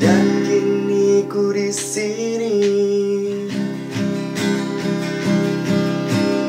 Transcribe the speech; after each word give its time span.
dan 0.00 0.24
kini 0.48 1.28
ku 1.28 1.52
di 1.52 1.68
sini. 1.68 2.56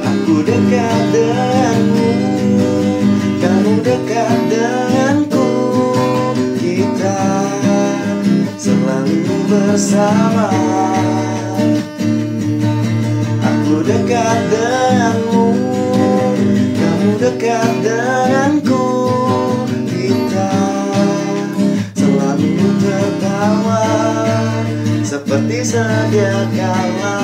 Aku 0.08 0.40
dekat 0.40 1.02
denganmu, 1.12 2.10
kamu 3.44 3.74
dekat 3.84 4.40
denganku. 4.48 5.50
Kita 6.56 7.20
selalu 8.56 9.36
bersama. 9.52 10.50
Aku 13.44 13.84
dekat 13.84 14.40
denganmu, 14.48 15.46
kamu 16.80 17.10
dekat 17.20 17.72
denganku. 17.84 18.05
Seperti 25.36 25.76
sedia 25.76 26.48
kala. 26.56 27.16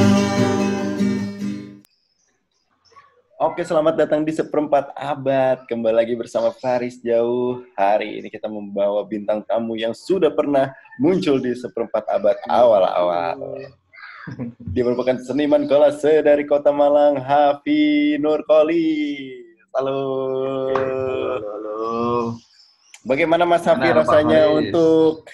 Oke, 3.39 3.63
selamat 3.63 4.03
datang 4.03 4.27
di 4.27 4.35
seperempat 4.35 4.91
abad. 4.99 5.63
Kembali 5.63 5.95
lagi 5.95 6.19
bersama 6.19 6.52
Faris 6.52 6.99
Jauh. 6.99 7.63
Hari 7.71 8.19
ini 8.19 8.27
kita 8.27 8.52
membawa 8.52 9.07
bintang 9.07 9.47
tamu 9.47 9.79
yang 9.79 9.95
sudah 9.95 10.27
pernah 10.27 10.75
muncul 10.99 11.39
di 11.39 11.55
seperempat 11.55 12.03
abad 12.11 12.35
awal-awal. 12.52 13.63
Dia 14.75 14.83
merupakan 14.83 15.16
seniman 15.23 15.63
kolase 15.71 16.19
dari 16.19 16.43
kota 16.43 16.75
Malang, 16.75 17.16
Hafi 17.16 18.19
Nurkoli. 18.19 19.39
Halo. 19.71 20.03
Halo. 21.39 21.80
Bagaimana 23.07 23.47
Mas 23.47 23.63
Hafi 23.63 23.88
rasanya 23.88 24.52
untuk 24.52 25.31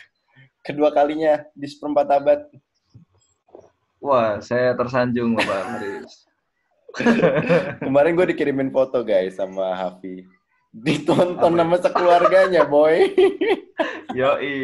kedua 0.62 0.94
kalinya 0.94 1.42
di 1.58 1.66
seperempat 1.66 2.06
abad? 2.14 2.46
Wah, 3.98 4.38
saya 4.40 4.78
tersanjung 4.78 5.34
Bapak 5.34 5.62
Haris. 5.78 6.28
Kemarin 7.86 8.14
gue 8.18 8.28
dikirimin 8.34 8.70
foto 8.70 9.02
guys 9.02 9.38
sama 9.38 9.74
Hafi. 9.74 10.26
Ditonton 10.78 11.58
sama 11.58 11.76
sekeluarganya, 11.82 12.62
boy. 12.68 13.10
Yoi. 14.18 14.56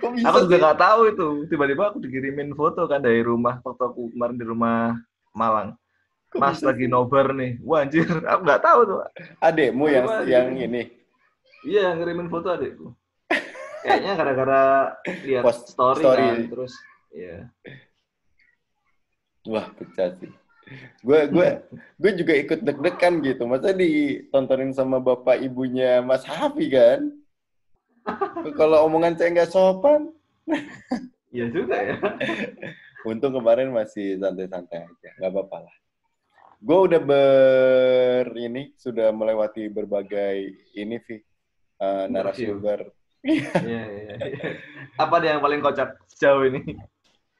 Kok 0.00 0.10
bisa 0.16 0.26
Aku 0.32 0.38
juga 0.48 0.56
nggak 0.68 0.80
tahu 0.80 1.00
itu. 1.12 1.28
Tiba-tiba 1.52 1.92
aku 1.92 1.98
dikirimin 2.00 2.56
foto 2.56 2.88
kan 2.88 3.04
dari 3.04 3.20
rumah 3.20 3.60
waktu 3.60 3.82
aku 3.84 4.12
kemarin 4.16 4.36
di 4.40 4.46
rumah 4.48 4.96
Malang. 5.36 5.76
Kok 6.32 6.40
Mas 6.40 6.60
bisa 6.60 6.72
lagi 6.72 6.88
nobar 6.88 7.36
nih. 7.36 7.60
Wah 7.60 7.84
anjir, 7.84 8.08
aku 8.08 8.40
nggak 8.40 8.64
tahu 8.64 8.80
tuh. 8.88 8.98
Adekmu 9.44 9.84
yang 9.92 10.06
Apa, 10.08 10.24
yang 10.24 10.56
ini. 10.56 10.88
Iya, 11.68 11.92
ngirimin 11.94 12.32
foto 12.32 12.48
adikku. 12.48 12.88
Kayaknya 13.84 14.12
gara-gara 14.16 14.62
lihat 15.26 15.42
Post 15.44 15.76
story, 15.76 16.00
story. 16.00 16.24
kan, 16.24 16.38
terus 16.48 16.72
ya. 17.12 17.36
Wah, 19.48 19.66
pecah 19.74 20.14
sih. 20.22 20.30
Gue 21.02 21.26
gue 21.26 21.48
gue 21.98 22.12
juga 22.14 22.32
ikut 22.38 22.60
deg-degan 22.62 23.18
gitu. 23.26 23.42
Masa 23.50 23.74
ditontonin 23.74 24.70
sama 24.70 25.02
bapak 25.02 25.42
ibunya 25.42 25.98
Mas 25.98 26.22
Hafi 26.22 26.70
kan? 26.70 27.10
Kalau 28.54 28.86
omongan 28.86 29.18
saya 29.18 29.30
nggak 29.34 29.50
sopan. 29.50 30.10
Iya 31.32 31.48
juga 31.48 31.80
ya. 31.80 31.96
Untung 33.08 33.32
kemarin 33.32 33.72
masih 33.72 34.20
santai-santai 34.20 34.84
aja, 34.84 35.10
nggak 35.16 35.32
apa-apa 35.32 35.64
lah. 35.64 35.76
Gue 36.60 36.92
udah 36.92 37.00
ber 37.00 38.28
ini 38.36 38.76
sudah 38.76 39.08
melewati 39.16 39.64
berbagai 39.72 40.52
ini 40.76 41.00
Vi 41.00 41.16
eh, 41.80 42.04
narasumber. 42.12 42.84
Iya, 43.24 43.48
iya, 43.64 43.82
iya. 43.88 44.14
Apa 45.00 45.24
nih 45.24 45.32
yang 45.32 45.40
paling 45.40 45.64
kocak 45.64 45.96
sejauh 46.12 46.44
ini? 46.52 46.76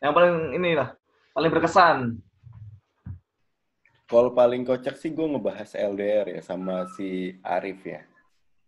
Yang 0.00 0.12
paling 0.16 0.34
inilah, 0.56 0.88
paling 1.32 1.50
berkesan. 1.50 1.98
Kalau 4.08 4.30
paling 4.36 4.68
kocak 4.68 5.00
sih 5.00 5.08
gue 5.08 5.24
ngebahas 5.24 5.72
LDR 5.72 6.36
ya 6.36 6.40
sama 6.44 6.84
si 6.92 7.32
Arif 7.40 7.80
ya. 7.88 8.04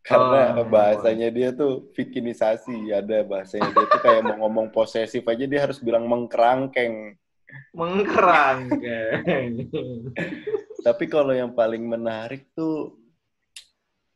Karena 0.04 0.56
Oh, 0.60 0.68
bahasanya 0.68 1.28
dia 1.32 1.52
tuh 1.52 1.88
vikinisasi, 1.96 2.92
ada 2.92 3.24
bahasanya 3.24 3.72
dia 3.72 3.84
tuh 3.88 4.00
kayak 4.04 4.24
mau 4.24 4.36
ngomong 4.44 4.68
posesif 4.72 5.24
aja 5.24 5.44
dia 5.44 5.60
harus 5.64 5.80
bilang 5.80 6.04
mengkerangkeng. 6.08 7.16
Mengkerang, 7.76 8.68
geng. 8.80 9.68
Tapi 10.84 11.04
kalau 11.08 11.32
yang 11.32 11.52
paling 11.52 11.84
menarik 11.84 12.48
tuh 12.52 12.96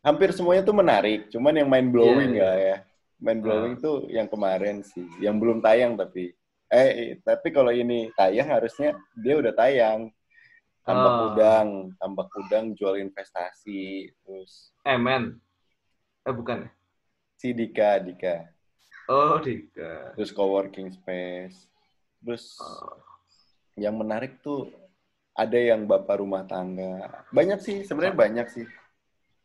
hampir 0.05 0.33
semuanya 0.33 0.65
tuh 0.65 0.77
menarik, 0.77 1.29
cuman 1.33 1.57
yang 1.57 1.69
mind 1.69 1.89
blowing 1.93 2.33
Iya, 2.37 2.53
ya 2.53 2.53
ya. 2.57 2.77
Mind 3.21 3.41
blowing 3.45 3.75
tuh 3.81 4.09
yang 4.13 4.29
kemarin 4.29 4.81
sih, 4.85 5.05
yang 5.21 5.37
belum 5.41 5.61
tayang 5.65 5.97
tapi 5.97 6.33
eh 6.69 7.17
tapi 7.25 7.49
kalau 7.49 7.73
ini 7.73 8.13
tayang 8.13 8.49
harusnya 8.49 8.93
dia 9.17 9.35
udah 9.37 9.53
tayang. 9.53 10.13
Tambak 10.85 11.15
Oh. 11.21 11.25
udang, 11.29 11.93
tambak 12.01 12.33
udang 12.33 12.73
jual 12.73 12.97
investasi, 12.97 14.09
terus 14.25 14.73
Eh, 14.89 14.97
men. 14.97 15.37
Eh, 16.25 16.33
bukan 16.33 16.65
ya? 16.65 16.71
si 17.37 17.53
Dika, 17.53 18.01
Dika, 18.01 18.49
Oh, 19.05 19.37
Dika. 19.37 20.17
terus 20.17 20.33
coworking 20.33 20.89
space, 20.89 21.69
terus 22.25 22.57
Oh. 22.57 23.05
yang 23.77 24.01
menarik 24.01 24.41
tuh 24.41 24.73
ada 25.37 25.61
yang 25.61 25.85
bapak 25.85 26.25
rumah 26.25 26.49
tangga. 26.49 27.21
Banyak 27.37 27.61
sih, 27.61 27.85
sebenarnya 27.85 28.17
banyak 28.17 28.47
sih. 28.49 28.65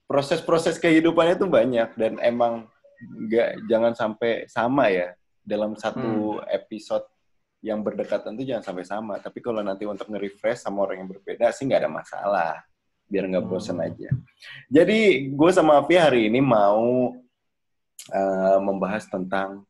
Proses-proses 0.07 0.79
kehidupannya 0.79 1.35
tuh 1.35 1.51
banyak 1.51 1.91
dan 1.99 2.23
emang 2.23 2.71
nggak 3.03 3.67
jangan 3.67 3.91
sampai 3.93 4.47
sama 4.47 4.87
ya 4.87 5.11
dalam 5.43 5.75
satu 5.75 6.39
episode 6.47 7.03
yang 7.63 7.79
berdekatan 7.79 8.35
tuh 8.35 8.43
jangan 8.43 8.63
sampai 8.63 8.85
sama. 8.87 9.19
Tapi 9.19 9.39
kalau 9.39 9.63
nanti 9.63 9.87
untuk 9.87 10.07
nge-refresh 10.11 10.67
sama 10.67 10.83
orang 10.83 11.03
yang 11.03 11.09
berbeda 11.11 11.51
sih 11.55 11.63
nggak 11.67 11.81
ada 11.83 11.91
masalah. 11.91 12.53
Biar 13.07 13.27
nggak 13.29 13.45
bosen 13.47 13.79
Hmm. 13.79 13.87
aja. 13.87 14.09
Jadi 14.71 15.31
gue 15.31 15.51
sama 15.51 15.79
Afi 15.79 15.95
hari 15.99 16.27
ini 16.31 16.39
mau 16.43 17.13
eh, 18.11 18.59
membahas 18.59 19.07
tentang 19.07 19.63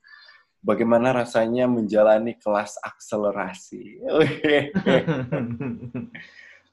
bagaimana 0.63 1.13
rasanya 1.13 1.69
menjalani 1.69 2.33
kelas 2.39 2.79
akselerasi. 2.81 3.99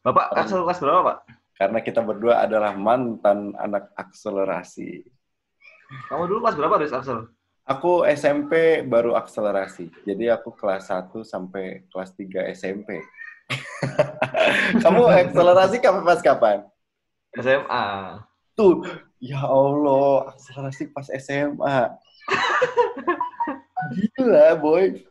Bapak, 0.01 0.33
Axel 0.33 0.65
kelas 0.65 0.81
berapa, 0.81 1.01
Pak? 1.05 1.19
Karena 1.61 1.79
kita 1.85 2.01
berdua 2.01 2.41
adalah 2.49 2.73
mantan 2.73 3.53
anak 3.61 3.93
akselerasi. 3.93 5.05
Kamu 6.09 6.25
dulu 6.25 6.49
kelas 6.49 6.57
berapa, 6.57 6.81
Riz 6.81 6.97
Axel? 6.97 7.29
Aku 7.71 8.03
SMP 8.03 8.83
baru 8.83 9.15
akselerasi. 9.15 9.95
Jadi 10.03 10.27
aku 10.27 10.51
kelas 10.59 10.91
1 10.91 11.23
sampai 11.23 11.87
kelas 11.87 12.11
3 12.19 12.51
SMP. 12.51 12.99
Kamu 14.83 15.07
akselerasi 15.07 15.79
kapan 15.79 16.03
pas 16.03 16.19
kapan? 16.19 16.59
SMA. 17.39 17.87
Tuh, 18.59 18.83
ya 19.23 19.47
Allah, 19.47 20.35
akselerasi 20.35 20.91
pas 20.91 21.07
SMA. 21.15 21.95
Gila, 24.19 24.59
boy. 24.59 25.07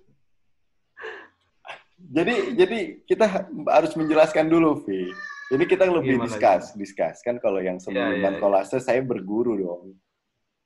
Jadi 2.12 2.60
jadi 2.60 2.80
kita 3.08 3.48
harus 3.72 3.96
menjelaskan 3.96 4.52
dulu, 4.52 4.84
Vi. 4.84 5.16
Jadi 5.48 5.64
kita 5.64 5.88
lebih 5.88 6.20
Gimana, 6.20 6.28
discuss, 6.28 6.76
discuss 6.76 7.24
kan 7.24 7.40
kalau 7.40 7.64
yang 7.64 7.80
sebelum 7.80 8.20
iya, 8.20 8.36
iya. 8.36 8.38
kolase 8.38 8.84
saya 8.84 9.00
berguru 9.00 9.56
dong. 9.56 9.96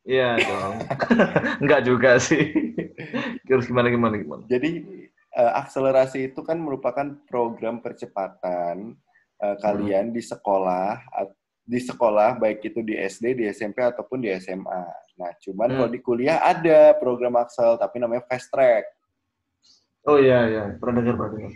Iya 0.03 0.35
dong. 0.35 0.75
Enggak 1.63 1.81
juga 1.87 2.19
sih. 2.19 2.51
Terus 3.47 3.67
gimana, 3.67 3.87
gimana, 3.87 4.19
gimana? 4.19 4.43
Jadi 4.51 4.83
eh, 5.31 5.51
akselerasi 5.57 6.31
itu 6.31 6.43
kan 6.43 6.59
merupakan 6.59 7.15
program 7.27 7.79
percepatan 7.79 8.99
eh, 9.39 9.55
kalian 9.63 10.11
di 10.11 10.19
sekolah 10.19 10.99
di 11.63 11.79
sekolah 11.79 12.35
baik 12.35 12.59
itu 12.67 12.83
di 12.83 12.99
SD, 12.99 13.39
di 13.39 13.45
SMP 13.47 13.79
ataupun 13.79 14.19
di 14.19 14.29
SMA. 14.35 14.83
Nah, 15.15 15.31
cuman 15.39 15.67
Hmm. 15.71 15.77
kalau 15.79 15.89
di 15.89 15.99
kuliah 16.03 16.43
ada 16.43 16.91
program 16.99 17.39
Axel 17.39 17.79
tapi 17.79 18.03
namanya 18.03 18.27
fast 18.27 18.51
track. 18.51 18.83
Oh 20.03 20.19
iya, 20.19 20.51
iya. 20.51 20.63
Pernah 20.75 20.99
dengar, 20.99 21.15
pernah 21.15 21.31
dengar. 21.39 21.53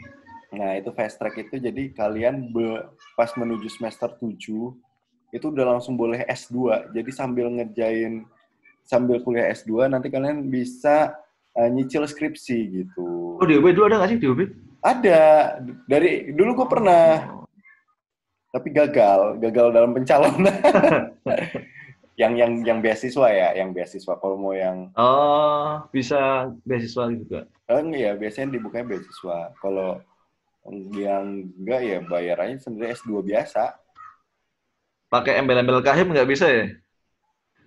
Nah, 0.47 0.71
itu 0.79 0.89
fast 0.95 1.19
track 1.19 1.35
itu 1.35 1.59
jadi 1.59 1.91
kalian 1.91 2.55
be- 2.55 2.87
pas 3.19 3.27
menuju 3.35 3.67
semester 3.67 4.07
7 4.15 4.71
itu 5.35 5.45
udah 5.51 5.75
langsung 5.75 5.99
boleh 5.99 6.23
S2. 6.23 6.87
Jadi 6.95 7.11
sambil 7.11 7.51
ngerjain 7.51 8.23
sambil 8.87 9.19
kuliah 9.19 9.51
S2 9.51 9.91
nanti 9.91 10.07
kalian 10.07 10.47
bisa 10.47 11.19
eh, 11.53 11.67
nyicil 11.67 12.07
skripsi 12.07 12.57
gitu. 12.81 13.35
Oh, 13.37 13.45
di 13.45 13.59
UB 13.59 13.75
dulu 13.75 13.91
ada 13.91 13.99
nggak 13.99 14.11
sih 14.15 14.19
di 14.19 14.27
UB? 14.27 14.39
Ada. 14.79 15.21
Dari 15.85 16.31
dulu 16.31 16.63
gue 16.63 16.67
pernah, 16.69 17.27
tapi 18.49 18.71
gagal, 18.71 19.37
gagal 19.37 19.67
dalam 19.75 19.91
pencalonan. 19.91 20.53
yang 22.21 22.33
yang 22.33 22.63
yang 22.65 22.79
beasiswa 22.79 23.27
ya, 23.29 23.53
yang 23.53 23.75
beasiswa. 23.75 24.13
Kalau 24.17 24.37
mau 24.39 24.55
yang 24.55 24.89
Oh, 24.95 25.83
bisa 25.91 26.47
beasiswa 26.63 27.11
juga. 27.11 27.45
eh, 27.67 27.83
ya 27.93 28.15
biasanya 28.15 28.55
dibukanya 28.55 28.95
beasiswa. 28.95 29.51
Kalau 29.59 29.99
yang 30.95 31.51
enggak 31.59 31.81
ya 31.83 31.97
bayarannya 32.01 32.57
sebenarnya 32.57 32.95
S2 32.97 33.21
biasa. 33.21 33.75
Pakai 35.07 35.39
embel-embel 35.39 35.79
kahim 35.83 36.11
nggak 36.11 36.27
bisa 36.27 36.47
ya? 36.47 36.65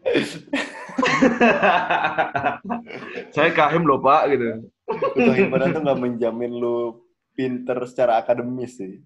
Saya 3.34 3.50
kahim 3.55 3.84
loh 3.84 4.00
Pak 4.00 4.22
gitu. 4.34 4.46
Ketua 4.90 5.34
himpunan 5.37 5.70
tuh 5.70 5.82
nggak 5.84 6.00
menjamin 6.00 6.52
lu 6.56 7.05
pinter 7.34 7.78
secara 7.87 8.20
akademis 8.20 8.81
sih. 8.81 9.00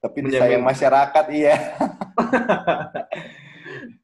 Tapi 0.00 0.28
disayang 0.28 0.64
masyarakat 0.64 1.24
iya. 1.32 1.56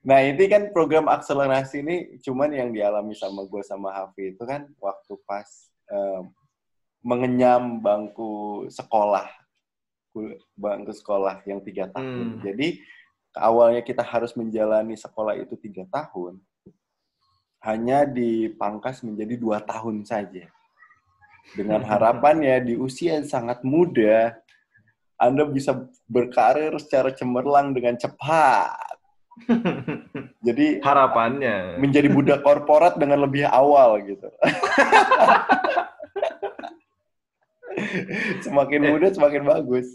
nah 0.01 0.25
ini 0.25 0.49
kan 0.49 0.73
program 0.73 1.13
akselerasi 1.13 1.85
ini 1.85 1.97
cuman 2.25 2.57
yang 2.57 2.73
dialami 2.73 3.13
sama 3.13 3.45
gue 3.45 3.61
sama 3.61 3.93
Hafi 3.93 4.33
itu 4.33 4.49
kan 4.49 4.65
waktu 4.81 5.13
pas 5.29 5.45
em, 5.93 6.33
mengenyam 7.05 7.85
bangku 7.85 8.65
sekolah 8.73 9.29
bangku 10.59 10.93
sekolah 10.95 11.43
yang 11.47 11.63
tiga 11.63 11.91
tahun. 11.93 12.39
Hmm. 12.39 12.41
Jadi 12.43 12.83
awalnya 13.37 13.83
kita 13.85 14.03
harus 14.03 14.35
menjalani 14.35 14.99
sekolah 14.99 15.39
itu 15.39 15.55
tiga 15.55 15.87
tahun, 15.87 16.43
hanya 17.61 18.09
dipangkas 18.09 19.05
menjadi 19.05 19.37
dua 19.37 19.61
tahun 19.61 20.05
saja. 20.09 20.49
Dengan 21.53 21.85
harapannya 21.91 22.61
di 22.65 22.75
usia 22.77 23.21
yang 23.21 23.29
sangat 23.29 23.61
muda, 23.65 24.37
Anda 25.21 25.45
bisa 25.45 25.89
berkarir 26.09 26.73
secara 26.81 27.13
cemerlang 27.13 27.77
dengan 27.77 28.01
cepat. 28.01 28.97
Jadi 30.47 30.81
Harapannya. 30.85 31.81
menjadi 31.81 32.09
budak 32.13 32.45
korporat 32.45 33.01
dengan 33.01 33.25
lebih 33.25 33.49
awal 33.49 34.01
gitu. 34.05 34.29
semakin 38.45 38.81
muda 38.93 39.09
semakin 39.13 39.43
bagus. 39.45 39.89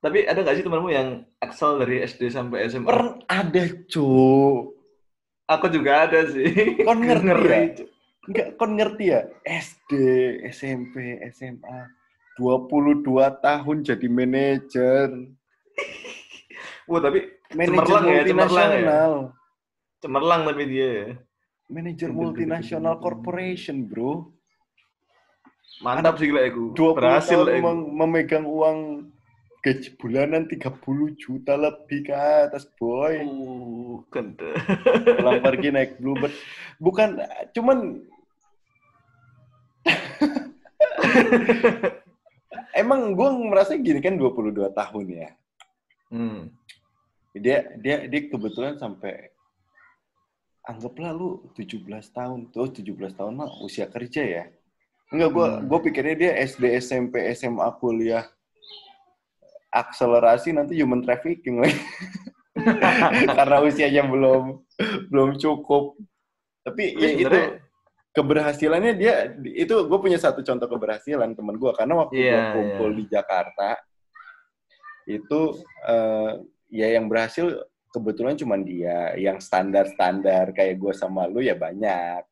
Tapi 0.00 0.28
ada 0.28 0.40
nggak 0.44 0.56
sih 0.60 0.64
temanmu 0.64 0.88
yang 0.92 1.24
Excel 1.40 1.80
dari 1.82 2.04
SD 2.04 2.30
sampai 2.30 2.68
SMA? 2.68 2.88
Ada 3.26 3.64
cu. 3.90 4.75
Aku 5.46 5.70
juga 5.70 6.06
ada 6.06 6.26
sih. 6.26 6.82
Kon 6.82 6.98
ngerti 7.06 7.24
Ngeri. 7.24 7.46
ya? 7.46 7.60
Enggak, 8.26 8.46
kon 8.58 8.72
ngerti 8.74 9.04
ya? 9.06 9.20
SD, 9.46 9.90
SMP, 10.50 10.94
SMA. 11.30 11.78
22 12.36 13.06
tahun 13.40 13.76
jadi 13.80 14.06
manajer. 14.10 15.08
Wah, 16.90 17.00
tapi 17.00 17.30
Manajer 17.46 17.78
Cemerlang 17.78 18.04
ya, 18.04 18.22
cemerlang 18.26 18.70
ya. 18.74 19.00
cemerlang 20.02 20.40
tapi 20.44 20.62
dia 20.66 20.88
ya. 20.90 21.06
Manajer 21.70 22.10
multinasional 22.10 22.98
corporation, 22.98 23.86
bro. 23.86 24.34
Mantap 25.78 26.18
sih 26.18 26.26
gila 26.26 26.42
aku. 26.42 26.74
20 26.74 26.98
Berhasil 26.98 27.38
tahun 27.38 27.62
mem- 27.62 27.90
memegang 27.94 28.44
uang 28.44 28.78
gaji 29.66 29.98
bulanan 29.98 30.46
30 30.46 31.18
juta 31.18 31.58
lebih 31.58 32.06
ke 32.06 32.14
atas, 32.14 32.70
boy. 32.78 33.18
Uh. 33.26 33.98
Pulang 35.18 35.42
pergi 35.42 35.74
naik 35.74 35.98
bluebird. 35.98 36.30
Bukan, 36.78 37.18
cuman... 37.50 37.98
Emang 42.78 43.18
gue 43.18 43.28
merasa 43.50 43.74
gini 43.74 43.98
kan 43.98 44.14
22 44.14 44.70
tahun 44.70 45.04
ya. 45.10 45.34
Hmm. 46.14 46.54
Dia 47.34 47.74
dia 47.80 48.06
dia 48.06 48.20
kebetulan 48.30 48.78
sampai 48.78 49.34
anggaplah 50.62 51.10
lu 51.10 51.42
17 51.56 51.82
tahun. 52.14 52.52
Tuh 52.52 52.70
17 52.70 53.16
tahun 53.16 53.32
mah 53.34 53.50
usia 53.64 53.88
kerja 53.88 54.22
ya. 54.22 54.44
Enggak, 55.08 55.30
gue 55.32 55.46
Hmm. 55.46 55.64
gue 55.66 55.78
pikirnya 55.88 56.16
dia 56.20 56.32
SD, 56.44 56.76
SMP, 56.78 57.24
SMA, 57.32 57.64
kuliah 57.80 58.28
akselerasi 59.84 60.56
nanti 60.56 60.78
human 60.80 61.04
trafficking 61.04 61.60
lagi. 61.60 61.76
Karena 63.38 63.56
usianya 63.60 64.02
belum 64.08 64.64
belum 65.12 65.30
cukup. 65.36 66.00
Tapi 66.64 66.96
ya 66.96 67.08
itu 67.14 67.38
keberhasilannya 68.16 68.92
dia 68.96 69.28
itu 69.44 69.76
gue 69.84 69.98
punya 70.00 70.16
satu 70.16 70.40
contoh 70.40 70.64
keberhasilan 70.64 71.36
temen 71.36 71.60
gue 71.60 71.68
karena 71.76 72.00
waktu 72.00 72.16
gue 72.16 72.24
Iya, 72.32 72.56
kumpul 72.56 72.88
iya. 72.88 72.96
di 72.96 73.04
Jakarta 73.12 73.70
itu 75.04 75.40
eh, 75.84 76.32
ya 76.72 76.96
yang 76.96 77.12
berhasil 77.12 77.60
kebetulan 77.92 78.34
cuma 78.40 78.56
dia 78.56 79.12
yang 79.20 79.36
standar 79.36 79.84
standar 79.92 80.48
kayak 80.56 80.80
gue 80.80 80.92
sama 80.96 81.28
lu 81.28 81.44
ya 81.44 81.52
banyak 81.52 82.24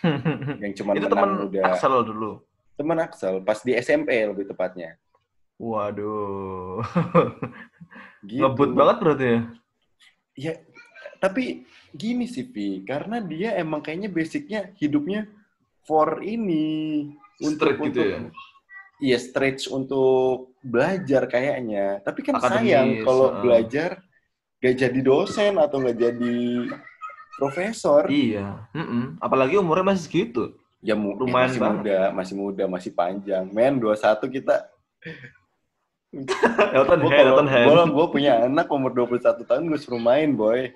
yang 0.64 0.72
cuma 0.72 0.96
itu 0.96 1.04
teman 1.04 1.30
udah 1.52 1.62
Axel 1.68 1.94
dulu. 2.00 2.40
teman 2.80 2.98
Axel 3.04 3.44
pas 3.44 3.60
di 3.60 3.76
SMP 3.76 4.16
lebih 4.24 4.48
tepatnya 4.48 4.96
Waduh. 5.56 6.84
gitu. 8.28 8.40
Ngebut 8.42 8.70
banget 8.72 8.96
berarti 9.00 9.26
ya. 9.26 9.40
ya 10.36 10.52
tapi 11.16 11.64
gini 11.90 12.26
sih 12.26 12.44
Pi 12.44 12.82
karena 12.82 13.18
dia 13.18 13.56
emang 13.56 13.80
kayaknya 13.80 14.06
basicnya 14.06 14.60
hidupnya 14.76 15.24
for 15.82 16.20
ini 16.20 17.08
Straight 17.38 17.80
gitu 17.80 18.00
ya? 18.02 18.18
iya 18.98 19.16
stretch 19.16 19.64
untuk 19.66 20.52
belajar 20.60 21.24
kayaknya 21.24 22.00
tapi 22.00 22.20
kan 22.20 22.36
Akademis, 22.36 22.52
sayang 22.58 22.88
kalau 23.00 23.26
heeh. 23.30 23.40
belajar 23.40 23.90
gak 24.58 24.76
jadi 24.76 25.00
dosen 25.00 25.56
atau 25.56 25.80
gak 25.80 25.96
jadi 25.96 26.36
profesor 27.32 28.08
Iya. 28.08 28.68
Mm-mm. 28.72 29.16
Apalagi 29.18 29.56
umurnya 29.56 29.88
masih 29.90 30.04
segitu. 30.04 30.52
ya 30.80 30.92
mu- 30.92 31.16
Lumayan 31.16 31.48
masih 31.48 31.60
banget. 31.60 31.76
muda 31.80 31.98
masih 32.12 32.34
muda 32.34 32.64
masih 32.66 32.90
panjang 32.92 33.44
men 33.48 33.80
21 33.80 33.96
kita 34.30 34.68
Elton 36.76 36.98
gue 37.04 37.10
kalau 37.12 37.32
Elton 37.36 37.48
Head. 37.48 37.66
gua, 37.68 37.84
gua 37.92 38.06
punya 38.08 38.48
anak 38.48 38.66
umur 38.72 38.92
21 38.94 39.44
tahun 39.44 39.62
gue 39.68 39.78
suruh 39.78 40.00
main 40.00 40.32
boy 40.32 40.72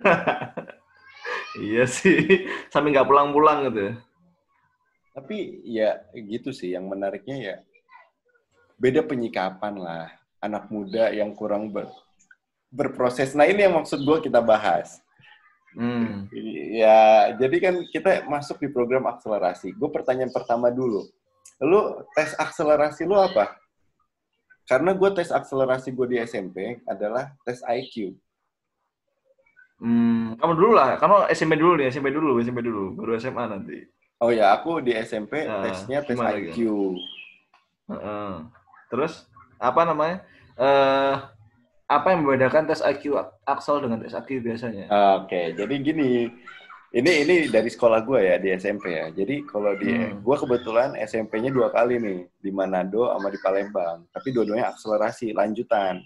Iya 1.56 1.88
sih. 1.88 2.44
Sampai 2.68 2.92
nggak 2.92 3.08
pulang-pulang 3.08 3.72
gitu 3.72 3.80
ya. 3.80 3.94
Tapi 5.16 5.36
ya 5.64 5.90
gitu 6.12 6.52
sih, 6.52 6.76
yang 6.76 6.84
menariknya 6.92 7.36
ya 7.40 7.56
beda 8.76 9.00
penyikapan 9.00 9.80
lah. 9.80 10.12
Anak 10.44 10.68
muda 10.68 11.08
yang 11.08 11.32
kurang 11.32 11.72
ber- 11.72 11.88
berproses. 12.68 13.32
Nah 13.32 13.48
ini 13.48 13.64
yang 13.64 13.80
maksud 13.80 14.04
gue 14.04 14.20
kita 14.20 14.44
bahas. 14.44 15.00
Hmm. 15.76 16.28
Ya, 16.72 17.32
jadi 17.36 17.56
kan 17.60 17.74
kita 17.88 18.24
masuk 18.28 18.60
di 18.60 18.68
program 18.68 19.08
akselerasi. 19.08 19.72
Gue 19.76 19.88
pertanyaan 19.88 20.32
pertama 20.32 20.68
dulu. 20.68 21.04
Lu 21.60 22.04
tes 22.12 22.36
akselerasi 22.36 23.08
lu 23.08 23.16
apa? 23.16 23.56
Karena 24.66 24.90
gue 24.98 25.10
tes 25.14 25.30
akselerasi 25.30 25.94
gue 25.94 26.06
di 26.10 26.16
SMP 26.18 26.82
adalah 26.90 27.30
tes 27.46 27.62
IQ. 27.62 28.18
Hmm, 29.78 30.34
kamu 30.40 30.52
dulu 30.58 30.70
lah. 30.74 30.98
Kamu 30.98 31.30
SMP 31.30 31.54
dulu 31.54 31.78
nih, 31.78 31.94
SMP 31.94 32.10
dulu, 32.10 32.42
SMP 32.42 32.60
dulu, 32.66 32.98
baru 32.98 33.14
SMA 33.22 33.44
nanti. 33.46 33.86
Oh 34.18 34.32
ya, 34.32 34.56
aku 34.56 34.80
di 34.80 34.96
SMP 34.96 35.44
Nah, 35.44 35.62
tesnya 35.62 36.00
tes 36.02 36.16
IQ. 36.18 36.58
Heeh. 37.92 38.32
Terus 38.90 39.28
apa 39.60 39.86
namanya? 39.86 40.24
Eh 40.56 41.14
apa 41.86 42.06
yang 42.10 42.26
membedakan 42.26 42.66
tes 42.66 42.82
IQ 42.82 43.14
Axel 43.46 43.78
dengan 43.84 44.02
tes 44.02 44.16
IQ 44.16 44.42
biasanya? 44.42 44.90
Oke, 45.22 45.54
jadi 45.54 45.74
gini. 45.78 46.26
Ini 46.86 47.12
ini 47.26 47.36
dari 47.50 47.66
sekolah 47.66 48.00
gue 48.02 48.20
ya 48.22 48.36
di 48.38 48.48
SMP 48.52 48.94
ya. 48.94 49.10
Jadi 49.10 49.42
kalau 49.44 49.74
di 49.74 49.90
Hmm. 49.90 50.22
gue 50.22 50.36
kebetulan 50.38 50.94
SMP-nya 50.96 51.50
dua 51.50 51.68
kali 51.68 51.98
nih 51.98 52.30
di 52.38 52.50
Manado 52.50 53.10
sama 53.10 53.28
di 53.28 53.38
Palembang. 53.38 54.06
Tapi 54.10 54.28
dua-duanya 54.30 54.70
akselerasi 54.70 55.34
lanjutan. 55.34 56.00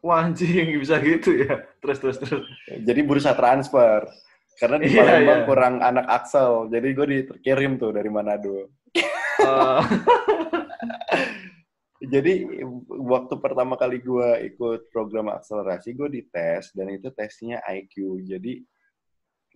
Wah 0.00 0.22
anjing 0.22 0.78
bisa 0.78 0.98
gitu 1.02 1.42
ya. 1.42 1.62
Terus 1.82 1.98
terus 1.98 2.16
terus. 2.18 2.46
Jadi 2.70 3.00
bursa 3.02 3.34
transfer. 3.34 4.06
Karena 4.52 4.76
di 4.78 4.88
Iya, 4.88 5.00
Palembang 5.02 5.40
iya. 5.42 5.46
kurang 5.48 5.74
anak 5.80 6.06
Axel. 6.06 6.70
Jadi 6.70 6.88
gue 6.92 7.06
dikirim 7.08 7.72
tuh 7.76 7.90
dari 7.90 8.08
Manado. 8.08 8.70
Eh, 8.94 9.80
Jadi 12.02 12.42
waktu 12.88 13.34
pertama 13.38 13.78
kali 13.78 14.02
gue 14.02 14.50
ikut 14.50 14.90
program 14.90 15.30
akselerasi, 15.30 15.94
gue 15.94 16.08
dites 16.10 16.74
dan 16.74 16.90
itu 16.90 17.14
tesnya 17.14 17.62
IQ. 17.62 18.26
Jadi 18.26 18.58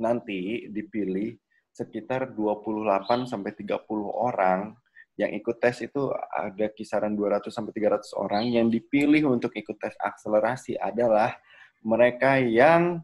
nanti 0.01 0.69
dipilih 0.69 1.37
sekitar 1.77 2.33
28 2.33 3.29
sampai 3.29 3.53
30 3.53 3.85
orang 4.13 4.73
yang 5.17 5.33
ikut 5.33 5.57
tes 5.57 5.81
itu 5.81 6.13
ada 6.13 6.69
kisaran 6.73 7.17
200 7.17 7.49
sampai 7.49 7.73
300 7.73 8.13
orang 8.21 8.45
yang 8.53 8.69
dipilih 8.69 9.33
untuk 9.33 9.53
ikut 9.57 9.77
tes 9.81 9.97
akselerasi 9.97 10.77
adalah 10.77 11.37
mereka 11.81 12.37
yang 12.37 13.01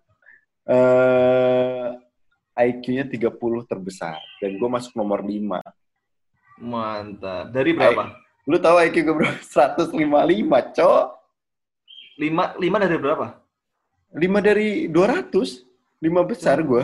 eh, 0.68 1.88
IQ-nya 2.52 3.08
30 3.08 3.32
terbesar 3.64 4.20
dan 4.44 4.50
gue 4.60 4.68
masuk 4.68 4.92
nomor 4.92 5.24
5. 5.24 5.56
mantap. 6.60 7.48
Dari 7.48 7.72
berapa? 7.72 8.12
Lu 8.44 8.60
tahu 8.60 8.76
IQ 8.84 8.96
gue 9.08 9.16
berapa? 9.16 9.38
155, 9.40 10.76
cok. 10.76 11.04
Lima 12.20 12.52
lima 12.60 12.76
dari 12.76 13.00
berapa? 13.00 13.26
5 14.12 14.20
dari 14.44 14.68
200. 14.92 15.71
5 16.02 16.30
besar 16.30 16.58
gue. 16.60 16.82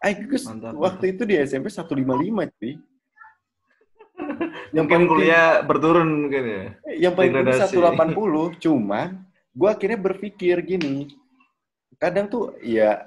IQ 0.00 0.18
gue 0.26 0.40
Mantap, 0.46 0.72
waktu 0.74 1.04
itu 1.14 1.22
di 1.26 1.34
SMP 1.38 1.66
155, 1.66 2.46
cuy. 2.58 2.74
Yang 4.70 4.86
Mungkin 4.86 4.86
paling 4.86 5.08
kuliah 5.10 5.48
berturun 5.66 6.08
mungkin 6.26 6.42
ya. 6.46 6.62
yang 6.94 7.12
paling 7.14 7.32
tinggi 7.34 7.50
degradasi. 7.50 7.74
180, 8.54 8.62
cuman 8.62 9.08
gue 9.50 9.68
akhirnya 9.68 9.98
berpikir 9.98 10.56
gini. 10.62 11.10
Kadang 11.98 12.30
tuh 12.30 12.54
ya 12.62 13.02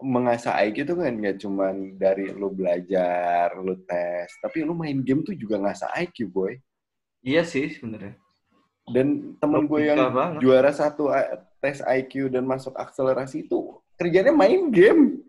mengasah 0.00 0.56
IQ 0.64 0.84
itu 0.84 0.94
kan 0.98 1.12
nggak 1.14 1.36
cuman 1.40 1.74
dari 1.96 2.28
lu 2.32 2.48
belajar, 2.50 3.56
lu 3.56 3.76
tes, 3.84 4.28
tapi 4.40 4.64
lu 4.64 4.72
main 4.76 4.96
game 5.00 5.24
tuh 5.24 5.32
juga 5.32 5.56
ngasah 5.60 5.92
IQ, 6.00 6.28
boy. 6.28 6.56
Iya 7.24 7.44
sih 7.44 7.72
sebenarnya. 7.72 8.16
Dan 8.84 9.32
temen 9.40 9.64
gue 9.64 9.80
yang 9.80 10.12
banget. 10.12 10.44
juara 10.44 10.68
satu 10.68 11.08
A- 11.08 11.40
tes 11.56 11.80
IQ 11.80 12.28
dan 12.28 12.44
masuk 12.44 12.76
akselerasi 12.76 13.48
itu 13.48 13.80
kerjanya 13.98 14.32
main 14.34 14.70
game. 14.70 15.22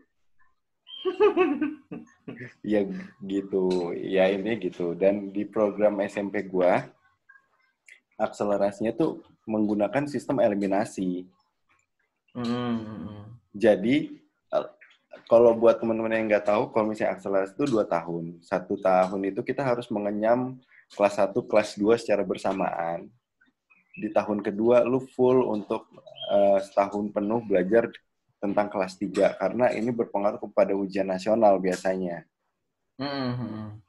ya 2.65 2.81
gitu, 3.21 3.93
ya 3.93 4.29
ini 4.33 4.57
gitu. 4.57 4.97
Dan 4.97 5.29
di 5.29 5.45
program 5.45 6.01
SMP 6.03 6.45
gua 6.45 6.85
akselerasinya 8.15 8.95
tuh 8.95 9.21
menggunakan 9.45 10.09
sistem 10.09 10.41
eliminasi. 10.41 11.27
Hmm. 12.35 13.31
Jadi 13.55 14.19
eh, 14.51 14.67
kalau 15.29 15.55
buat 15.55 15.79
teman-teman 15.79 16.11
yang 16.11 16.27
nggak 16.27 16.47
tahu, 16.49 16.73
kalau 16.73 16.91
misalnya 16.91 17.15
akselerasi 17.15 17.55
itu 17.55 17.65
dua 17.71 17.85
tahun. 17.87 18.43
Satu 18.43 18.75
tahun 18.81 19.31
itu 19.31 19.41
kita 19.45 19.63
harus 19.63 19.87
mengenyam 19.87 20.59
kelas 20.93 21.17
1, 21.17 21.33
kelas 21.49 21.69
2 21.81 21.97
secara 22.01 22.21
bersamaan. 22.21 23.09
Di 23.95 24.11
tahun 24.11 24.43
kedua 24.43 24.83
lu 24.83 24.99
full 25.01 25.47
untuk 25.47 25.87
eh, 26.29 26.59
setahun 26.61 27.09
penuh 27.15 27.41
belajar 27.47 27.89
tentang 28.45 28.69
kelas 28.69 29.01
3 29.01 29.41
karena 29.41 29.73
ini 29.73 29.89
berpengaruh 29.89 30.37
kepada 30.37 30.77
ujian 30.77 31.09
nasional 31.09 31.57
biasanya. 31.57 32.23
Hmm. 33.01 33.81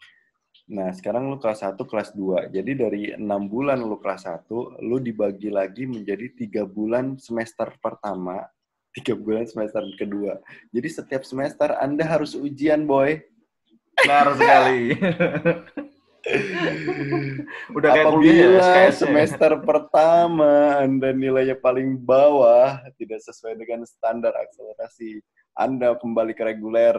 Nah, 0.66 0.90
sekarang 0.90 1.30
lu 1.30 1.38
kelas 1.38 1.62
1, 1.62 1.78
kelas 1.86 2.10
2. 2.18 2.50
Jadi 2.50 2.72
dari 2.74 3.02
enam 3.14 3.46
bulan 3.46 3.78
lu 3.78 4.02
kelas 4.02 4.26
1, 4.26 4.82
lu 4.82 4.98
dibagi 4.98 5.46
lagi 5.46 5.86
menjadi 5.86 6.26
tiga 6.34 6.62
bulan 6.66 7.14
semester 7.22 7.70
pertama, 7.78 8.42
tiga 8.98 9.14
bulan 9.14 9.46
semester 9.46 9.86
kedua. 9.94 10.42
Jadi 10.74 10.88
setiap 10.90 11.22
semester 11.22 11.70
Anda 11.78 12.02
harus 12.02 12.34
ujian, 12.34 12.82
boy. 12.82 13.22
Benar 13.94 14.34
sekali. 14.34 14.82
Udah 17.76 17.88
kayak 17.94 18.06
kuliah 18.10 18.34
ya, 18.34 18.46
Apabila 18.46 18.62
SKS 18.62 18.74
-nya. 18.90 19.00
semester 19.06 19.52
pertama 19.62 20.82
Anda 20.82 21.14
nilainya 21.14 21.56
paling 21.58 21.98
bawah, 22.02 22.82
tidak 22.98 23.22
sesuai 23.22 23.54
dengan 23.58 23.86
standar 23.86 24.34
akselerasi, 24.34 25.22
Anda 25.54 25.94
kembali 25.94 26.34
ke 26.34 26.42
reguler. 26.42 26.98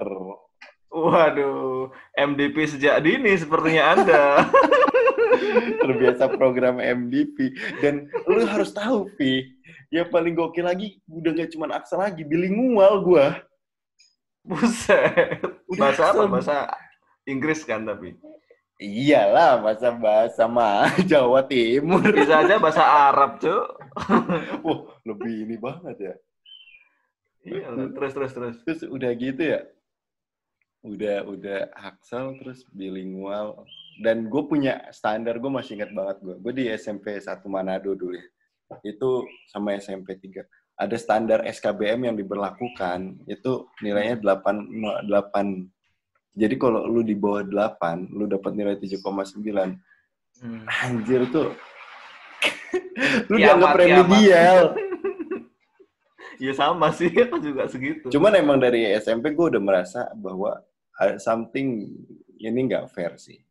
Waduh, 0.87 1.91
MDP 2.15 2.55
sejak 2.63 3.03
dini 3.03 3.35
sepertinya 3.35 3.83
Anda. 3.91 4.23
Terbiasa 5.83 6.31
program 6.39 6.79
MVP. 6.79 7.51
Dan 7.83 8.07
lu 8.23 8.47
harus 8.47 8.71
tahu, 8.71 9.11
Pi, 9.19 9.43
yang 9.91 10.07
paling 10.07 10.35
gokil 10.35 10.63
lagi, 10.63 11.03
udah 11.11 11.31
gak 11.35 11.51
cuma 11.51 11.67
aksel 11.75 11.99
lagi, 11.99 12.23
bilingual 12.23 13.03
gua. 13.03 13.43
Buset. 14.47 15.43
Bahasa 15.75 16.15
apa? 16.15 16.23
Bahasa 16.23 16.71
Inggris 17.27 17.67
kan 17.67 17.83
tapi. 17.83 18.15
Iyalah, 18.77 19.57
masa 19.65 19.89
bahasa 19.89 20.45
mah 20.45 20.93
Jawa 21.09 21.41
Timur. 21.45 22.05
Bisa 22.13 22.45
aja 22.45 22.61
bahasa 22.61 22.85
Arab, 22.85 23.41
Cuk. 23.41 23.65
Wah, 24.65 24.81
lebih 25.01 25.49
ini 25.49 25.57
banget 25.57 25.97
ya. 25.97 26.15
Iya, 27.41 27.67
terus 27.97 28.11
terus 28.13 28.31
terus. 28.37 28.55
Terus 28.61 28.81
udah 28.85 29.11
gitu 29.17 29.41
ya, 29.41 29.65
udah 30.85 31.17
udah 31.25 31.59
Axel 31.73 32.37
terus 32.37 32.63
bilingual 32.71 33.65
dan 34.05 34.29
gue 34.29 34.43
punya 34.45 34.87
standar 34.93 35.41
gue 35.41 35.49
masih 35.49 35.81
ingat 35.81 35.91
banget 35.91 36.17
gue 36.21 36.35
gue 36.37 36.53
di 36.53 36.65
SMP 36.71 37.17
1 37.17 37.41
Manado 37.49 37.97
dulu 37.97 38.13
ya 38.13 38.25
itu 38.85 39.25
sama 39.49 39.75
SMP 39.75 40.15
3 40.15 40.45
ada 40.77 40.95
standar 40.95 41.41
SKBM 41.49 42.13
yang 42.13 42.15
diberlakukan 42.15 43.19
itu 43.25 43.65
nilainya 43.81 44.21
8 44.21 45.09
8 45.09 45.76
jadi 46.37 46.53
kalau 46.55 46.85
lu 46.85 47.01
di 47.01 47.17
bawah 47.17 47.41
8 47.41 48.13
lu 48.13 48.29
dapat 48.29 48.53
nilai 48.53 48.77
7,9 48.77 49.01
Hmm. 50.37 50.69
anjir 50.69 51.25
tuh 51.33 51.49
lu 53.33 53.41
Kiamat, 53.41 53.41
dianggap 53.41 53.73
remedial 53.73 54.59
Ya 56.37 56.53
sama 56.53 56.93
sih, 56.93 57.09
aku 57.09 57.41
juga 57.49 57.65
segitu. 57.65 58.13
Cuman 58.13 58.29
emang 58.37 58.61
dari 58.61 58.85
SMP 58.93 59.33
gue 59.33 59.57
udah 59.57 59.57
merasa 59.57 60.05
bahwa 60.13 60.61
ada 60.93 61.17
something 61.17 61.89
ini 62.37 62.59
nggak 62.69 62.93
fair 62.93 63.17
sih. 63.17 63.41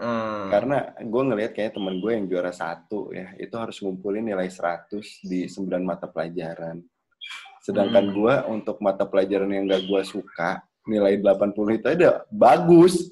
Hmm. 0.00 0.48
Karena 0.48 0.96
gue 0.96 1.22
ngelihat 1.28 1.52
kayak 1.52 1.76
temen 1.76 2.00
gue 2.00 2.16
yang 2.16 2.24
juara 2.24 2.56
satu 2.56 3.12
ya, 3.12 3.36
itu 3.36 3.52
harus 3.60 3.76
ngumpulin 3.84 4.24
nilai 4.24 4.48
100 4.48 4.96
di 5.28 5.44
9 5.44 5.84
mata 5.84 6.08
pelajaran. 6.08 6.80
Sedangkan 7.60 8.08
Hmm. 8.08 8.14
gue 8.16 8.34
untuk 8.48 8.80
mata 8.80 9.04
pelajaran 9.04 9.52
yang 9.52 9.68
gak 9.68 9.84
gue 9.84 10.02
suka, 10.08 10.64
nilai 10.84 11.16
80 11.20 11.80
itu 11.80 11.86
ada 11.88 12.24
bagus. 12.28 13.08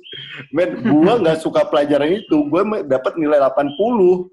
Men, 0.52 0.81
gue 0.81 1.12
nggak 1.25 1.41
suka 1.41 1.64
pelajaran 1.69 2.21
itu, 2.21 2.45
gue 2.49 2.62
dapat 2.85 3.17
nilai 3.17 3.41
80. 3.41 4.29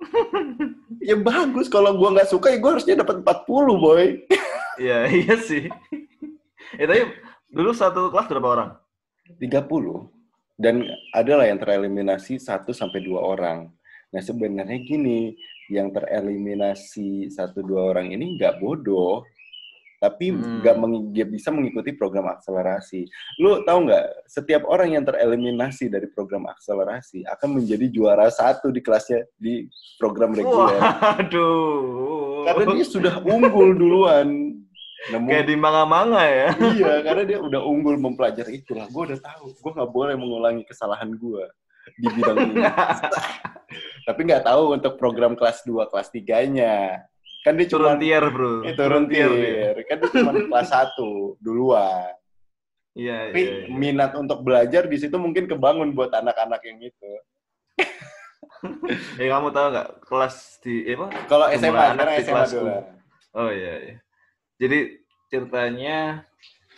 ya 1.08 1.16
bagus, 1.20 1.66
kalau 1.70 1.94
gue 1.94 2.08
nggak 2.18 2.30
suka 2.30 2.50
ya 2.50 2.58
gue 2.58 2.70
harusnya 2.70 3.02
dapat 3.02 3.22
40, 3.22 3.84
boy. 3.84 4.04
Iya, 4.80 4.98
iya 5.22 5.34
sih. 5.38 5.70
Eh 6.78 6.86
tapi 6.86 7.02
dulu 7.50 7.70
satu 7.74 8.10
kelas 8.10 8.26
berapa 8.30 8.48
orang? 8.48 8.70
30 9.38 10.10
dan 10.60 10.84
adalah 11.16 11.48
yang 11.48 11.56
tereliminasi 11.56 12.36
1 12.36 12.68
sampai 12.74 13.00
2 13.00 13.16
orang. 13.16 13.70
Nah, 14.10 14.20
sebenarnya 14.20 14.82
gini, 14.82 15.32
yang 15.70 15.94
tereliminasi 15.94 17.30
1 17.30 17.62
2 17.62 17.90
orang 17.94 18.10
ini 18.10 18.36
nggak 18.36 18.58
bodoh, 18.58 19.22
tapi 20.00 20.32
Hmm. 20.32 20.64
nggak 20.64 20.76
mengi- 20.80 21.06
dia 21.12 21.26
bisa 21.28 21.52
mengikuti 21.52 21.92
program 21.92 22.32
akselerasi. 22.32 23.04
Lu 23.36 23.60
tahu 23.62 23.84
nggak, 23.84 24.24
setiap 24.24 24.64
orang 24.64 24.96
yang 24.96 25.04
tereliminasi 25.04 25.86
dari 25.86 26.08
program 26.08 26.48
akselerasi 26.48 27.28
akan 27.28 27.60
menjadi 27.60 27.84
juara 27.86 28.26
satu 28.26 28.72
di 28.72 28.80
kelasnya 28.80 29.28
di 29.36 29.68
program 30.00 30.32
reguler. 30.32 30.80
Waduh. 30.80 32.48
Karena 32.48 32.64
dia 32.72 32.86
sudah 32.88 33.14
unggul 33.20 33.76
duluan. 33.76 34.56
Nemu- 35.00 35.32
Kayak 35.32 35.46
di 35.48 35.56
manga-manga 35.56 36.22
ya. 36.24 36.48
iya, 36.76 37.00
karena 37.00 37.24
dia 37.24 37.38
udah 37.40 37.60
unggul 37.60 37.96
mempelajari 37.96 38.60
itulah. 38.60 38.84
Gue 38.88 39.08
udah 39.08 39.20
tahu, 39.20 39.52
gue 39.52 39.70
nggak 39.72 39.92
boleh 39.92 40.12
mengulangi 40.12 40.64
kesalahan 40.64 41.08
gue 41.12 41.44
di 41.96 42.08
bidang 42.12 42.36
ini. 42.36 42.60
Tapi 44.08 44.20
nggak 44.24 44.44
tahu 44.44 44.76
untuk 44.76 44.96
program 44.96 45.32
kelas 45.32 45.64
2, 45.64 45.88
kelas 45.88 46.08
3-nya. 46.12 47.00
Kan 47.40 47.56
dia 47.56 47.66
cuma 47.72 47.96
Turun 47.96 47.98
tier, 48.00 48.24
bro. 48.28 48.52
eh, 48.68 48.74
turun 48.76 49.04
dia. 49.08 49.26
tier. 49.28 49.76
Kan 49.88 49.96
dia 50.00 50.08
cuma 50.12 50.32
kelas 50.36 50.68
1 50.68 51.40
duluan. 51.40 52.12
Iya, 52.90 53.30
Tapi 53.30 53.42
iya. 53.42 53.54
iya. 53.64 53.74
minat 53.74 54.12
untuk 54.18 54.42
belajar 54.42 54.84
di 54.90 54.96
situ 54.98 55.14
mungkin 55.16 55.46
kebangun 55.46 55.94
buat 55.94 56.10
anak-anak 56.12 56.60
yang 56.66 56.78
itu. 56.84 57.12
Eh, 59.16 59.24
kamu 59.24 59.56
tahu 59.56 59.72
nggak 59.72 60.04
kelas 60.04 60.60
di 60.60 60.84
eh, 60.84 60.92
apa? 60.92 61.08
Kalau 61.24 61.48
SMA, 61.48 61.96
anak 61.96 62.20
di 62.20 62.28
SMA 62.28 62.44
dulu. 62.44 62.76
Oh 63.32 63.48
iya, 63.48 63.74
iya. 63.80 63.96
Jadi 64.60 65.00
ceritanya 65.32 66.28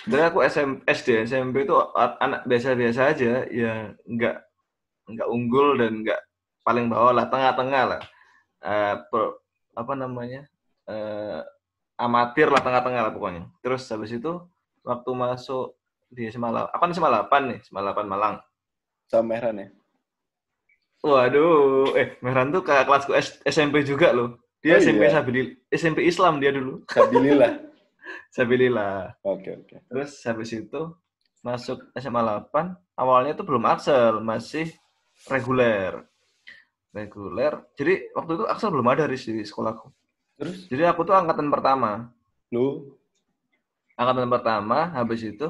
sebenarnya 0.06 0.28
aku 0.30 0.40
SM, 0.46 0.70
SD 0.86 1.26
SMP 1.26 1.66
itu 1.66 1.74
anak 2.22 2.46
biasa-biasa 2.46 3.00
aja, 3.10 3.42
ya 3.50 3.90
nggak 4.06 4.36
nggak 5.10 5.26
unggul 5.26 5.74
dan 5.74 6.06
nggak 6.06 6.22
paling 6.62 6.86
bawah 6.86 7.10
lah, 7.10 7.26
tengah-tengah 7.26 7.82
lah. 7.98 8.02
Eh, 8.62 8.94
pro- 9.10 9.42
apa 9.74 9.92
namanya? 9.98 10.46
Eh, 10.82 11.40
amatir 11.96 12.50
lah, 12.50 12.58
tengah-tengah 12.58 13.02
lah 13.06 13.12
pokoknya. 13.14 13.42
Terus 13.62 13.86
habis 13.86 14.10
itu 14.10 14.42
waktu 14.82 15.10
masuk 15.14 15.78
di 16.10 16.26
SMA 16.28 16.50
8, 16.50 16.74
aku 16.74 16.80
kan 16.82 16.90
SMA 16.92 17.10
8 17.10 17.42
nih, 17.48 17.58
SMA 17.62 17.80
8 17.80 18.04
Malang. 18.10 18.34
Sama 19.06 19.36
Mehran 19.36 19.62
ya? 19.62 19.68
Waduh, 21.02 21.98
eh 21.98 22.14
Mehran 22.22 22.54
tuh 22.54 22.62
kakak 22.62 22.86
kelasku 22.86 23.12
SMP 23.42 23.82
juga 23.82 24.14
loh. 24.14 24.38
Dia 24.62 24.78
Oh, 24.78 24.82
SMP 24.82 25.10
iya? 25.10 25.18
Sabili- 25.18 25.54
SMP 25.66 26.06
Islam 26.06 26.38
dia 26.38 26.54
dulu. 26.54 26.86
Sabilillah. 26.94 27.52
Sabilillah. 28.30 29.18
Oke, 29.26 29.50
oke. 29.58 29.76
Terus 29.90 30.10
habis 30.22 30.50
itu 30.54 30.80
masuk 31.42 31.90
SMA 31.98 32.22
8, 32.22 32.78
awalnya 32.94 33.34
tuh 33.34 33.42
belum 33.42 33.66
Axel, 33.66 34.22
masih 34.22 34.70
reguler. 35.26 36.06
Reguler. 36.94 37.66
Jadi 37.74 38.14
waktu 38.14 38.30
itu 38.38 38.44
Axel 38.46 38.70
belum 38.70 38.86
ada 38.86 39.10
di 39.10 39.18
sekolahku. 39.18 39.90
Terus 40.42 40.66
Jadi 40.66 40.82
aku 40.90 41.06
tuh 41.06 41.14
angkatan 41.14 41.46
pertama. 41.54 42.10
lu 42.50 42.98
Angkatan 43.94 44.26
pertama, 44.26 44.90
habis 44.90 45.22
itu 45.22 45.46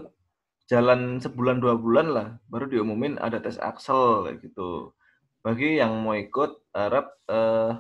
jalan 0.69 1.17
sebulan 1.17 1.65
dua 1.65 1.81
bulan 1.81 2.07
lah, 2.13 2.29
baru 2.53 2.69
diumumin 2.69 3.17
ada 3.17 3.41
tes 3.41 3.57
Axel 3.57 4.29
kayak 4.29 4.45
gitu. 4.45 4.93
Bagi 5.41 5.81
yang 5.81 5.97
mau 6.05 6.13
ikut 6.13 6.61
harap 6.77 7.17
eh, 7.25 7.73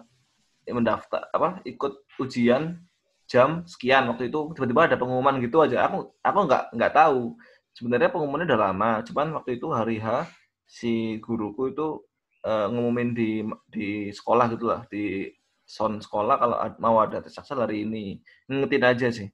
mendaftar 0.72 1.28
apa 1.36 1.60
ikut 1.68 2.08
ujian 2.16 2.80
jam 3.28 3.66
sekian 3.68 4.08
waktu 4.08 4.32
itu 4.32 4.56
tiba-tiba 4.56 4.88
ada 4.88 4.96
pengumuman 4.96 5.36
gitu 5.44 5.60
aja. 5.60 5.84
Aku 5.84 6.16
aku 6.24 6.38
nggak 6.48 6.64
nggak 6.72 6.94
tahu. 6.96 7.36
Sebenarnya 7.76 8.08
pengumumannya 8.08 8.48
udah 8.48 8.60
lama, 8.72 8.90
cuman 9.04 9.36
waktu 9.36 9.60
itu 9.60 9.68
hari 9.68 10.00
H 10.00 10.24
si 10.64 11.20
guruku 11.20 11.76
itu 11.76 12.00
eh, 12.48 12.66
ngumumin 12.72 13.12
di 13.12 13.44
di 13.68 14.08
sekolah 14.08 14.48
gitulah 14.56 14.88
di 14.88 15.28
sound 15.72 16.04
sekolah 16.04 16.36
kalau 16.36 16.56
mau 16.76 17.00
ada 17.00 17.24
tes 17.24 17.40
Axel 17.40 17.64
hari 17.64 17.88
ini. 17.88 18.20
Ngetin 18.52 18.84
aja 18.84 19.08
sih. 19.08 19.28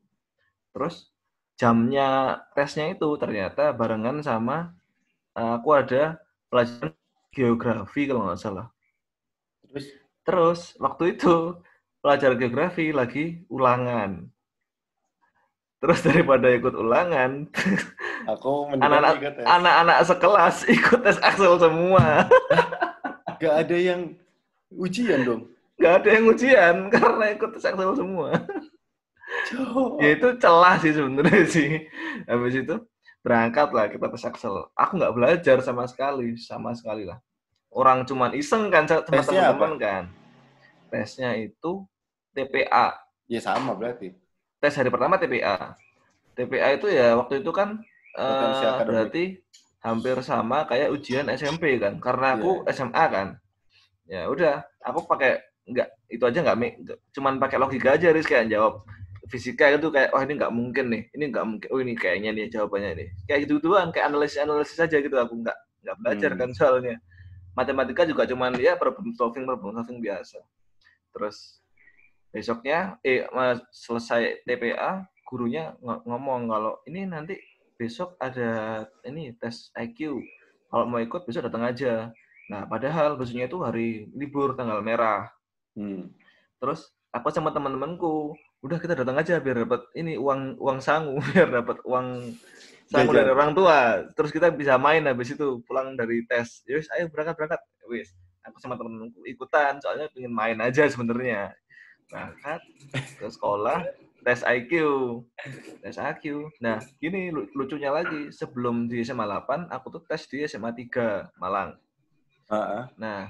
Terus 0.70 1.10
jamnya 1.58 2.38
tesnya 2.54 2.94
itu 2.94 3.08
ternyata 3.18 3.74
barengan 3.74 4.22
sama 4.22 4.70
eh, 5.34 5.52
aku 5.58 5.74
ada 5.74 6.22
pelajaran 6.46 6.94
geografi 7.34 8.06
kalau 8.06 8.30
nggak 8.30 8.38
salah. 8.38 8.70
Terus 9.66 9.86
Terus 10.28 10.76
waktu 10.76 11.16
itu 11.16 11.56
pelajaran 12.04 12.36
geografi 12.36 12.92
lagi 12.92 13.48
ulangan. 13.48 14.28
Terus 15.80 16.04
daripada 16.04 16.52
ikut 16.52 16.76
ulangan, 16.76 17.48
aku 18.36 18.76
anak-anak 18.76 19.40
anak-anak 19.40 19.98
sekelas 20.04 20.56
ikut 20.76 21.00
tes 21.00 21.16
Axel 21.24 21.56
semua. 21.56 22.28
Gak 23.40 23.54
ada 23.64 23.76
yang 23.80 24.12
ujian 24.68 25.24
dong. 25.24 25.42
Gak 25.78 25.94
ada 26.02 26.08
yang 26.10 26.24
ujian 26.26 26.76
karena 26.94 27.24
ikut 27.32 27.50
Axel 27.54 27.92
semua. 27.94 28.30
Cok. 29.48 30.02
Ya 30.02 30.10
itu 30.18 30.28
celah 30.42 30.76
sih 30.82 30.92
sebenarnya 30.92 31.44
sih. 31.46 31.70
Habis 32.26 32.54
itu 32.66 32.74
berangkat 33.22 33.68
lah 33.70 33.86
kita 33.86 34.10
tes 34.10 34.26
Axel. 34.26 34.66
Aku 34.74 34.98
nggak 34.98 35.14
belajar 35.14 35.56
sama 35.62 35.86
sekali, 35.86 36.34
sama 36.34 36.74
sekali 36.74 37.06
lah. 37.06 37.22
Orang 37.70 38.02
cuman 38.08 38.34
iseng 38.34 38.72
kan 38.74 38.88
sama 38.90 39.04
teman-teman 39.06 39.72
kan. 39.78 40.04
Tesnya 40.90 41.36
itu 41.38 41.84
TPA. 42.34 42.96
Ya 43.28 43.40
sama 43.44 43.76
berarti. 43.76 44.16
tes 44.58 44.74
hari 44.74 44.90
pertama 44.90 45.14
TPA. 45.14 45.78
TPA 46.34 46.74
itu 46.74 46.90
ya 46.90 47.14
waktu 47.14 47.46
itu 47.46 47.54
kan 47.54 47.78
akademik. 48.18 48.86
berarti 48.90 49.24
hampir 49.78 50.18
sama 50.26 50.66
kayak 50.66 50.90
ujian 50.90 51.30
SMP 51.30 51.78
kan, 51.78 52.02
karena 52.02 52.34
aku 52.34 52.66
Iya. 52.66 52.74
SMA 52.74 53.04
kan. 53.06 53.28
Ya 54.10 54.26
udah, 54.26 54.66
aku 54.82 55.06
pakai 55.06 55.38
nggak 55.68 55.88
itu 56.08 56.24
aja 56.24 56.38
nggak 56.40 56.58
cuman 57.12 57.36
pakai 57.36 57.60
logika 57.60 57.94
aja 57.94 58.08
Riz 58.10 58.24
kayak 58.24 58.48
jawab 58.48 58.82
fisika 59.28 59.68
itu 59.76 59.88
kayak 59.92 60.10
oh 60.16 60.20
ini 60.24 60.34
nggak 60.40 60.52
mungkin 60.52 60.84
nih, 60.88 61.02
ini 61.12 61.24
nggak 61.28 61.44
mungkin, 61.44 61.68
oh 61.68 61.80
ini 61.84 61.92
kayaknya 61.94 62.32
nih 62.32 62.48
jawabannya 62.48 62.90
nih. 62.96 63.08
Kayak 63.28 63.38
gitu 63.44 63.60
gituan, 63.60 63.92
kayak 63.92 64.08
analisis 64.08 64.40
analisis 64.40 64.80
aja 64.80 64.96
gitu 64.96 65.12
aku 65.14 65.44
nggak 65.44 65.58
nggak 65.84 65.96
belajar 66.00 66.30
Hmm. 66.32 66.40
kan 66.40 66.50
soalnya. 66.56 66.96
Matematika 67.52 68.08
juga 68.08 68.24
cuman 68.24 68.56
ya 68.56 68.74
problem 68.80 69.12
solving 69.12 69.44
problem 69.44 69.76
solving 69.76 70.00
biasa. 70.00 70.40
Terus 71.12 71.60
besoknya 72.32 72.96
eh 73.04 73.28
selesai 73.72 74.44
TPA 74.48 75.04
gurunya 75.28 75.76
ng- 75.84 76.08
ngomong 76.08 76.48
kalau 76.48 76.72
ini 76.88 77.04
nanti 77.04 77.36
besok 77.76 78.16
ada 78.20 78.84
ini 79.04 79.36
tes 79.36 79.68
IQ 79.76 80.20
kalau 80.68 80.84
mau 80.88 81.00
ikut 81.00 81.24
besok 81.24 81.48
datang 81.48 81.64
aja 81.68 82.12
nah 82.48 82.64
padahal 82.64 83.16
besoknya 83.16 83.48
itu 83.48 83.60
hari 83.60 83.88
libur 84.16 84.56
tanggal 84.56 84.80
merah 84.80 85.28
Hmm. 85.78 86.10
terus 86.58 86.90
aku 87.14 87.30
sama 87.30 87.54
teman-temanku 87.54 88.34
udah 88.66 88.78
kita 88.82 88.98
datang 88.98 89.14
aja 89.14 89.38
biar 89.38 89.62
dapat 89.62 89.86
ini 89.94 90.18
uang 90.18 90.58
uang 90.58 90.78
sangu 90.82 91.22
biar 91.30 91.62
dapat 91.62 91.78
uang 91.86 92.34
sangu 92.88 93.12
Jajan. 93.12 93.18
dari 93.20 93.30
orang 93.30 93.52
tua. 93.52 93.78
Terus 94.16 94.30
kita 94.32 94.48
bisa 94.50 94.80
main 94.80 95.04
habis 95.04 95.36
itu 95.36 95.60
pulang 95.68 95.94
dari 95.94 96.24
tes. 96.24 96.64
Yus 96.66 96.88
ayo 96.96 97.06
berangkat 97.12 97.36
berangkat. 97.36 97.60
Wis. 97.88 98.12
Aku 98.48 98.56
sama 98.60 98.80
temen-temenku 98.80 99.24
ikutan 99.28 99.76
soalnya 99.80 100.08
pengen 100.12 100.32
main 100.32 100.58
aja 100.58 100.88
sebenarnya. 100.88 101.52
Berangkat 102.08 102.60
ke 103.20 103.26
sekolah 103.28 103.84
tes 104.24 104.42
IQ 104.42 104.72
tes 105.84 105.94
IQ 105.94 106.50
nah 106.58 106.82
gini 106.98 107.28
lu- 107.28 107.48
lucunya 107.52 107.92
lagi. 107.92 108.32
Sebelum 108.32 108.88
di 108.88 109.04
SMA 109.04 109.28
8 109.28 109.68
aku 109.68 110.00
tuh 110.00 110.02
tes 110.08 110.24
di 110.26 110.42
SMA 110.48 110.72
3 110.72 111.28
Malang. 111.36 111.76
Ah, 112.48 112.56
ah. 112.56 112.84
Nah, 112.96 113.28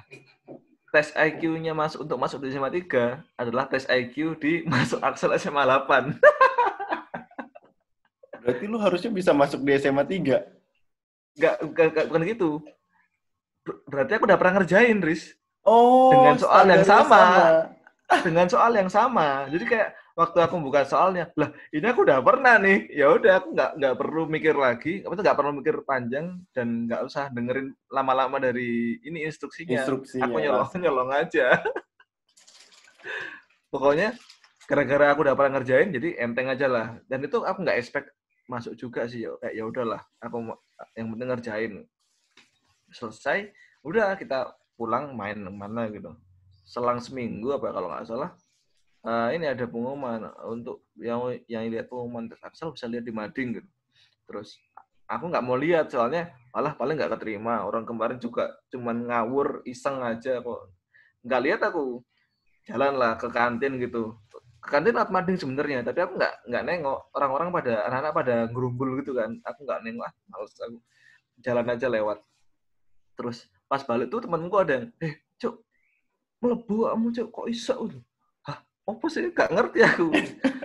tes 0.89 1.13
IQ-nya 1.13 1.77
masuk 1.77 2.09
untuk 2.09 2.17
masuk 2.17 2.41
di 2.41 2.49
SMA 2.49 2.73
3 2.73 3.21
adalah 3.37 3.69
tes 3.69 3.85
IQ 3.85 4.41
di 4.41 4.65
masuk 4.73 5.01
Axel 5.05 5.33
SMA 5.37 5.61
8. 5.65 6.17
Berarti 8.43 8.65
lu 8.65 8.81
harusnya 8.81 9.11
bisa 9.13 9.37
masuk 9.37 9.61
di 9.61 9.77
SMA 9.77 10.05
3. 10.07 10.41
Enggak, 11.39 11.55
enggak, 11.61 12.05
bukan 12.09 12.23
gitu. 12.25 12.51
Ber- 13.63 13.83
Berarti 13.85 14.13
aku 14.17 14.25
udah 14.25 14.39
pernah 14.41 14.55
ngerjain, 14.61 14.99
Riz. 15.05 15.37
Oh, 15.69 16.09
Dengan 16.15 16.37
soal 16.41 16.65
yang 16.65 16.81
standarnya 16.81 17.05
sama. 17.05 17.23
Dengan 18.25 18.47
soal 18.49 18.73
yang 18.73 18.89
sama. 18.89 19.29
Jadi 19.53 19.65
kayak 19.69 19.89
waktu 20.19 20.39
aku 20.43 20.59
buka 20.59 20.83
soalnya, 20.83 21.31
lah 21.39 21.55
ini 21.71 21.87
aku 21.87 22.03
udah 22.03 22.19
pernah 22.19 22.59
nih. 22.59 22.91
Ya 22.91 23.15
udah 23.15 23.39
aku 23.39 23.55
nggak 23.55 23.71
nggak 23.79 23.95
perlu 23.95 24.23
mikir 24.27 24.55
lagi, 24.59 25.07
apa 25.07 25.15
nggak 25.15 25.39
perlu 25.39 25.53
mikir 25.63 25.77
panjang 25.87 26.43
dan 26.51 26.91
nggak 26.91 27.07
usah 27.07 27.31
dengerin 27.31 27.71
lama-lama 27.87 28.43
dari 28.43 28.99
ini 29.07 29.23
instruksinya. 29.23 29.79
Instruksinya. 29.79 30.27
aku 30.27 30.39
nyolong 30.43 30.71
nyolong 30.83 31.11
aja. 31.15 31.63
Pokoknya 33.71 34.19
gara-gara 34.67 35.15
aku 35.15 35.23
udah 35.23 35.35
pernah 35.39 35.63
ngerjain 35.63 35.95
jadi 35.95 36.09
enteng 36.19 36.51
aja 36.51 36.67
lah. 36.67 36.87
Dan 37.07 37.23
itu 37.23 37.39
aku 37.47 37.63
nggak 37.63 37.79
expect 37.79 38.11
masuk 38.51 38.75
juga 38.75 39.07
sih. 39.07 39.23
Ya 39.23 39.39
kayak 39.39 39.55
ya 39.55 39.65
udahlah 39.71 40.03
aku 40.19 40.51
yang 40.99 41.15
penting 41.15 41.29
ngerjain. 41.31 41.73
Selesai 42.91 43.55
udah 43.87 44.19
kita 44.19 44.51
pulang 44.75 45.15
main 45.15 45.39
mana 45.47 45.87
gitu. 45.95 46.11
Selang 46.67 46.99
seminggu 46.99 47.55
apa 47.55 47.71
kalau 47.71 47.87
nggak 47.95 48.03
salah 48.03 48.35
eh, 49.07 49.29
ini 49.39 49.47
ada 49.47 49.65
pengumuman 49.69 50.33
untuk 50.49 50.89
yang 50.99 51.31
yang 51.47 51.69
lihat 51.71 51.87
pengumuman 51.87 52.27
Axel 52.43 52.75
bisa 52.75 52.87
lihat 52.91 53.05
di 53.07 53.15
Mading 53.15 53.63
gitu. 53.63 53.69
Terus 54.29 54.59
aku 55.09 55.25
nggak 55.33 55.45
mau 55.45 55.57
lihat 55.57 55.89
soalnya 55.89 56.31
malah 56.53 56.77
paling 56.77 57.01
nggak 57.01 57.17
keterima. 57.19 57.65
Orang 57.65 57.89
kemarin 57.89 58.21
juga 58.21 58.53
cuman 58.69 59.09
ngawur 59.09 59.65
iseng 59.65 60.05
aja 60.05 60.45
kok. 60.45 60.61
Nggak 61.25 61.41
lihat 61.43 61.61
aku. 61.65 62.05
Jalan 62.69 62.95
lah 63.01 63.17
ke 63.17 63.29
kantin 63.33 63.81
gitu. 63.81 64.21
Ke 64.61 64.69
kantin 64.77 64.93
lewat 64.93 65.09
mading 65.09 65.41
sebenarnya 65.41 65.81
tapi 65.81 66.05
aku 66.05 66.21
nggak 66.21 66.35
nggak 66.53 66.65
nengok. 66.69 67.01
Orang-orang 67.17 67.49
pada 67.55 67.73
anak-anak 67.89 68.13
pada 68.13 68.37
gerumbul 68.53 69.01
gitu 69.01 69.17
kan. 69.17 69.33
Aku 69.49 69.65
nggak 69.65 69.81
nengok 69.89 70.05
ah 70.05 70.15
males 70.29 70.55
aku. 70.61 70.79
Jalan 71.41 71.67
aja 71.73 71.87
lewat. 71.89 72.19
Terus 73.17 73.49
pas 73.67 73.81
balik 73.83 74.13
tuh 74.13 74.21
temanku 74.25 74.57
ada 74.61 74.83
yang 74.83 74.87
eh 75.01 75.25
cuk 75.41 75.65
melebu 76.45 76.77
kamu 76.93 77.07
cuk. 77.17 77.29
Kok 77.33 77.47
hah 77.49 77.89
apa 78.89 79.07
sih? 79.13 79.29
Nggak 79.29 79.51
ngerti 79.53 79.79
aku. 79.85 80.07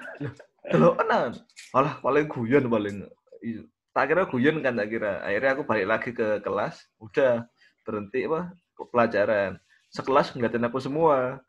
Kalau 0.71 0.95
enak. 0.95 1.43
Malah 1.75 1.93
paling 1.99 2.25
guyon 2.31 2.65
paling. 2.71 2.97
Iya. 3.43 3.67
tak 3.93 4.09
kira 4.09 4.25
guyon 4.25 4.63
kan 4.63 4.73
tak 4.73 4.89
kira. 4.89 5.21
Akhirnya 5.21 5.51
aku 5.53 5.63
balik 5.67 5.87
lagi 5.91 6.09
ke 6.15 6.39
kelas. 6.41 6.87
Udah 6.97 7.45
berhenti 7.83 8.25
apa 8.25 8.55
pelajaran. 8.89 9.59
Sekelas 9.91 10.33
ngeliatin 10.33 10.65
aku 10.65 10.79
semua. 10.81 11.43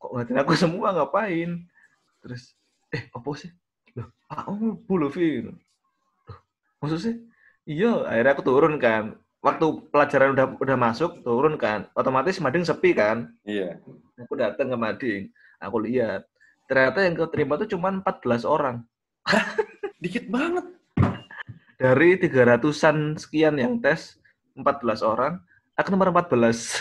Kok 0.00 0.10
ngeliatin 0.14 0.38
aku 0.40 0.52
semua? 0.56 0.94
Ngapain? 0.94 1.66
Terus 2.24 2.56
eh 2.94 3.10
apa 3.10 3.28
sih? 3.36 3.50
Loh 3.98 4.08
ah 4.30 4.48
oh 4.48 4.78
Bu 4.80 4.96
Luffy. 4.96 5.44
Loh 5.44 5.58
maksudnya 6.80 7.20
iya. 7.68 7.92
Akhirnya 8.06 8.32
aku 8.32 8.44
turun 8.46 8.80
kan. 8.80 9.18
Waktu 9.44 9.92
pelajaran 9.92 10.32
udah 10.32 10.46
udah 10.56 10.76
masuk 10.80 11.20
turun 11.20 11.60
kan. 11.60 11.90
Otomatis 11.92 12.40
mading 12.40 12.64
sepi 12.64 12.96
kan. 12.96 13.28
Iya. 13.44 13.76
aku 14.14 14.40
datang 14.40 14.72
ke 14.72 14.78
mading 14.78 15.22
aku 15.60 15.76
lihat. 15.84 16.24
Ternyata 16.64 17.04
yang 17.04 17.14
keterima 17.18 17.60
tuh 17.60 17.68
cuma 17.76 17.92
14 17.92 18.48
orang. 18.48 18.76
Dikit 20.02 20.28
banget. 20.28 20.66
dari 21.74 22.14
300-an 22.16 23.18
sekian 23.18 23.58
yang 23.58 23.82
tes 23.82 24.16
14 24.54 25.02
orang 25.02 25.42
aku 25.74 25.90
nomor 25.90 26.14
14 26.14 26.30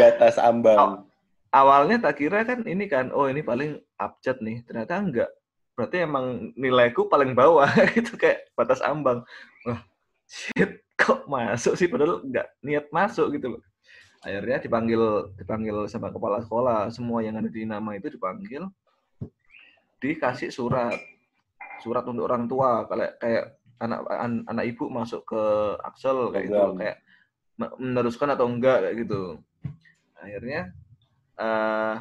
Batas 0.00 0.40
ambang. 0.40 1.04
awalnya 1.52 2.08
tak 2.08 2.24
kira 2.24 2.40
kan 2.48 2.64
ini 2.64 2.88
kan 2.88 3.12
oh 3.12 3.28
ini 3.28 3.44
paling 3.44 3.76
abjad 4.00 4.40
nih. 4.40 4.64
Ternyata 4.64 4.96
enggak. 4.96 5.30
Berarti 5.76 6.08
emang 6.08 6.56
nilaiku 6.56 7.06
paling 7.06 7.36
bawah. 7.36 7.68
Itu 7.98 8.16
kayak 8.16 8.48
batas 8.56 8.80
ambang. 8.80 9.22
Wah 9.68 9.80
shit 10.24 10.80
kok 10.96 11.28
masuk 11.28 11.76
sih? 11.76 11.90
Padahal 11.90 12.24
enggak 12.24 12.48
niat 12.64 12.88
masuk 12.90 13.28
gitu 13.36 13.58
loh 13.58 13.62
akhirnya 14.18 14.58
dipanggil 14.58 15.30
dipanggil 15.38 15.86
sama 15.86 16.10
kepala 16.10 16.42
sekolah. 16.42 16.90
Semua 16.90 17.22
yang 17.22 17.38
ada 17.38 17.46
di 17.46 17.62
nama 17.62 17.94
itu 17.94 18.10
dipanggil 18.10 18.66
dikasih 20.02 20.50
surat. 20.50 20.98
Surat 21.82 22.02
untuk 22.06 22.26
orang 22.26 22.50
tua. 22.50 22.86
Kayak 22.90 23.12
kayak 23.22 23.44
anak 23.78 24.00
an- 24.10 24.46
anak 24.50 24.64
ibu 24.66 24.90
masuk 24.90 25.22
ke 25.26 25.42
Axel 25.86 26.34
kayak 26.34 26.44
gitu. 26.50 26.68
Kayak 26.78 26.96
me- 27.58 27.76
meneruskan 27.78 28.34
atau 28.34 28.46
enggak 28.50 28.82
kayak 28.82 28.96
gitu. 29.06 29.22
Akhirnya 30.18 30.74
eh 31.38 31.94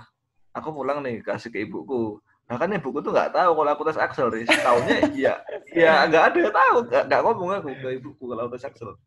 aku 0.58 0.74
pulang 0.74 1.06
nih 1.06 1.22
kasih 1.22 1.54
ke 1.54 1.62
ibuku. 1.62 2.18
Bahkan 2.50 2.80
ibuku 2.80 3.04
tuh 3.04 3.14
nggak 3.14 3.36
tahu 3.36 3.52
kalau 3.54 3.72
aku 3.76 3.84
tes 3.86 4.00
Axel 4.02 4.34
Riz. 4.34 4.50
Taunya 4.50 4.98
iya 5.14 5.34
ya 5.70 6.10
nggak 6.10 6.24
ada 6.34 6.42
tahu. 6.50 6.78
Nggak 6.90 7.22
ngomong 7.22 7.50
aku 7.62 7.70
ke 7.78 7.90
ibuku 8.02 8.24
kalau 8.26 8.50
tes 8.50 8.66
Axel. 8.66 8.98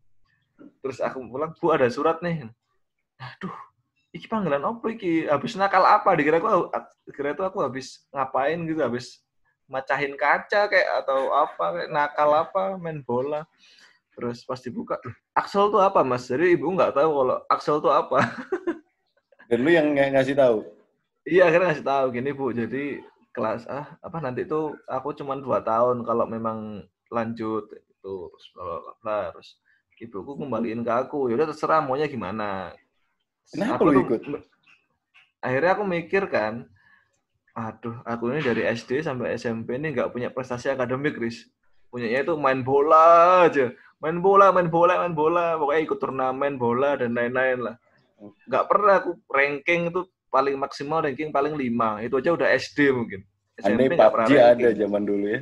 Terus 0.79 1.03
aku 1.03 1.25
pulang 1.27 1.51
bu 1.57 1.67
ada 1.75 1.91
surat 1.91 2.23
nih 2.23 2.47
aduh 3.21 3.53
iki 4.11 4.25
panggilan 4.25 4.65
apa 4.65 4.85
iki? 4.91 5.29
Habis 5.29 5.53
nakal 5.55 5.85
apa? 5.85 6.17
Dikira 6.17 6.41
aku 6.41 6.67
kira 7.13 7.37
itu 7.37 7.43
aku 7.45 7.61
habis 7.61 8.03
ngapain 8.11 8.59
gitu 8.67 8.81
habis 8.81 9.21
macahin 9.71 10.19
kaca 10.19 10.67
kayak 10.67 10.89
atau 11.05 11.31
apa 11.31 11.65
kayak 11.79 11.89
nakal 11.93 12.29
apa 12.35 12.75
main 12.75 12.99
bola. 13.05 13.45
Terus 14.11 14.43
pas 14.43 14.59
dibuka 14.59 14.99
"Loh, 15.07 15.15
Axel 15.31 15.71
tuh 15.71 15.79
apa 15.79 16.03
mas? 16.03 16.27
Jadi 16.27 16.59
ibu 16.59 16.67
nggak 16.75 16.91
tahu 16.97 17.09
kalau 17.23 17.37
Axel 17.47 17.79
tuh 17.79 17.93
apa. 17.93 18.19
Dan 19.49 19.63
lu 19.63 19.71
yang 19.71 19.95
ng- 19.95 20.11
ngasih 20.15 20.35
tahu. 20.35 20.67
Iya 21.23 21.47
akhirnya 21.47 21.71
ngasih 21.71 21.85
tahu 21.85 22.05
gini 22.11 22.29
bu, 22.33 22.49
jadi 22.49 22.97
kelas 23.31 23.63
ah 23.71 23.95
apa 24.03 24.17
nanti 24.19 24.43
tuh 24.43 24.75
aku 24.89 25.15
cuma 25.15 25.39
dua 25.39 25.63
tahun 25.63 26.03
kalau 26.03 26.27
memang 26.27 26.83
lanjut 27.07 27.71
itu 27.71 28.13
terus 28.27 28.45
bla. 28.99 29.31
terus 29.31 29.55
ibuku 30.01 30.33
kembaliin 30.33 30.81
ke 30.81 30.91
aku 30.91 31.29
ya 31.29 31.37
udah 31.39 31.47
terserah 31.53 31.79
maunya 31.79 32.09
gimana 32.09 32.73
Kenapa 33.49 33.81
Aku 33.81 33.83
lu 33.87 33.91
tuh- 33.91 34.05
ikut? 34.05 34.21
akhirnya 35.41 35.71
aku 35.73 35.83
mikir 35.83 36.23
kan 36.29 36.69
aduh 37.51 37.97
aku 38.05 38.29
ini 38.31 38.45
dari 38.45 38.61
SD 38.63 39.01
sampai 39.01 39.35
SMP 39.35 39.75
ini 39.75 39.89
nggak 39.91 40.13
punya 40.13 40.29
prestasi 40.29 40.69
akademik 40.69 41.17
Riz 41.17 41.49
punyanya 41.89 42.21
itu 42.23 42.37
main 42.37 42.61
bola 42.61 43.43
aja 43.43 43.73
main 43.97 44.21
bola 44.21 44.53
main 44.53 44.69
bola 44.69 45.01
main 45.01 45.11
bola 45.11 45.57
pokoknya 45.57 45.81
ikut 45.81 45.97
turnamen 45.97 46.55
bola 46.55 46.93
dan 46.95 47.11
lain-lain 47.11 47.57
lah 47.59 47.75
nggak 48.47 48.65
pernah 48.69 48.93
aku 49.01 49.17
ranking 49.27 49.89
itu 49.89 50.05
paling 50.29 50.55
maksimal 50.55 51.01
ranking 51.01 51.33
paling 51.33 51.57
lima 51.57 51.99
itu 51.99 52.15
aja 52.15 52.31
udah 52.31 52.47
SD 52.53 52.93
mungkin 52.93 53.25
Andai 53.59 53.89
nggak 53.89 54.13
pernah 54.13 54.27
PUBG 54.29 54.41
ada 54.61 54.69
zaman 54.71 55.03
dulu 55.03 55.25
ya. 55.27 55.39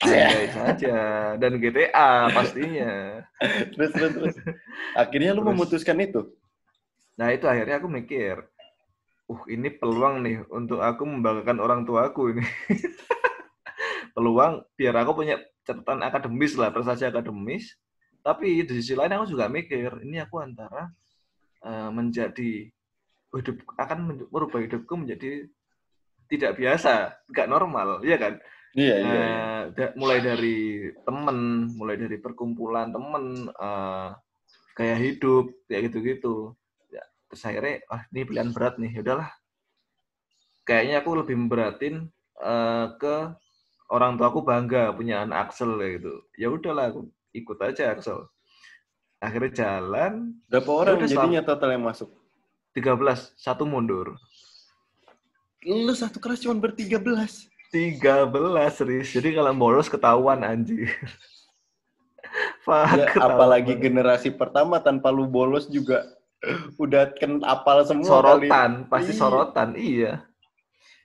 Andai 0.00 0.46
saja 0.48 0.98
dan 1.36 1.52
GTA 1.58 2.10
pastinya 2.32 2.90
Terus 3.76 3.90
terus 3.92 4.12
terus. 4.16 4.34
Akhirnya 4.94 5.30
lu 5.30 5.42
Terus. 5.42 5.50
memutuskan 5.52 5.98
itu. 6.00 6.26
Nah 7.18 7.28
itu 7.34 7.46
akhirnya 7.48 7.82
aku 7.82 7.88
mikir, 7.90 8.36
uh 9.30 9.42
ini 9.50 9.68
peluang 9.70 10.22
nih 10.22 10.36
untuk 10.50 10.82
aku 10.82 11.02
membanggakan 11.06 11.58
orang 11.58 11.80
tuaku 11.88 12.36
ini. 12.36 12.44
peluang 14.14 14.66
biar 14.74 14.94
aku 15.00 15.22
punya 15.22 15.38
catatan 15.64 16.02
akademis 16.02 16.58
lah, 16.58 16.74
prestasi 16.74 17.06
akademis. 17.06 17.78
Tapi 18.20 18.68
di 18.68 18.72
sisi 18.76 18.92
lain 18.92 19.16
aku 19.16 19.32
juga 19.32 19.48
mikir, 19.48 20.04
ini 20.04 20.20
aku 20.20 20.44
antara 20.44 20.92
eh, 21.64 21.90
menjadi 21.90 22.68
hidup 23.30 23.56
akan 23.78 24.28
merubah 24.28 24.60
hidupku 24.60 24.94
menjadi 24.98 25.46
tidak 26.30 26.58
biasa, 26.58 27.14
nggak 27.30 27.48
normal, 27.50 28.02
ya 28.06 28.18
kan? 28.18 28.38
Iya 28.74 28.94
iya. 29.02 29.10
iya. 29.10 29.18
Eh, 29.18 29.62
da- 29.74 29.94
mulai 29.98 30.18
dari 30.22 30.58
temen, 31.02 31.38
mulai 31.74 31.96
dari 31.98 32.16
perkumpulan 32.22 32.94
temen, 32.94 33.50
eh, 33.50 34.08
gaya 34.78 34.96
hidup, 34.98 35.50
kayak 35.66 35.90
gitu-gitu. 35.90 36.54
Ya, 37.30 37.38
terus 37.38 37.46
akhirnya, 37.46 37.74
ah 37.86 38.02
ini 38.10 38.26
pilihan 38.26 38.50
berat 38.50 38.74
nih, 38.82 38.90
ya 38.90 39.00
udahlah. 39.06 39.30
Kayaknya 40.66 40.96
aku 40.98 41.10
lebih 41.14 41.36
memberatin 41.38 41.94
eh, 42.42 42.86
ke 42.98 43.14
orang 43.94 44.18
tua 44.18 44.34
aku 44.34 44.42
bangga 44.42 44.90
punya 44.90 45.22
anak 45.22 45.54
Axel 45.54 45.78
gitu. 45.78 46.26
Ya 46.34 46.50
udahlah, 46.50 46.90
aku 46.90 47.06
ikut 47.30 47.58
aja 47.62 47.94
Axel. 47.94 48.26
Akhirnya 49.22 49.52
jalan, 49.54 50.42
Berapa 50.50 50.70
orang 50.74 50.94
udah, 50.98 51.06
jadinya 51.06 51.42
total 51.46 51.70
yang 51.78 51.86
masuk? 51.86 52.10
13, 52.74 52.98
satu 53.38 53.62
mundur. 53.62 54.18
Lu 55.62 55.94
satu 55.94 56.18
kelas 56.18 56.42
cuma 56.42 56.58
bertiga 56.58 56.98
belas. 56.98 57.46
13, 57.70 58.26
Riz. 58.82 59.14
Jadi 59.14 59.38
kalau 59.38 59.54
bolos 59.54 59.86
ketahuan 59.86 60.42
anjir. 60.42 60.90
Ya, 62.70 63.10
apalagi 63.18 63.74
generasi 63.74 64.30
pertama 64.30 64.78
tanpa 64.78 65.10
lu 65.10 65.26
bolos 65.26 65.66
juga 65.66 66.06
udah 66.76 67.12
ken 67.14 67.40
apal 67.44 67.84
semua 67.84 68.08
kali. 68.08 68.48
sorotan, 68.48 68.70
pasti 68.88 69.12
Iya. 69.12 69.20
sorotan, 69.20 69.68
iya. 69.76 70.12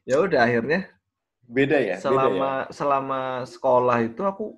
Ya 0.05 0.21
udah 0.21 0.45
akhirnya 0.45 0.89
Beda 1.45 1.77
ya? 1.77 1.97
Beda 1.97 2.01
ya? 2.01 2.01
selama 2.01 2.51
selama 2.71 3.19
sekolah 3.45 3.97
itu 4.01 4.21
aku 4.21 4.57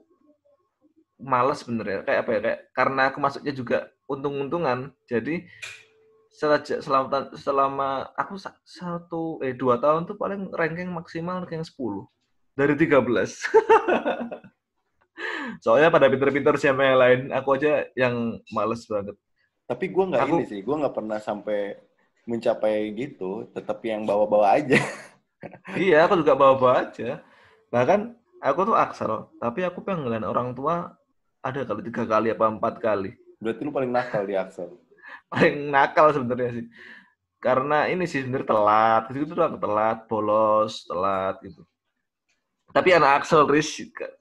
males 1.17 1.65
bener 1.65 1.83
ya 1.83 1.99
kayak 2.05 2.19
apa 2.23 2.31
ya 2.31 2.39
kayak 2.45 2.59
karena 2.71 3.01
aku 3.09 3.17
masuknya 3.17 3.51
juga 3.51 3.89
untung-untungan 4.05 4.93
jadi 5.03 5.43
selama 6.29 6.61
selama 6.61 7.17
selama 7.33 7.89
aku 8.13 8.37
sa- 8.37 8.55
satu 8.61 9.41
eh 9.41 9.51
dua 9.51 9.81
tahun 9.81 10.05
tuh 10.05 10.13
paling 10.13 10.53
ranking 10.53 10.93
maksimal 10.93 11.41
ranking 11.41 11.65
10 11.65 12.05
dari 12.53 12.77
13 12.77 13.01
soalnya 15.65 15.89
pada 15.89 16.07
pinter-pinter 16.07 16.53
siapa 16.55 16.85
yang 16.85 16.97
lain 17.01 17.19
aku 17.33 17.57
aja 17.57 17.89
yang 17.97 18.37
males 18.53 18.85
banget 18.85 19.17
Tapi 19.67 19.85
gue 19.91 20.03
nggak 20.07 20.23
ini 20.31 20.43
sih, 20.47 20.59
gue 20.63 20.75
nggak 20.79 20.95
pernah 20.95 21.19
sampai 21.19 21.75
mencapai 22.23 22.87
gitu. 22.95 23.51
Tetap 23.51 23.83
yang 23.83 24.07
bawa-bawa 24.07 24.55
aja. 24.55 24.79
Iya, 25.77 26.09
aku 26.09 26.25
juga 26.25 26.33
bawa-bawa 26.33 26.89
aja. 26.89 27.21
Bahkan 27.69 28.09
aku 28.41 28.73
tuh 28.73 28.73
aksel, 28.73 29.29
tapi 29.37 29.61
aku 29.61 29.85
pengen 29.85 30.09
ngeliat 30.09 30.25
orang 30.25 30.57
tua 30.57 30.97
ada 31.45 31.61
kali 31.61 31.85
tiga 31.85 32.09
kali 32.09 32.33
apa 32.33 32.49
empat 32.49 32.81
kali. 32.81 33.13
Berarti 33.37 33.61
lu 33.61 33.69
paling 33.69 33.91
nakal 33.93 34.25
di 34.25 34.33
Axel. 34.33 34.73
Paling 35.31 35.69
nakal 35.69 36.09
sebenarnya 36.09 36.49
sih. 36.57 36.65
Karena 37.37 37.85
ini 37.85 38.09
sih 38.09 38.25
sebenarnya 38.25 38.49
telat, 38.49 39.03
itu 39.13 39.29
tuh 39.29 39.45
aku 39.45 39.61
telat, 39.61 40.09
bolos, 40.09 40.83
telat 40.89 41.37
gitu. 41.45 41.61
Tapi 42.73 42.89
anak 42.97 43.23
Axel 43.23 43.45
Riz 43.47 43.69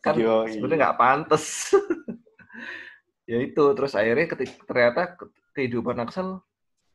kan 0.05 0.15
sebenarnya 0.47 0.79
nggak 0.85 0.99
pantas. 1.01 1.73
ya 3.27 3.39
itu, 3.43 3.65
terus 3.75 3.93
akhirnya 3.93 4.27
ketik- 4.27 4.63
ternyata 4.65 5.19
ke- 5.19 5.31
kehidupan 5.53 5.99
Axel 6.01 6.39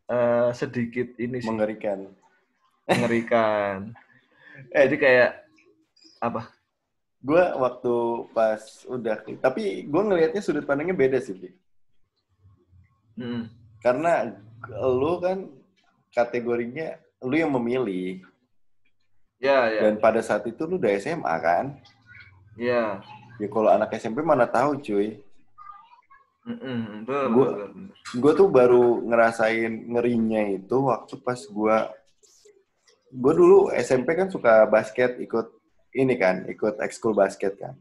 eh, 0.08 0.50
sedikit 0.52 1.15
ini 1.15 1.39
sih 1.39 1.48
Mengerikan. 1.48 2.08
mengerikan. 2.88 3.78
Eh. 4.76 4.84
Jadi 4.86 4.98
kayak 5.00 5.32
apa? 6.22 6.52
Gue 7.17 7.41
waktu 7.56 7.96
pas 8.30 8.62
udah, 8.86 9.15
tapi 9.39 9.88
gue 9.88 10.02
ngelihatnya 10.04 10.41
sudut 10.44 10.67
pandangnya 10.67 10.94
beda 10.94 11.17
sih. 11.17 11.34
Bi. 11.34 11.50
Hmm. 13.17 13.50
Karena 13.82 14.30
lu 14.86 15.17
kan 15.17 15.50
kategorinya 16.12 16.94
lu 17.24 17.34
yang 17.34 17.50
memilih 17.50 18.22
Ya, 19.41 19.65
ya. 19.74 19.82
dan 19.89 19.98
pada 19.98 20.22
saat 20.22 20.46
itu 20.46 20.62
lu 20.70 20.78
udah 20.78 20.94
SMA 21.02 21.36
kan. 21.41 21.74
Ya. 22.54 23.02
Ya 23.41 23.48
kalau 23.50 23.74
anak 23.74 23.98
SMP 23.98 24.22
mana 24.22 24.46
tahu 24.46 24.78
cuy. 24.78 25.17
Betul, 26.41 27.25
betul. 27.38 27.69
gue 28.17 28.32
tuh 28.34 28.49
baru 28.49 29.06
ngerasain 29.06 29.69
ngerinya 29.93 30.41
itu 30.49 30.73
waktu 30.89 31.21
pas 31.21 31.38
gue 31.38 31.77
gue 33.12 33.34
dulu 33.36 33.69
SMP 33.71 34.17
kan 34.17 34.25
suka 34.25 34.65
basket 34.65 35.21
ikut 35.21 35.54
ini 35.93 36.17
kan 36.17 36.49
ikut 36.49 36.82
ekskul 36.82 37.13
basket 37.13 37.62
kan 37.62 37.77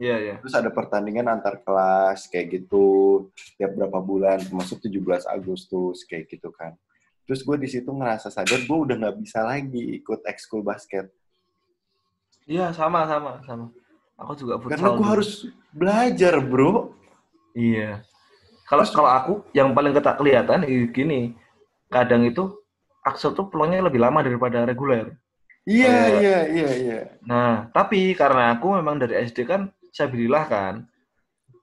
Iya, 0.00 0.16
iya. 0.18 0.34
terus 0.40 0.56
ada 0.56 0.72
pertandingan 0.72 1.30
antar 1.30 1.60
kelas 1.62 2.26
kayak 2.26 2.64
gitu 2.64 3.28
tiap 3.54 3.76
berapa 3.76 4.00
bulan 4.00 4.40
termasuk 4.40 4.80
17 4.82 5.28
Agustus 5.28 6.02
kayak 6.02 6.32
gitu 6.32 6.48
kan 6.48 6.72
terus 7.22 7.44
gue 7.44 7.54
di 7.54 7.68
situ 7.68 7.86
ngerasa 7.86 8.32
sadar 8.32 8.64
gue 8.64 8.78
udah 8.82 8.96
nggak 8.98 9.16
bisa 9.20 9.44
lagi 9.44 10.00
ikut 10.00 10.24
ekskul 10.24 10.64
basket 10.64 11.12
Iya, 12.42 12.74
sama, 12.74 13.06
sama, 13.06 13.38
sama. 13.46 13.70
Aku 14.18 14.34
juga 14.34 14.58
futsal. 14.58 14.74
karena 14.74 14.88
gue 14.98 15.06
harus 15.06 15.30
belajar 15.70 16.34
bro 16.42 16.91
Iya. 17.52 18.00
Kalau 18.64 18.84
kalau 18.86 19.10
aku 19.10 19.32
yang 19.52 19.72
paling 19.72 19.92
ketak 19.92 20.16
kelihatan 20.16 20.64
gini, 20.88 21.36
kadang 21.88 22.24
itu 22.24 22.48
Axel 23.02 23.34
tuh 23.34 23.50
pulangnya 23.50 23.82
lebih 23.82 23.98
lama 23.98 24.22
daripada 24.22 24.62
reguler. 24.62 25.18
iya 25.62 25.86
Kayak- 25.86 26.18
iya 26.18 26.38
iya 26.48 26.70
iya 26.74 26.98
Nah, 27.22 27.70
tapi 27.70 28.14
karena 28.14 28.54
aku 28.54 28.74
memang 28.74 28.98
dari 28.98 29.14
SD 29.20 29.44
kan 29.44 29.70
Sabilillah 29.90 30.44
kan. 30.46 30.74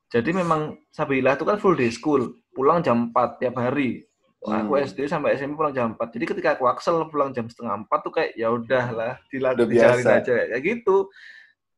Jadi 0.08 0.32
memang 0.32 0.78
Sabilillah 0.90 1.34
itu 1.34 1.44
kan 1.44 1.58
full 1.58 1.74
day 1.74 1.90
school, 1.90 2.32
pulang 2.52 2.80
jam 2.80 3.10
4 3.10 3.40
tiap 3.40 3.58
hari. 3.58 4.06
Aku 4.40 4.72
Hmm. 4.72 4.84
SD 4.84 5.04
sampai 5.04 5.36
SMP 5.36 5.56
pulang 5.56 5.76
jam 5.76 5.92
4. 5.92 6.16
Jadi 6.16 6.26
ketika 6.26 6.56
aku 6.56 6.64
Axel 6.66 6.96
pulang 7.08 7.36
jam 7.36 7.44
setengah 7.46 7.76
4 7.84 8.00
tuh 8.00 8.14
kayak 8.14 8.32
ya 8.36 8.48
udahlah, 8.48 9.20
biasa. 10.00 10.24
aja 10.24 10.34
kayak 10.48 10.62
gitu. 10.64 11.12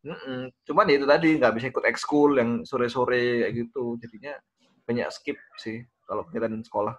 Mm-mm. 0.01 0.49
Cuman 0.65 0.89
ya 0.89 0.95
itu 0.97 1.05
tadi 1.05 1.29
nggak 1.37 1.53
bisa 1.57 1.67
ikut 1.69 1.85
ekskul 1.85 2.37
yang 2.41 2.65
sore-sore 2.65 3.45
kayak 3.45 3.53
gitu. 3.53 3.97
Jadinya 4.01 4.33
banyak 4.85 5.07
skip 5.13 5.37
sih 5.61 5.85
kalau 6.09 6.25
kegiatan 6.25 6.61
sekolah. 6.65 6.97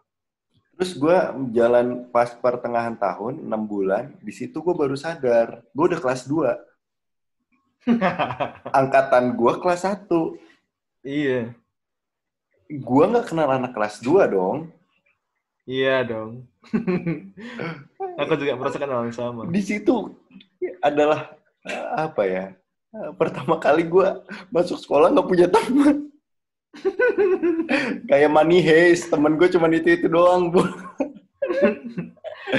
Terus 0.72 0.96
gue 0.96 1.18
jalan 1.52 2.08
pas 2.08 2.32
pertengahan 2.32 2.96
tahun, 2.96 3.44
6 3.44 3.52
bulan, 3.68 4.16
di 4.24 4.32
situ 4.32 4.56
gue 4.64 4.72
baru 4.72 4.96
sadar, 4.96 5.60
gue 5.68 5.84
udah 5.84 6.00
kelas 6.00 6.24
2. 6.24 6.48
Angkatan 8.80 9.36
gue 9.36 9.52
kelas 9.60 9.82
1. 9.84 10.08
iya, 11.04 11.52
Gue 12.72 13.04
nggak 13.04 13.28
kenal 13.28 13.52
anak 13.52 13.76
kelas 13.76 14.00
2 14.00 14.24
dong. 14.32 14.72
iya 15.68 16.00
dong. 16.02 16.48
aku 18.20 18.32
juga 18.40 18.56
merasakan 18.56 18.88
hal 18.88 19.02
yang 19.12 19.14
sama. 19.14 19.42
Di 19.52 19.60
situ 19.60 20.08
adalah 20.80 21.36
eh, 21.68 21.86
apa 22.00 22.22
ya? 22.24 22.46
Eh, 22.92 23.10
Pertama 23.16 23.56
kali 23.56 23.88
gue 23.88 24.08
masuk 24.52 24.78
sekolah 24.80 25.12
nggak 25.12 25.28
punya 25.28 25.46
teman. 25.48 26.12
Kayak 28.08 28.32
money 28.32 28.64
haze, 28.64 29.08
temen 29.12 29.36
gue 29.36 29.48
cuma 29.52 29.68
itu 29.68 29.92
itu 29.92 30.08
doang, 30.08 30.48
bu. 30.48 30.64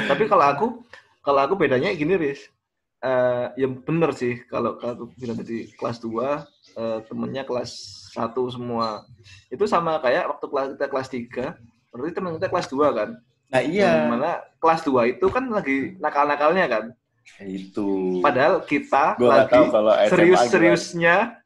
Tapi 0.09 0.23
kalau 0.29 0.45
aku, 0.45 0.67
kalau 1.25 1.39
aku 1.41 1.53
bedanya 1.57 1.89
gini, 1.93 2.13
Riz. 2.17 2.53
Eh, 3.03 3.45
yang 3.59 3.83
bener 3.83 4.15
sih 4.15 4.47
kalau 4.47 4.79
kalau 4.79 4.95
aku 4.95 5.05
bilang 5.19 5.35
tadi 5.35 5.67
kelas 5.75 5.99
2 5.99 6.39
eh, 6.79 6.99
temennya 7.03 7.43
kelas 7.43 7.71
1 8.15 8.31
semua. 8.47 9.03
Itu 9.51 9.67
sama 9.67 9.99
kayak 9.99 10.31
waktu 10.31 10.45
kelas 10.47 10.67
kita 10.79 10.87
kelas 10.87 11.07
3, 11.11 11.91
berarti 11.91 12.11
teman 12.15 12.39
kita 12.39 12.47
kelas 12.47 12.71
2 12.71 12.95
kan. 12.95 13.09
Nah 13.51 13.59
iya, 13.59 14.07
mana 14.07 14.39
kelas 14.63 14.87
2 14.87 15.19
itu 15.19 15.25
kan 15.27 15.51
lagi 15.51 15.99
nakal-nakalnya 15.99 16.65
kan. 16.71 16.83
Itu. 17.39 18.19
Padahal 18.19 18.63
kita 18.63 19.15
nggak 19.15 19.47
lagi 19.47 20.09
serius-seriusnya 20.11 21.39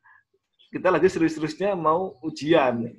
kita 0.67 0.91
lagi 0.91 1.07
serius-seriusnya 1.07 1.73
mau 1.73 2.19
ujian. 2.21 2.91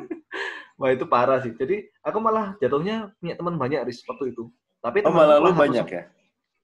Wah 0.80 0.90
itu 0.94 1.04
parah 1.04 1.42
sih. 1.42 1.52
Jadi 1.52 1.90
aku 2.00 2.18
malah 2.22 2.56
jatuhnya 2.56 3.12
punya 3.20 3.34
teman 3.36 3.58
banyak 3.60 3.84
Riz 3.84 4.00
waktu 4.08 4.32
itu. 4.32 4.48
Tapi? 4.80 5.04
Oh 5.04 5.12
malah 5.12 5.36
lu 5.36 5.52
banyak 5.52 5.86
ya? 5.90 6.08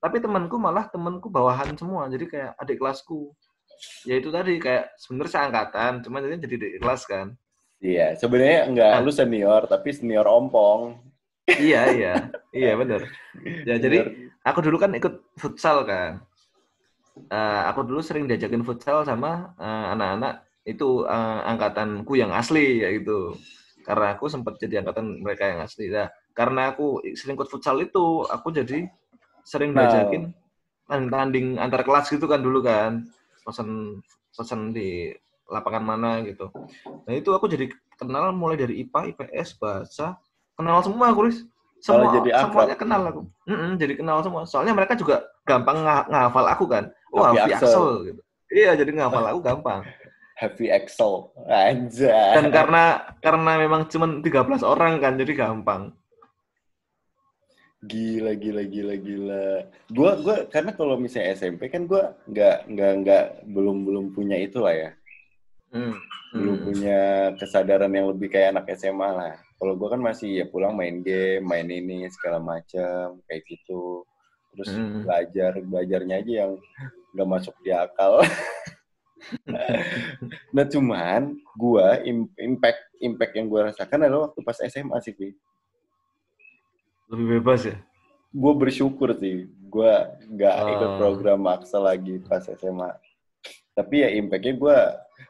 Tapi 0.01 0.17
temanku 0.17 0.57
malah 0.57 0.89
temanku 0.89 1.29
bawahan 1.29 1.77
semua. 1.77 2.09
Jadi 2.09 2.25
kayak 2.25 2.57
adik 2.57 2.81
kelasku. 2.81 3.33
Ya 4.09 4.17
itu 4.17 4.33
tadi 4.33 4.57
kayak 4.57 4.89
sebenarnya 4.97 5.31
seangkatan, 5.37 6.01
cuman 6.01 6.25
jadinya 6.25 6.41
jadi 6.49 6.55
adik 6.57 6.73
kelas 6.81 7.01
kan. 7.05 7.27
Iya, 7.77 8.17
sebenarnya 8.17 8.59
enggak 8.65 8.89
Ah. 8.89 9.01
lu 9.05 9.13
senior 9.13 9.69
tapi 9.69 9.93
senior 9.93 10.25
ompong. 10.25 10.97
iya 11.47 11.93
iya 11.93 12.13
iya 12.49 12.73
bener. 12.73 13.05
Ya 13.69 13.77
jadi 13.77 14.26
aku 14.43 14.59
dulu 14.61 14.77
kan 14.77 14.91
ikut 14.93 15.37
futsal 15.37 15.87
kan. 15.87 16.21
Eh, 17.17 17.61
aku 17.69 17.81
dulu 17.81 17.99
sering 18.05 18.29
diajakin 18.29 18.61
futsal 18.61 19.01
sama 19.01 19.57
eh, 19.57 19.85
anak-anak 19.97 20.45
itu 20.67 21.05
eh, 21.07 21.39
angkatanku 21.49 22.13
yang 22.13 22.29
asli 22.33 22.85
ya 22.85 22.93
gitu. 22.93 23.33
Karena 23.87 24.13
aku 24.19 24.27
sempat 24.27 24.59
jadi 24.59 24.83
angkatan 24.83 25.23
mereka 25.23 25.47
yang 25.47 25.63
asli. 25.63 25.87
Nah, 25.87 26.11
karena 26.35 26.75
aku 26.75 27.01
sering 27.15 27.39
ikut 27.39 27.49
futsal 27.49 27.79
itu, 27.79 28.27
aku 28.27 28.51
jadi 28.51 28.85
sering 29.47 29.71
diajakin 29.71 30.35
tanding 30.87 31.55
antar 31.55 31.87
kelas 31.87 32.11
gitu 32.11 32.27
kan 32.27 32.43
dulu 32.43 32.59
kan. 32.61 33.07
Pesan 33.47 33.99
pesan 34.35 34.75
di 34.75 35.15
lapangan 35.47 35.83
mana 35.83 36.19
gitu. 36.27 36.51
Nah, 37.07 37.13
itu 37.15 37.31
aku 37.31 37.47
jadi 37.47 37.71
kenal 37.95 38.35
mulai 38.35 38.59
dari 38.59 38.83
IPA, 38.83 39.15
IPS, 39.15 39.57
bahasa, 39.57 40.19
kenal 40.59 40.83
semua 40.83 41.15
aku, 41.15 41.31
Riz. 41.31 41.47
Semua, 41.77 42.09
jadi 42.09 42.29
akrab. 42.33 42.43
semuanya 42.49 42.75
kenal 42.75 43.01
aku. 43.05 43.21
Mm-mm, 43.45 43.71
jadi 43.77 43.93
kenal 43.95 44.17
semua. 44.25 44.43
Soalnya 44.43 44.73
mereka 44.73 44.97
juga 44.97 45.21
gampang 45.45 45.77
nga- 45.85 46.07
ngehafal 46.09 46.45
aku 46.49 46.65
kan. 46.65 46.89
Wah, 47.13 47.29
Happy 47.31 47.37
Happy 47.39 47.53
Axel. 47.53 47.67
Axel. 47.69 47.87
Gitu. 48.03 48.21
Iya, 48.47 48.71
jadi 48.75 48.91
ngehafal 48.91 49.25
aku 49.29 49.39
gampang. 49.41 49.81
Heavy 50.37 50.69
Excel. 50.69 51.33
Anjay. 51.45 52.33
Dan 52.37 52.45
karena 52.49 52.83
karena 53.19 53.51
memang 53.57 53.89
cuma 53.89 54.05
13 54.21 54.61
orang 54.61 55.01
kan, 55.01 55.17
jadi 55.17 55.33
gampang. 55.33 55.93
Gila, 57.77 58.33
gila, 58.33 58.63
gila, 58.65 58.95
gila. 58.97 59.45
Gua, 59.93 60.17
gua 60.17 60.35
karena 60.49 60.73
kalau 60.73 60.97
misalnya 60.97 61.33
SMP 61.33 61.69
kan 61.69 61.85
gua 61.85 62.17
nggak, 62.25 62.69
nggak, 62.69 62.91
nggak, 63.05 63.23
belum, 63.45 63.85
belum 63.85 64.05
punya 64.13 64.37
itu 64.37 64.57
lah 64.61 64.73
ya. 64.73 64.89
Hmm. 65.69 65.93
Belum 66.33 66.57
Hmm. 66.57 66.65
punya 66.65 66.99
kesadaran 67.37 67.93
yang 67.93 68.09
lebih 68.09 68.33
kayak 68.33 68.57
anak 68.57 68.65
SMA 68.73 69.09
lah. 69.09 69.33
Kalau 69.57 69.73
gua 69.73 69.89
kan 69.93 70.01
masih 70.01 70.39
ya 70.39 70.45
pulang 70.45 70.73
main 70.73 71.01
game, 71.01 71.41
main 71.41 71.65
ini 71.65 72.05
segala 72.07 72.37
macam 72.37 73.17
kayak 73.25 73.41
gitu. 73.45 74.05
Terus 74.53 74.69
Hmm. 74.73 75.03
belajar, 75.03 75.51
belajarnya 75.59 76.15
aja 76.21 76.33
yang 76.45 76.51
nggak 77.13 77.29
masuk 77.29 77.53
di 77.61 77.73
akal. 77.73 78.21
nah 80.55 80.63
cuman 80.63 81.35
im- 82.05 82.31
impact 82.37 82.79
impact 83.01 83.33
yang 83.33 83.49
gua 83.49 83.73
rasakan 83.73 84.05
adalah 84.05 84.29
waktu 84.29 84.39
pas 84.45 84.61
SMA 84.61 84.97
sih, 85.01 85.11
Pi. 85.11 85.33
Lebih 87.09 87.41
bebas 87.41 87.65
ya? 87.65 87.77
gue 88.27 88.53
bersyukur 88.53 89.15
sih 89.17 89.47
gue 89.49 89.93
nggak 90.29 90.55
ikut 90.67 90.89
Ah. 90.93 90.97
program 90.99 91.39
maksa 91.41 91.79
lagi 91.79 92.19
pas 92.21 92.43
SMA 92.43 92.91
tapi 93.71 94.03
ya 94.03 94.11
impactnya 94.13 94.53
gue 94.53 94.77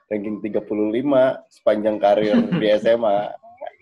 ranking 0.09 0.41
35 0.41 0.65
sepanjang 1.47 2.01
karir 2.01 2.35
di 2.57 2.67
SMA 2.73 3.37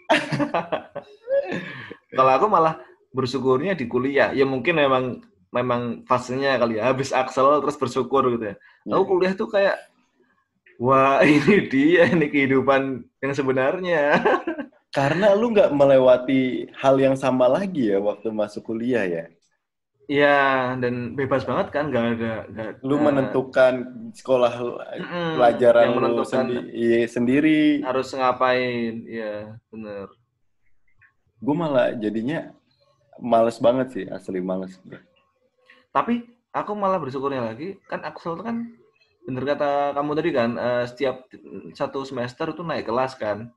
Kalau 2.18 2.32
aku 2.32 2.48
malah 2.48 2.80
bersyukurnya 3.12 3.76
di 3.76 3.88
kuliah. 3.88 4.32
Ya 4.32 4.48
mungkin 4.48 4.80
memang 4.80 5.06
memang 5.54 6.04
fasenya 6.04 6.60
kali 6.60 6.82
ya 6.82 6.92
habis 6.92 7.16
Axel 7.16 7.64
terus 7.64 7.80
bersyukur 7.80 8.28
gitu 8.34 8.54
ya. 8.54 8.56
Aku 8.92 9.18
kuliah 9.18 9.34
tuh 9.36 9.48
kayak 9.48 9.80
wah 10.82 11.24
ini 11.26 11.68
dia 11.68 12.12
ini 12.12 12.28
kehidupan 12.28 13.04
yang 13.24 13.34
sebenarnya. 13.34 14.20
karena 14.96 15.36
lu 15.36 15.52
nggak 15.52 15.76
melewati 15.76 16.72
hal 16.80 16.96
yang 16.96 17.20
sama 17.20 17.52
lagi 17.52 17.92
ya 17.92 18.00
waktu 18.00 18.32
masuk 18.32 18.72
kuliah 18.72 19.04
ya 19.04 19.28
Iya 20.06 20.78
dan 20.78 21.18
bebas 21.18 21.42
banget 21.50 21.74
kan 21.74 21.90
nggak 21.90 22.06
ada 22.18 22.34
nggak 22.46 22.72
lu 22.86 22.96
menentukan 23.02 23.74
sekolah 24.14 24.54
lu- 24.62 24.78
Mm-mm, 24.78 25.34
pelajaran 25.34 25.82
yang 25.82 25.94
lu 25.94 25.98
menentukan 25.98 26.46
sendi- 26.46 26.70
iya, 26.78 27.00
sendiri 27.10 27.62
harus 27.82 28.14
ngapain. 28.14 28.94
Iya 29.06 29.58
bener. 29.74 30.08
gue 31.36 31.54
malah 31.54 31.94
jadinya 31.98 32.54
males 33.22 33.58
banget 33.62 33.88
sih 33.94 34.06
asli 34.10 34.42
males 34.42 34.78
Tapi 35.90 36.26
aku 36.50 36.72
malah 36.74 36.98
bersyukurnya 36.98 37.54
lagi 37.54 37.78
kan 37.86 38.02
Axel 38.02 38.34
tuh 38.40 38.46
kan 38.46 38.66
bener 39.26 39.44
kata 39.46 39.94
kamu 39.94 40.12
tadi 40.16 40.30
kan 40.34 40.50
eh, 40.58 40.84
setiap 40.86 41.26
satu 41.74 42.06
semester 42.06 42.54
itu 42.54 42.62
naik 42.62 42.86
kelas 42.86 43.18
kan. 43.18 43.50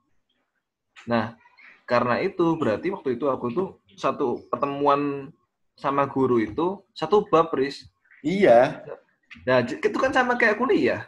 Nah 1.09 1.37
karena 1.85 2.21
itu 2.21 2.57
berarti 2.57 2.89
waktu 2.93 3.17
itu 3.21 3.29
aku 3.29 3.47
tuh 3.53 3.69
satu 3.97 4.45
pertemuan 4.49 5.33
sama 5.79 6.05
guru 6.11 6.43
itu 6.43 6.83
satu 6.93 7.23
bab 7.31 7.55
Riz. 7.55 7.87
iya 8.27 8.83
Nah 9.47 9.63
itu 9.63 9.99
kan 9.99 10.11
sama 10.11 10.35
kayak 10.35 10.59
kuliah. 10.59 11.07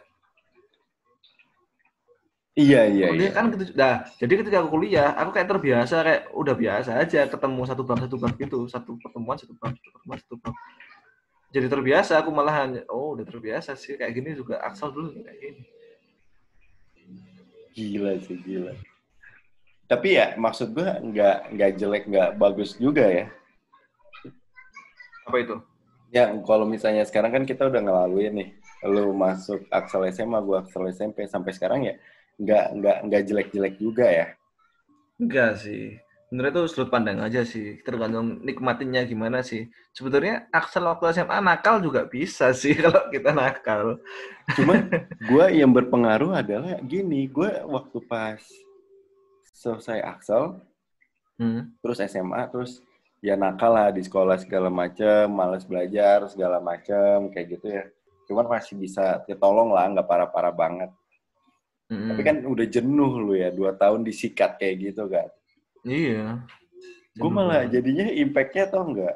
iya 2.51 2.83
iya, 2.83 3.07
kuliah 3.11 3.31
iya. 3.31 3.35
kan 3.35 3.45
gitu. 3.51 3.63
Nah 3.75 3.95
jadi 4.19 4.33
ketika 4.43 4.57
aku 4.63 4.69
kuliah 4.75 5.15
aku 5.15 5.29
kayak 5.35 5.49
terbiasa 5.51 5.95
kayak 6.03 6.21
udah 6.35 6.55
biasa 6.55 6.91
aja 6.99 7.21
ketemu 7.27 7.61
satu 7.63 7.81
bab 7.87 7.99
satu 7.99 8.15
bab 8.19 8.33
gitu 8.35 8.67
satu 8.67 8.99
pertemuan 8.99 9.39
satu 9.39 9.53
bab 9.55 9.71
satu 9.75 9.89
pertemuan 9.91 10.19
satu 10.19 10.35
bab. 10.39 10.55
Jadi 11.51 11.67
terbiasa 11.67 12.15
aku 12.19 12.31
malahan 12.31 12.79
oh 12.87 13.19
udah 13.19 13.27
terbiasa 13.27 13.75
sih 13.75 13.99
kayak 13.99 14.13
gini 14.15 14.29
juga 14.39 14.59
Axel 14.63 14.91
dulu 14.95 15.11
kayak 15.19 15.39
gini. 15.39 15.63
Gila 17.71 18.19
sih, 18.19 18.35
gila. 18.43 18.75
Tapi 19.87 20.19
ya 20.19 20.35
maksud 20.35 20.75
gua 20.75 20.99
nggak 20.99 21.55
nggak 21.55 21.71
jelek 21.79 22.03
nggak 22.07 22.29
bagus 22.39 22.75
juga 22.79 23.03
ya. 23.07 23.27
Apa 25.31 25.37
itu? 25.39 25.55
Ya 26.11 26.27
kalau 26.43 26.67
misalnya 26.67 27.07
sekarang 27.07 27.31
kan 27.31 27.43
kita 27.47 27.71
udah 27.71 27.79
ngelaluin 27.79 28.35
nih, 28.35 28.49
lu 28.83 29.15
masuk 29.15 29.63
Axel 29.71 30.03
SMA, 30.11 30.43
gua 30.43 30.67
Axel 30.67 30.83
SMP 30.91 31.23
sampai 31.23 31.55
sekarang 31.55 31.87
ya 31.87 31.95
nggak 32.35 32.65
nggak 32.83 32.97
nggak 33.07 33.21
jelek-jelek 33.31 33.75
juga 33.79 34.05
ya. 34.11 34.27
Enggak 35.15 35.63
sih. 35.63 35.95
Sebenarnya 36.27 36.51
itu 36.55 36.63
sudut 36.71 36.89
pandang 36.91 37.19
aja 37.19 37.43
sih. 37.43 37.79
Tergantung 37.83 38.39
nikmatinya 38.43 39.03
gimana 39.03 39.43
sih. 39.43 39.67
Sebetulnya 39.91 40.47
Axel 40.51 40.83
waktu 40.87 41.11
SMA 41.15 41.39
nakal 41.43 41.79
juga 41.83 42.07
bisa 42.07 42.51
sih 42.51 42.75
kalau 42.83 43.07
kita 43.11 43.31
nakal. 43.31 43.99
Cuman 44.55 44.91
gua 45.31 45.47
yang 45.47 45.71
berpengaruh 45.71 46.35
adalah 46.35 46.79
gini, 46.83 47.27
gua 47.31 47.63
waktu 47.67 47.99
pas 48.07 48.43
selesai 49.55 50.03
Axel, 50.03 50.59
Hmm. 51.41 51.73
terus 51.81 51.97
SMA, 52.05 52.53
terus 52.53 52.85
ya 53.21 53.37
nakal 53.37 53.71
lah 53.71 53.93
di 53.93 54.01
sekolah 54.01 54.41
segala 54.41 54.67
macem, 54.67 55.29
males 55.29 55.63
belajar 55.63 56.25
segala 56.27 56.57
macem 56.57 57.29
kayak 57.29 57.47
gitu 57.57 57.67
ya. 57.69 57.85
Cuman 58.25 58.49
masih 58.49 58.75
bisa 58.75 59.21
ketolong 59.29 59.69
lah, 59.71 59.85
nggak 59.93 60.09
parah-parah 60.09 60.51
banget. 60.51 60.89
Hmm. 61.87 62.09
Tapi 62.11 62.21
kan 62.25 62.37
udah 62.43 62.65
jenuh 62.65 63.13
lu 63.21 63.33
ya, 63.37 63.53
dua 63.53 63.77
tahun 63.77 64.01
disikat 64.01 64.57
kayak 64.57 64.75
gitu 64.91 65.05
kan. 65.05 65.29
Iya. 65.85 66.41
Gue 67.13 67.29
malah 67.29 67.67
jadinya 67.67 68.07
impact-nya 68.07 68.71
tau 68.71 68.87
nggak? 68.87 69.15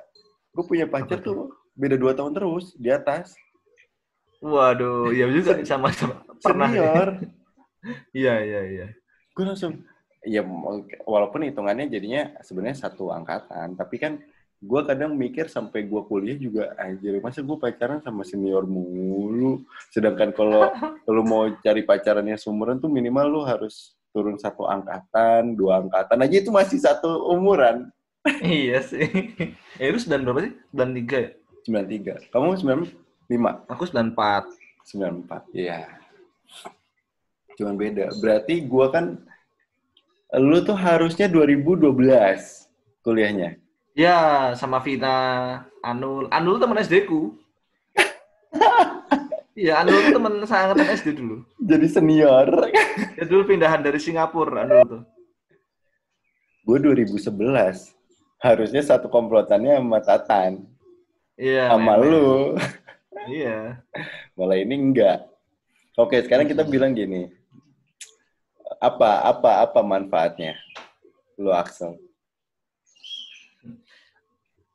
Gue 0.53 0.63
punya 0.67 0.85
pacar 0.85 1.19
Apa 1.19 1.25
tuh? 1.25 1.49
beda 1.75 1.95
dua 1.95 2.11
tahun 2.13 2.31
terus 2.35 2.75
di 2.75 2.91
atas. 2.91 3.33
Waduh, 4.43 5.09
iya 5.15 5.25
juga 5.31 5.57
sama 5.63 5.89
sama 5.95 6.21
pernah. 6.45 6.69
ya. 6.69 6.75
Senior. 6.83 7.09
Iya, 8.11 8.33
iya, 8.43 8.61
iya. 8.67 8.87
Gue 9.31 9.45
langsung, 9.47 9.81
ya 10.25 10.41
walaupun 11.05 11.45
hitungannya 11.45 11.87
jadinya 11.87 12.33
sebenarnya 12.41 12.89
satu 12.89 13.13
angkatan, 13.13 13.77
tapi 13.77 13.95
kan 14.01 14.19
gue 14.65 14.81
kadang 14.81 15.13
mikir 15.13 15.45
sampai 15.45 15.85
gue 15.85 16.01
kuliah 16.09 16.37
juga 16.39 16.73
anjir 16.81 17.21
masa 17.21 17.45
gue 17.45 17.57
pacaran 17.59 18.01
sama 18.01 18.25
senior 18.25 18.65
mulu 18.65 19.61
sedangkan 19.93 20.33
kalau 20.33 20.71
lu 21.13 21.21
mau 21.21 21.51
cari 21.61 21.85
pacaran 21.85 22.25
yang 22.25 22.39
seumuran 22.39 22.81
tuh 22.81 22.89
minimal 22.89 23.25
lu 23.29 23.41
harus 23.45 23.93
turun 24.09 24.39
satu 24.39 24.65
angkatan 24.65 25.53
dua 25.53 25.85
angkatan 25.85 26.17
aja 26.23 26.35
itu 26.39 26.49
masih 26.49 26.81
satu 26.81 27.29
umuran 27.29 27.91
iya 28.41 28.81
sih. 28.81 29.05
Eh, 29.77 29.91
lu 29.93 30.01
9 30.01 30.25
berapa 30.25 30.39
sih? 30.49 30.53
93 30.73 31.13
ya? 31.13 31.29
93 32.25 32.33
kamu 32.33 32.57
95 33.29 33.69
Aku 33.69 33.83
94. 33.85 34.49
94 34.87 35.53
iya 35.53 35.99
cuman 37.55 37.75
beda 37.79 38.11
berarti 38.19 38.67
gue 38.67 38.85
kan 38.91 39.15
lu 40.33 40.57
tuh 40.61 40.73
harusnya 40.73 41.27
2012 41.27 41.93
kuliahnya 43.01 43.61
Ya, 43.95 44.51
sama 44.53 44.83
Vina, 44.83 45.15
Anul. 45.79 46.27
Anul 46.27 46.59
teman 46.59 46.75
SD 46.77 47.07
ku. 47.07 47.31
Iya, 49.55 49.79
Anul 49.79 50.03
tuh 50.03 50.13
teman 50.13 50.33
seangkatan 50.43 50.87
SD 50.91 51.07
dulu. 51.15 51.39
jadi 51.57 51.87
senior 51.87 52.67
Dia 53.15 53.23
dulu 53.23 53.47
pindahan 53.47 53.79
dari 53.79 53.95
Singapura, 53.97 54.67
Anul 54.67 54.83
tuh. 54.83 55.01
gue 56.65 56.77
2011 56.91 57.31
harusnya 58.37 58.81
satu 58.83 59.07
komplotannya 59.07 59.79
sama 59.79 59.99
Tatan 60.01 60.67
Iya. 61.35 61.71
sama 61.71 61.95
memang. 61.95 62.03
lu. 62.03 62.27
Iya. 63.25 63.79
Malah 64.35 64.57
ini 64.57 64.75
enggak. 64.75 65.23
Oke, 65.95 66.19
sekarang 66.19 66.45
kita 66.45 66.61
bilang 66.61 66.91
gini. 66.91 67.31
Apa 68.85 69.25
apa 69.25 69.65
apa 69.65 69.79
manfaatnya? 69.81 70.53
Lu 71.41 71.49
Axel. 71.49 71.97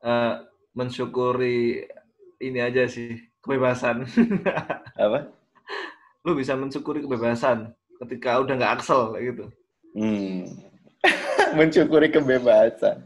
Eh, 0.02 0.34
mensyukuri 0.74 1.86
ini 2.42 2.58
aja 2.58 2.90
sih 2.90 3.22
kebebasan. 3.38 4.08
Apa? 4.98 5.30
Lu 6.24 6.32
bisa 6.34 6.56
mensyukuri 6.56 7.04
kebebasan 7.04 7.70
ketika 8.00 8.40
udah 8.40 8.54
nggak 8.56 8.74
aksel 8.80 9.12
kayak 9.12 9.24
gitu. 9.30 9.44
Hmm. 9.94 10.48
Mensyukuri 11.58 12.08
kebebasan. 12.08 13.04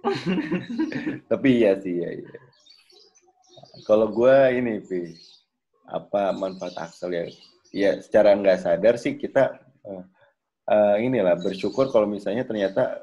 Tapi 1.30 1.48
iya 1.62 1.78
sih, 1.78 2.02
iya, 2.02 2.10
iya. 2.18 2.40
Kalau 3.86 4.10
gue 4.10 4.36
ini, 4.56 4.80
Pi, 4.82 5.14
apa 5.86 6.32
manfaat 6.34 6.74
Axel 6.80 7.10
ya? 7.12 7.24
Ya, 7.70 7.90
secara 8.02 8.34
nggak 8.34 8.66
sadar 8.66 8.98
sih 8.98 9.14
kita 9.14 9.69
eh, 9.82 10.04
eh, 10.66 10.96
inilah 11.02 11.36
bersyukur 11.36 11.88
kalau 11.88 12.04
misalnya 12.04 12.42
ternyata 12.42 13.00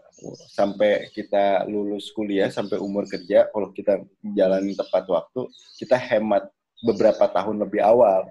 sampai 0.49 1.09
kita 1.11 1.61
lulus 1.65 2.09
kuliah 2.09 2.49
sampai 2.49 2.77
umur 2.77 3.05
kerja, 3.05 3.45
kalau 3.49 3.69
kita 3.69 4.01
jalanin 4.23 4.73
tepat 4.73 5.05
waktu, 5.05 5.45
kita 5.77 5.93
hemat 5.93 6.49
beberapa 6.79 7.25
tahun 7.27 7.61
lebih 7.61 7.81
awal. 7.81 8.29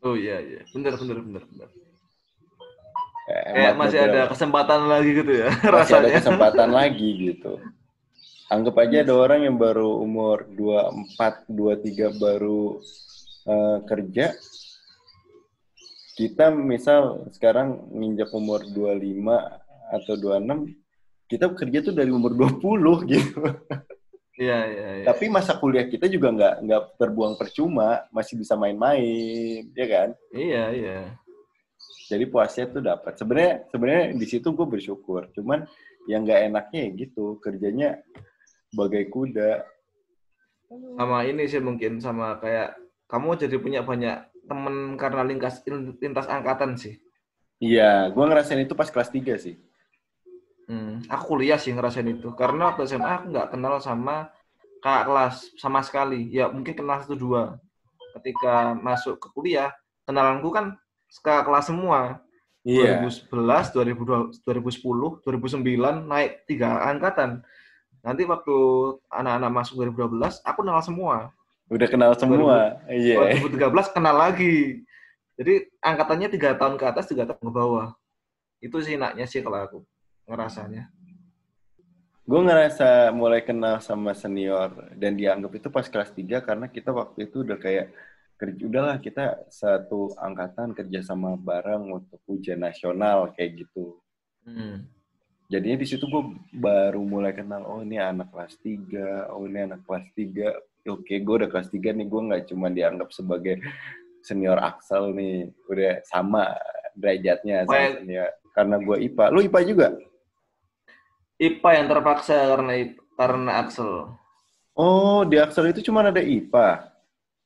Oh 0.00 0.14
iya 0.14 0.40
iya, 0.40 0.60
bener 0.70 0.96
bener 0.96 1.18
bener 1.20 1.42
bener. 1.46 1.68
Eh, 3.28 3.42
Kayak 3.54 3.54
hemat 3.54 3.74
masih 3.78 3.98
beberapa- 4.00 4.16
ada 4.18 4.30
kesempatan 4.32 4.80
lagi 4.88 5.10
gitu 5.14 5.32
ya 5.32 5.48
masih 5.50 5.68
ada 5.70 5.76
rasanya. 5.78 6.10
kesempatan 6.18 6.70
lagi 6.82 7.08
gitu. 7.20 7.52
Anggap 8.50 8.74
aja 8.82 8.96
ada 9.06 9.14
orang 9.14 9.40
yang 9.46 9.54
baru 9.54 10.02
umur 10.02 10.42
24, 10.50 11.46
23 11.46 12.10
baru 12.18 12.82
eh, 13.46 13.78
kerja. 13.86 14.26
Kita 16.20 16.52
misal 16.52 17.32
sekarang 17.32 17.88
nginjak 17.96 18.28
umur 18.36 18.60
25 18.68 19.24
atau 19.88 20.14
26, 20.20 20.76
kita 21.24 21.48
kerja 21.56 21.78
tuh 21.80 21.94
dari 21.96 22.12
umur 22.12 22.36
20 22.36 22.60
gitu. 23.16 23.40
Iya 24.36 24.58
iya 24.68 24.88
iya. 25.00 25.04
Tapi 25.08 25.32
masa 25.32 25.56
kuliah 25.56 25.88
kita 25.88 26.12
juga 26.12 26.28
nggak 26.28 26.54
nggak 26.60 26.82
terbuang 27.00 27.40
percuma, 27.40 28.04
masih 28.12 28.36
bisa 28.36 28.52
main-main, 28.52 29.64
ya 29.72 29.86
kan? 29.88 30.08
Iya 30.36 30.64
iya. 30.76 30.98
Jadi 32.12 32.28
puasnya 32.28 32.68
tuh 32.68 32.84
dapat. 32.84 33.16
Sebenarnya 33.16 33.64
sebenarnya 33.72 34.04
di 34.12 34.26
situ 34.28 34.52
gue 34.52 34.66
bersyukur. 34.68 35.32
Cuman 35.32 35.64
yang 36.04 36.28
nggak 36.28 36.52
enaknya 36.52 36.80
ya 36.84 36.90
gitu, 37.00 37.40
kerjanya 37.40 37.96
bagai 38.76 39.08
kuda. 39.08 39.64
Sama 41.00 41.24
ini 41.24 41.48
sih 41.48 41.64
mungkin 41.64 41.96
sama 41.96 42.36
kayak 42.44 42.76
kamu 43.08 43.40
jadi 43.40 43.56
punya 43.56 43.80
banyak 43.80 44.29
temen 44.50 44.98
karena 44.98 45.22
lintas 45.22 45.62
lintas 46.02 46.26
angkatan 46.26 46.74
sih. 46.74 46.98
Iya, 47.62 48.10
gue 48.10 48.24
ngerasain 48.24 48.66
itu 48.66 48.74
pas 48.74 48.90
kelas 48.90 49.12
3 49.14 49.38
sih. 49.38 49.54
Hmm, 50.70 51.02
aku 51.10 51.34
kuliah 51.34 51.58
sih 51.58 51.74
ngerasain 51.74 52.06
itu 52.06 52.30
karena 52.38 52.70
waktu 52.70 52.86
SMA 52.86 53.10
aku 53.10 53.24
nggak 53.34 53.50
kenal 53.50 53.82
sama 53.82 54.30
kakak 54.78 55.04
kelas 55.10 55.34
sama 55.58 55.82
sekali. 55.82 56.30
Ya 56.30 56.46
mungkin 56.46 56.78
kenal 56.78 57.02
satu 57.02 57.18
dua. 57.18 57.58
Ketika 58.14 58.74
masuk 58.78 59.18
ke 59.18 59.28
kuliah, 59.34 59.74
kenalanku 60.06 60.50
kan 60.54 60.78
kakak 61.10 61.50
kelas 61.50 61.66
semua. 61.70 62.22
Iya. 62.62 63.02
2011, 63.02 63.74
2012, 63.74 64.46
2010, 64.46 65.24
2009 65.26 66.06
naik 66.06 66.44
tiga 66.46 66.86
angkatan. 66.86 67.42
Nanti 68.00 68.22
waktu 68.24 68.56
anak-anak 69.10 69.50
masuk 69.50 69.74
2012, 69.84 70.38
aku 70.46 70.58
kenal 70.64 70.80
semua. 70.86 71.34
Udah 71.70 71.86
kenal 71.86 72.12
semua. 72.18 72.82
Iya. 72.90 73.38
2013 73.46 73.94
kenal 73.94 74.16
lagi. 74.18 74.82
Jadi 75.38 75.70
angkatannya 75.80 76.28
tiga 76.28 76.58
tahun 76.58 76.76
ke 76.76 76.84
atas, 76.84 77.06
tiga 77.06 77.24
tahun 77.24 77.40
ke 77.40 77.52
bawah. 77.54 77.94
Itu 78.58 78.82
sih 78.82 78.98
enaknya 78.98 79.24
sih 79.24 79.40
kalau 79.40 79.58
aku 79.62 79.78
ngerasanya. 80.28 80.90
Gue 82.26 82.40
ngerasa 82.46 83.10
mulai 83.10 83.42
kenal 83.42 83.80
sama 83.82 84.14
senior 84.14 84.70
dan 84.94 85.16
dianggap 85.16 85.50
itu 85.56 85.68
pas 85.72 85.86
kelas 85.88 86.14
3 86.14 86.44
karena 86.44 86.66
kita 86.70 86.94
waktu 86.94 87.26
itu 87.26 87.42
udah 87.42 87.58
kayak 87.58 87.90
kerja 88.38 88.62
udahlah 88.70 88.96
kita 89.02 89.50
satu 89.50 90.14
angkatan 90.14 90.72
kerja 90.72 91.02
sama 91.02 91.34
bareng 91.34 91.90
untuk 91.90 92.22
ujian 92.30 92.62
nasional 92.62 93.34
kayak 93.34 93.66
gitu. 93.66 93.98
Hmm. 94.46 94.86
Jadinya 95.50 95.82
di 95.82 95.86
situ 95.90 96.06
gue 96.06 96.22
baru 96.54 97.02
mulai 97.02 97.34
kenal 97.34 97.66
oh 97.66 97.82
ini 97.82 97.98
anak 97.98 98.30
kelas 98.30 98.54
3, 98.62 99.34
oh 99.34 99.50
ini 99.50 99.66
anak 99.66 99.82
kelas 99.82 100.06
3. 100.14 100.69
Oke, 100.88 101.20
gue 101.20 101.34
udah 101.44 101.48
kelas 101.52 101.68
3 101.68 101.92
nih, 101.92 102.06
gue 102.08 102.20
nggak 102.30 102.42
cuma 102.48 102.72
dianggap 102.72 103.12
sebagai 103.12 103.60
senior 104.24 104.56
Axel 104.56 105.12
nih, 105.12 105.52
udah 105.68 106.00
sama 106.08 106.56
derajatnya 106.96 107.68
sama 107.68 108.00
senior. 108.00 108.30
Karena 108.56 108.76
gue 108.80 108.96
IPA. 109.10 109.24
Lu 109.28 109.40
IPA 109.44 109.60
juga? 109.68 109.88
IPA 111.40 111.70
yang 111.76 111.86
terpaksa 111.88 112.36
karena 112.48 112.72
karena 113.16 113.50
Axel. 113.60 113.90
Oh, 114.72 115.20
di 115.28 115.36
Axel 115.36 115.68
itu 115.68 115.84
cuma 115.84 116.00
ada 116.00 116.20
IPA. 116.20 116.88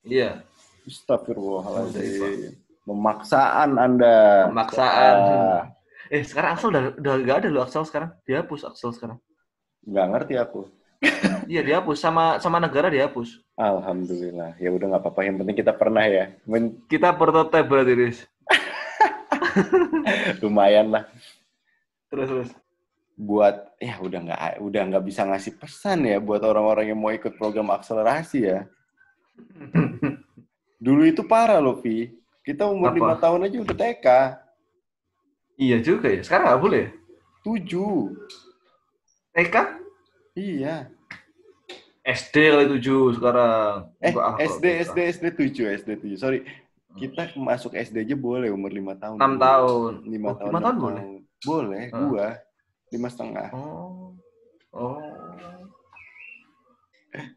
Iya, 0.05 0.44
Astagfirullahaladzim. 0.85 2.55
Memaksaan 2.85 3.81
Anda. 3.81 4.47
Pemaksaan. 4.53 5.16
Ah, 5.16 5.61
eh 6.12 6.20
sekarang 6.20 6.51
Axel 6.55 6.68
udah 6.68 6.83
udah 7.01 7.14
gak 7.25 7.37
ada 7.42 7.49
loh 7.49 7.62
Axel 7.64 7.85
sekarang. 7.88 8.12
Dihapus 8.29 8.68
Axel 8.68 8.92
sekarang. 8.92 9.18
nggak 9.85 10.07
ngerti 10.16 10.35
aku. 10.40 10.64
Iya 11.45 11.61
dihapus 11.61 11.99
sama 12.01 12.40
sama 12.40 12.57
negara 12.57 12.88
dihapus. 12.88 13.40
Alhamdulillah. 13.55 14.57
Ya 14.57 14.73
udah 14.73 14.87
nggak 14.97 15.03
apa-apa. 15.05 15.21
Yang 15.29 15.37
penting 15.45 15.57
kita 15.61 15.73
pernah 15.77 16.05
ya. 16.09 16.33
Men- 16.49 16.81
Kita 16.88 17.12
prototipe 17.12 17.69
berarti, 17.69 17.93
Riz. 17.93 18.19
lumayan 20.43 20.90
lah. 20.90 21.05
Terus 22.11 22.29
terus. 22.29 22.51
Buat 23.14 23.79
ya 23.79 23.95
udah 24.03 24.21
nggak 24.27 24.40
udah 24.59 24.83
nggak 24.90 25.05
bisa 25.07 25.23
ngasih 25.23 25.55
pesan 25.55 26.03
ya 26.03 26.19
buat 26.19 26.43
orang-orang 26.43 26.90
yang 26.90 26.99
mau 26.99 27.14
ikut 27.14 27.38
program 27.38 27.71
akselerasi 27.71 28.38
ya. 28.43 28.67
Dulu 30.85 31.03
itu 31.07 31.23
parah 31.23 31.62
loh, 31.62 31.79
Vi. 31.79 32.11
Kita 32.45 32.69
umur 32.69 32.93
lima 32.93 33.17
tahun 33.17 33.49
aja 33.49 33.57
udah 33.62 33.77
TK. 33.77 34.07
iya 35.55 35.79
juga 35.79 36.11
ya. 36.11 36.21
Sekarang 36.21 36.51
nggak 36.51 36.62
boleh. 36.62 36.81
ya? 36.83 36.90
Tujuh. 37.47 37.97
TK? 39.33 39.57
Iya. 40.35 40.90
SD 42.05 42.35
kali 42.53 42.64
tujuh 42.69 43.17
sekarang. 43.17 43.88
Eh, 43.99 44.12
SD. 44.45 44.64
SD, 44.85 44.99
SD 45.11 45.25
7, 45.33 45.73
SD 45.75 45.90
7. 45.97 46.21
Sorry. 46.21 46.45
Kita 46.95 47.27
masuk 47.35 47.75
SD 47.75 48.05
aja 48.05 48.14
boleh 48.14 48.53
umur 48.53 48.71
lima 48.71 48.95
tahun. 48.95 49.19
Enam 49.19 49.35
tahun. 49.35 49.93
Lima 50.07 50.29
Oh, 50.31 50.35
tahun. 50.37 50.47
lima 50.47 50.59
enam 50.61 50.62
tahun 50.62 50.77
boleh? 50.79 51.03
Boleh, 51.43 51.85
Ah. 51.90 51.99
gua. 52.07 52.29
Lima 52.93 53.09
setengah. 53.09 53.49
Oh. 53.51 54.14
Oh. 54.71 55.01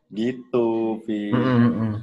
Gitu, 0.09 0.67
Vi. 1.05 1.31
Hmm. 1.31 2.01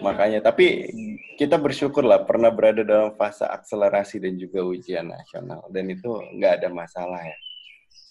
Makanya, 0.00 0.40
tapi 0.40 0.88
kita 1.36 1.56
bersyukur 1.56 2.00
lah 2.02 2.22
pernah 2.22 2.48
berada 2.48 2.80
dalam 2.80 3.12
fase 3.14 3.44
akselerasi 3.44 4.20
dan 4.20 4.36
juga 4.36 4.60
ujian 4.60 5.04
nasional. 5.04 5.66
Dan 5.68 5.90
itu 5.90 6.08
nggak 6.36 6.60
ada 6.60 6.68
masalah 6.68 7.20
ya. 7.20 7.36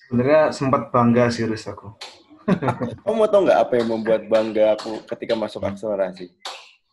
Sebenarnya 0.05 0.41
sempat 0.49 0.89
bangga 0.89 1.29
sih 1.29 1.45
Riz 1.45 1.65
aku. 1.65 1.93
Kamu 3.05 3.15
mau 3.15 3.29
tau 3.29 3.41
nggak 3.45 3.61
apa 3.67 3.73
yang 3.79 3.87
membuat 3.93 4.21
bangga 4.25 4.75
aku 4.77 5.03
ketika 5.15 5.33
masuk 5.37 5.61
akselerasi? 5.65 6.33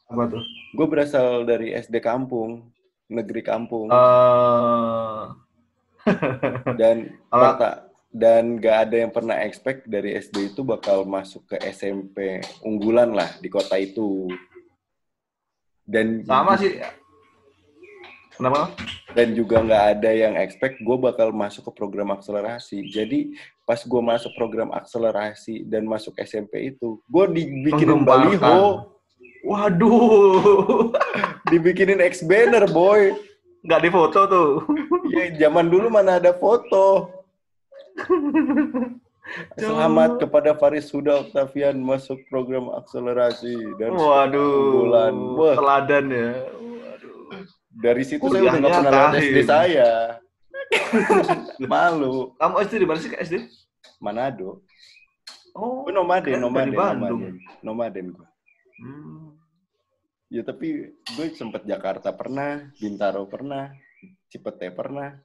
Apa 0.06 0.30
tuh? 0.30 0.42
Gue 0.76 0.86
berasal 0.86 1.42
dari 1.42 1.74
SD 1.74 1.98
kampung, 1.98 2.70
negeri 3.10 3.42
kampung. 3.42 3.90
Eh, 3.90 5.22
dan 6.80 7.10
perta- 7.26 7.86
dan 8.16 8.56
gak 8.56 8.88
ada 8.88 8.96
yang 9.04 9.12
pernah 9.12 9.36
expect 9.44 9.84
dari 9.84 10.16
SD 10.16 10.56
itu 10.56 10.64
bakal 10.64 11.04
masuk 11.04 11.44
ke 11.52 11.60
SMP 11.68 12.40
unggulan 12.64 13.12
lah 13.12 13.28
di 13.44 13.52
kota 13.52 13.76
itu 13.76 14.30
dan 15.84 16.24
sama 16.26 16.56
sih. 16.58 16.80
Kenapa? 18.34 18.72
Dan 19.16 19.32
juga 19.32 19.64
nggak 19.64 19.84
ada 19.96 20.10
yang 20.12 20.36
expect 20.36 20.76
gue 20.84 20.96
bakal 21.00 21.32
masuk 21.32 21.64
ke 21.64 21.72
program 21.72 22.12
akselerasi 22.12 22.84
jadi 22.92 23.32
pas 23.64 23.80
gue 23.80 24.02
masuk 24.04 24.28
program 24.36 24.68
akselerasi 24.76 25.64
dan 25.64 25.88
masuk 25.88 26.12
SMP 26.20 26.76
itu 26.76 27.00
gue 27.08 27.24
dibikinin 27.32 28.04
baliho 28.04 28.92
Waduh. 29.46 30.90
dibikinin 31.54 32.02
X 32.04 32.20
banner 32.26 32.68
boy 32.68 33.14
Nggak 33.66 33.82
difoto 33.82 34.20
tuh. 34.30 34.50
ya 35.10 35.32
zaman 35.38 35.66
dulu 35.72 35.88
mana 35.88 36.20
ada 36.20 36.36
foto 36.36 37.08
Selamat 39.58 40.22
kepada 40.22 40.54
Faris 40.54 40.86
Huda 40.94 41.26
Octavian 41.26 41.82
masuk 41.82 42.22
program 42.30 42.70
akselerasi 42.70 43.58
dan 43.74 43.98
Waduh. 43.98 44.86
bulan. 44.86 45.14
Wah, 45.34 45.54
Teladan 45.58 46.06
ya. 46.14 46.30
Dari 47.76 48.02
situ 48.08 48.24
saya 48.32 48.42
udah 48.48 48.54
nggak 48.56 48.72
pernah. 48.88 49.10
SD 49.16 49.38
saya. 49.44 49.90
Malu. 51.70 52.32
Kamu 52.40 52.54
SD 52.64 52.74
di 52.82 52.88
mana 52.88 52.98
sih 52.98 53.10
Kak 53.12 53.22
SD? 53.22 53.36
Manado. 54.00 54.64
Oh, 55.56 55.88
Gue 55.88 55.92
nomaden, 55.96 56.36
nomaden, 56.36 56.76
nomaden, 56.76 57.40
nomaden 57.64 58.06
gue. 58.12 58.28
Hmm. 58.84 59.32
Ya 60.28 60.44
tapi 60.44 60.92
gue 60.92 61.26
sempet 61.32 61.64
Jakarta 61.64 62.12
pernah, 62.12 62.68
Bintaro 62.76 63.24
pernah, 63.24 63.72
Cipete 64.28 64.68
pernah, 64.68 65.16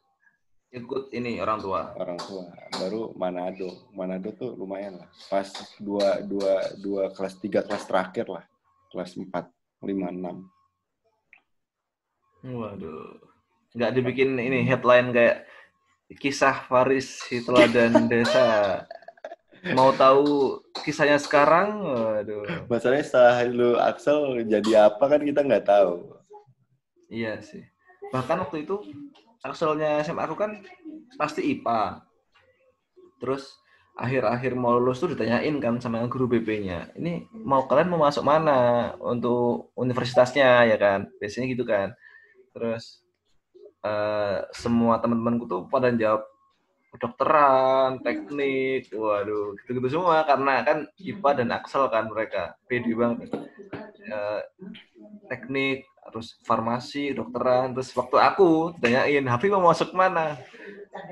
Ikut 0.71 1.11
ini 1.11 1.35
orang 1.43 1.59
tua. 1.59 1.91
orang 1.99 2.15
tua. 2.15 2.47
Baru 2.79 3.11
Manado, 3.19 3.91
Manado 3.91 4.31
tuh 4.31 4.55
lumayan 4.55 5.03
lah. 5.03 5.09
Pas 5.27 5.51
dua 5.83 6.23
dua 6.23 6.63
dua 6.79 7.11
kelas 7.11 7.35
tiga 7.43 7.59
kelas 7.67 7.83
terakhir 7.83 8.31
lah, 8.31 8.47
kelas 8.87 9.19
empat 9.19 9.51
lima 9.83 10.07
enam. 10.15 10.47
Waduh. 12.45 13.17
Nggak 13.77 13.91
dibikin 13.95 14.35
ini 14.35 14.65
headline 14.65 15.13
kayak 15.13 15.47
kisah 16.19 16.65
Faris 16.67 17.23
Hiteladan 17.29 18.05
Desa. 18.11 18.81
Mau 19.77 19.93
tahu 19.93 20.57
kisahnya 20.81 21.21
sekarang? 21.21 21.85
Waduh. 21.85 22.65
Masalahnya 22.65 23.05
setelah 23.05 23.37
lu 23.45 23.77
Axel 23.77 24.41
jadi 24.49 24.89
apa 24.89 25.05
kan 25.05 25.21
kita 25.21 25.45
nggak 25.45 25.69
tahu. 25.69 26.17
Iya 27.11 27.39
sih. 27.45 27.61
Bahkan 28.09 28.47
waktu 28.47 28.65
itu 28.65 28.81
Akselnya 29.41 30.05
SMA 30.05 30.21
aku 30.25 30.37
kan 30.37 30.61
pasti 31.17 31.41
IPA. 31.41 32.05
Terus 33.17 33.57
akhir-akhir 33.97 34.53
mau 34.53 34.77
lulus 34.77 35.01
tuh 35.01 35.13
ditanyain 35.13 35.57
kan 35.57 35.81
sama 35.81 36.05
guru 36.05 36.29
BP-nya. 36.29 36.93
Ini 36.97 37.29
mau 37.33 37.65
kalian 37.65 37.89
mau 37.89 38.05
masuk 38.05 38.21
mana 38.21 38.93
untuk 39.01 39.73
universitasnya 39.73 40.65
ya 40.69 40.77
kan? 40.77 41.09
Biasanya 41.17 41.47
gitu 41.49 41.65
kan. 41.65 41.93
Terus 42.51 43.03
eh, 43.83 44.39
semua 44.55 44.99
teman-temanku 44.99 45.47
tuh 45.47 45.65
pada 45.71 45.91
jawab 45.95 46.27
kedokteran, 46.91 48.03
teknik, 48.03 48.91
waduh, 48.91 49.55
gitu-gitu 49.63 49.95
semua 49.95 50.27
karena 50.27 50.59
kan 50.67 50.77
IPA 50.99 51.29
dan 51.39 51.49
Axel 51.55 51.87
kan 51.87 52.11
mereka 52.11 52.59
pede 52.67 52.91
banget. 52.91 53.31
Eh, 54.01 54.41
teknik, 55.31 55.87
terus 56.11 56.35
farmasi, 56.43 57.15
dokteran, 57.15 57.71
terus 57.71 57.95
waktu 57.95 58.17
aku 58.19 58.75
tanyain, 58.83 59.23
Hafi 59.23 59.47
mau 59.47 59.63
masuk 59.63 59.95
mana? 59.95 60.35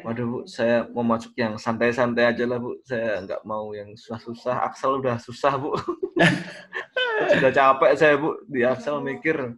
Waduh, 0.03 0.25
Bu, 0.27 0.39
saya 0.43 0.83
mau 0.91 1.07
masuk 1.07 1.31
yang 1.39 1.55
santai-santai 1.55 2.35
aja 2.35 2.43
lah, 2.43 2.59
Bu. 2.59 2.75
Saya 2.83 3.23
nggak 3.23 3.41
mau 3.47 3.71
yang 3.71 3.95
susah-susah. 3.95 4.67
Axel 4.67 4.99
udah 4.99 5.15
susah, 5.15 5.55
Bu. 5.55 5.71
Sudah 7.35 7.51
capek 7.51 7.91
saya, 7.95 8.15
Bu, 8.19 8.35
di 8.51 8.67
Axel 8.67 8.99
mikir. 8.99 9.55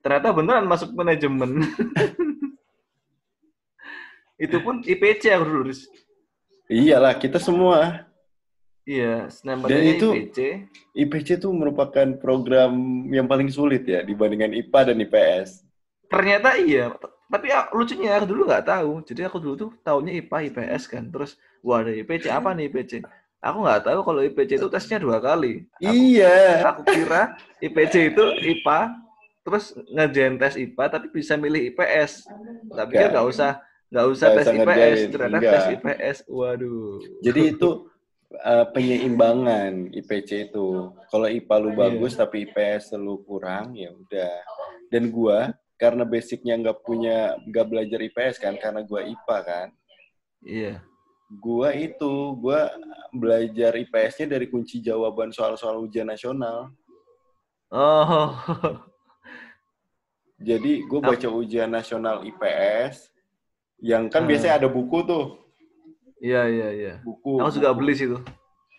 Ternyata 0.00 0.32
beneran 0.32 0.64
masuk 0.64 0.92
manajemen. 0.92 1.60
Itu 4.40 4.56
pun 4.64 4.80
IPC 4.80 5.28
aku 5.36 5.44
dulu. 5.44 5.62
Riz. 5.68 5.84
Iyalah 6.70 7.18
kita 7.18 7.36
semua. 7.36 8.08
Iya, 8.88 9.28
Dan 9.44 9.82
itu- 9.84 10.14
IPC. 10.16 10.38
IPC 10.96 11.28
tuh 11.38 11.52
merupakan 11.52 12.08
program 12.16 12.72
yang 13.12 13.28
paling 13.28 13.52
sulit 13.52 13.84
ya 13.84 14.00
dibandingkan 14.00 14.56
IPA 14.56 14.80
dan 14.90 14.96
IPS. 14.98 15.48
Ternyata 16.08 16.56
iya. 16.58 16.90
Tapi 17.30 17.46
ya, 17.46 17.70
lucunya 17.70 18.18
aku 18.18 18.26
dulu 18.26 18.42
nggak 18.50 18.66
tahu. 18.66 19.04
Jadi 19.06 19.20
aku 19.22 19.38
dulu 19.38 19.54
tuh 19.54 19.70
taunya 19.86 20.18
IPA, 20.18 20.50
IPS 20.50 20.90
kan. 20.90 21.06
Terus, 21.06 21.38
wah 21.62 21.84
ada 21.84 21.94
IPC. 21.94 22.26
Apa 22.26 22.50
nih 22.50 22.66
IPC? 22.66 23.06
Aku 23.38 23.62
nggak 23.62 23.86
tahu 23.86 24.00
kalau 24.02 24.20
IPC 24.26 24.58
itu 24.58 24.66
tesnya 24.66 24.98
dua 24.98 25.22
kali. 25.22 25.68
Aku, 25.78 25.94
Iya. 25.94 26.66
aku 26.66 26.82
kira 26.90 27.38
IPC 27.62 28.10
itu 28.10 28.24
IPA, 28.42 28.78
terus 29.40 29.72
ngerjain 29.88 30.36
tes 30.36 30.54
IPA, 30.54 30.84
tapi 30.90 31.06
bisa 31.10 31.34
milih 31.34 31.72
IPS. 31.72 32.28
Tapi 32.68 32.92
kan 32.92 33.10
Nggak. 33.10 33.26
usah 33.26 33.50
nggak 33.90 34.06
usah 34.06 34.26
Nggak 34.28 34.36
tes 34.36 34.44
usah 34.44 34.54
IPS. 34.54 34.60
ngerjain. 34.66 35.08
Ternyata 35.10 35.40
Nggak. 35.40 35.52
tes 35.52 35.66
IPS. 35.74 36.16
Waduh. 36.28 36.92
Jadi 37.20 37.40
itu 37.50 37.70
uh, 38.36 38.66
penyeimbangan 38.70 39.72
IPC 39.90 40.30
itu. 40.48 40.66
Kalau 41.08 41.26
IPA 41.26 41.54
lu 41.58 41.70
Iya. 41.70 41.78
bagus 41.78 42.12
tapi 42.14 42.36
IPS 42.44 42.94
lu 42.94 43.24
kurang 43.24 43.72
ya 43.74 43.90
udah. 43.90 44.34
Dan 44.92 45.08
gua 45.08 45.50
karena 45.80 46.04
basicnya 46.04 46.60
nggak 46.60 46.84
punya 46.84 47.34
nggak 47.48 47.66
belajar 47.66 47.98
IPS 47.98 48.36
kan 48.36 48.54
karena 48.54 48.84
gua 48.84 49.00
IPA 49.02 49.36
kan. 49.42 49.68
Iya. 50.44 50.74
Gua 51.30 51.70
itu 51.72 52.12
gua 52.36 52.68
belajar 53.10 53.74
IPS-nya 53.74 54.26
dari 54.28 54.46
kunci 54.46 54.78
jawaban 54.78 55.30
soal-soal 55.30 55.78
ujian 55.80 56.06
nasional. 56.06 56.70
Oh. 57.70 58.34
Jadi 60.40 60.82
gue 60.82 61.00
baca 61.00 61.28
ujian 61.28 61.68
nasional 61.68 62.24
IPS 62.24 63.12
yang 63.78 64.08
kan 64.08 64.24
Ah. 64.24 64.26
biasanya 64.26 64.54
ada 64.56 64.68
buku 64.68 65.04
tuh, 65.04 65.24
Iya, 66.18 66.42
iya, 66.46 66.68
iya. 66.70 66.94
buku 67.00 67.36
Aku 67.38 67.48
juga 67.50 67.72
beli 67.72 67.92
situ. 67.94 68.16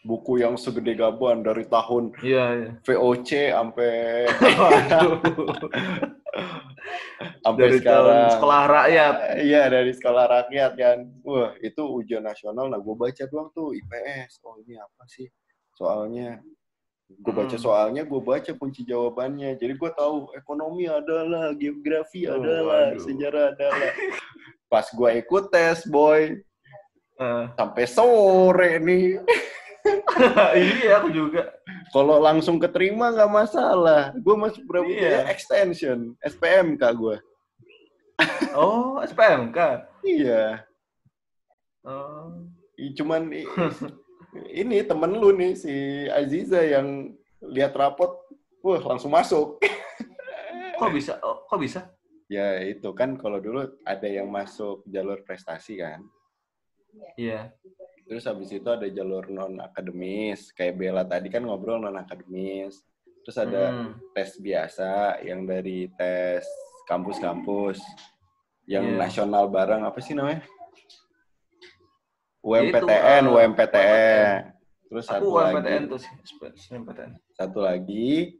buku 0.01 0.37
yang 0.37 0.53
segede 0.55 0.93
gaban 0.95 1.41
dari 1.41 1.61
tahun 1.63 2.09
Iya, 2.19 2.45
iya. 2.55 2.71
VOC 2.81 3.29
sampai 3.51 3.93
sampai 7.41 7.61
Dari 7.63 7.77
sekarang. 7.77 8.05
tahun 8.09 8.33
sekolah 8.33 8.61
rakyat. 8.67 9.15
Iya 9.39 9.63
dari 9.69 9.91
sekolah 9.91 10.25
rakyat 10.27 10.71
kan. 10.73 10.97
Wah 11.21 11.53
itu 11.59 11.81
ujian 11.83 12.21
nasional. 12.21 12.65
Nah 12.65 12.77
gue 12.77 12.95
baca 12.95 13.23
doang 13.27 13.49
tuh 13.51 13.73
IPS. 13.73 14.41
Oh 14.41 14.57
ini 14.57 14.73
apa 14.75 15.03
sih 15.05 15.29
soalnya? 15.73 16.41
Gue 17.19 17.33
baca 17.33 17.55
Hmm. 17.57 17.63
soalnya, 17.63 18.03
gue 18.07 18.21
baca 18.21 18.51
kunci 18.55 18.81
jawabannya. 18.81 19.59
Jadi 19.59 19.73
gue 19.75 19.91
tahu 19.91 20.31
ekonomi 20.31 20.87
adalah, 20.87 21.51
geografi 21.51 22.25
Oh, 22.25 22.39
adalah, 22.39 22.95
waduh. 22.95 23.03
sejarah 23.03 23.43
adalah. 23.51 23.91
Pas 24.67 24.87
gue 24.87 25.09
ikut 25.19 25.43
tes, 25.49 25.83
boy, 25.85 26.39
Eh, 27.21 27.45
sampai 27.53 27.85
sore 27.85 28.81
nih. 28.81 29.21
iya, 30.57 30.97
aku 30.97 31.13
juga. 31.13 31.53
Kalau 31.93 32.17
langsung 32.17 32.57
keterima 32.57 33.13
nggak 33.13 33.29
masalah. 33.29 34.09
Gue 34.17 34.33
masuk 34.33 34.65
berapa 34.65 34.89
Iya. 34.89 35.29
extension, 35.29 36.17
SPMK 36.21 36.81
gue. 36.97 37.17
Oh, 38.57 38.97
SPMK. 39.01 39.85
Iya. 40.01 40.65
Oh. 41.85 42.41
Cuman 42.97 43.29
ini 44.51 44.83
temen 44.83 45.11
lu 45.17 45.35
nih 45.35 45.53
si 45.55 45.73
Aziza 46.07 46.63
yang 46.63 47.11
lihat 47.43 47.75
rapot, 47.75 48.15
wah 48.63 48.79
langsung 48.79 49.11
masuk. 49.11 49.59
Kok 50.79 50.91
bisa? 50.97 51.21
Oh, 51.21 51.45
kok 51.45 51.61
bisa? 51.61 51.93
Ya 52.25 52.57
itu 52.57 52.89
kan 52.97 53.13
kalau 53.13 53.37
dulu 53.37 53.69
ada 53.85 54.07
yang 54.09 54.33
masuk 54.33 54.81
jalur 54.89 55.21
prestasi 55.21 55.77
kan. 55.77 56.01
Iya. 57.13 57.53
Terus 58.09 58.25
habis 58.25 58.49
itu 58.49 58.65
ada 58.65 58.89
jalur 58.89 59.29
non 59.29 59.61
akademis, 59.61 60.49
kayak 60.57 60.81
Bella 60.81 61.05
tadi 61.05 61.29
kan 61.29 61.45
ngobrol 61.45 61.85
non 61.85 62.01
akademis. 62.01 62.81
Terus 63.21 63.37
ada 63.37 63.63
Hmm. 63.69 63.93
tes 64.17 64.41
biasa 64.41 65.21
yang 65.21 65.45
dari 65.45 65.85
tes 65.93 66.41
kampus-kampus 66.89 67.77
yang 68.65 68.89
Iya. 68.89 68.97
nasional 69.05 69.45
bareng 69.45 69.85
apa 69.85 70.01
sih 70.01 70.17
namanya? 70.17 70.41
Itu, 72.41 72.49
UMPTN, 72.49 73.23
uh, 73.29 73.33
UMPTN. 73.37 74.33
Terus 74.89 75.05
Aku 75.07 75.13
satu 75.13 75.27
UMPTN 75.37 75.81
lagi, 75.85 75.91
tuh 75.93 75.99
sih. 76.01 76.13
Satu 77.37 77.59
lagi 77.61 78.35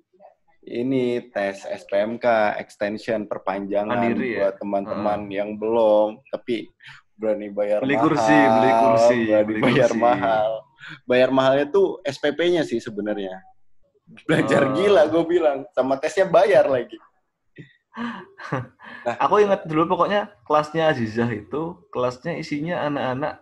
ini 0.62 1.26
tes 1.34 1.66
SPMK 1.66 2.58
extension 2.62 3.26
perpanjangan 3.26 3.97
Mandiri 3.97 4.38
ya? 4.38 4.49
buat 4.49 4.56
teman-teman 4.62 5.26
yang 5.34 5.58
belum 5.58 6.22
tapi 6.30 6.70
berani 7.18 7.49
bayar 7.49 7.82
Beli 7.82 7.97
mahal. 7.97 8.06
kursi, 8.10 8.38
beli 8.38 8.72
kursi, 8.74 9.18
berani 9.26 9.45
beli 9.45 9.60
bayar 9.62 9.89
kursi. 9.93 10.02
mahal. 10.02 10.49
Bayar 11.06 11.30
mahalnya 11.30 11.66
tuh 11.70 11.88
SPP-nya 12.02 12.66
sih 12.66 12.82
sebenarnya. 12.82 13.38
Belajar 14.26 14.66
Oh. 14.66 14.74
gila 14.76 15.02
gue 15.08 15.24
bilang, 15.30 15.64
sama 15.72 15.95
tesnya 16.02 16.26
bayar 16.26 16.66
lagi. 16.68 16.97
Aku 19.24 19.36
ingat 19.41 19.66
dulu 19.70 19.86
pokoknya 19.88 20.34
kelasnya 20.45 20.89
Azizah 20.89 21.30
itu 21.30 21.78
kelasnya 21.93 22.38
isinya 22.38 22.86
anak-anak 22.88 23.34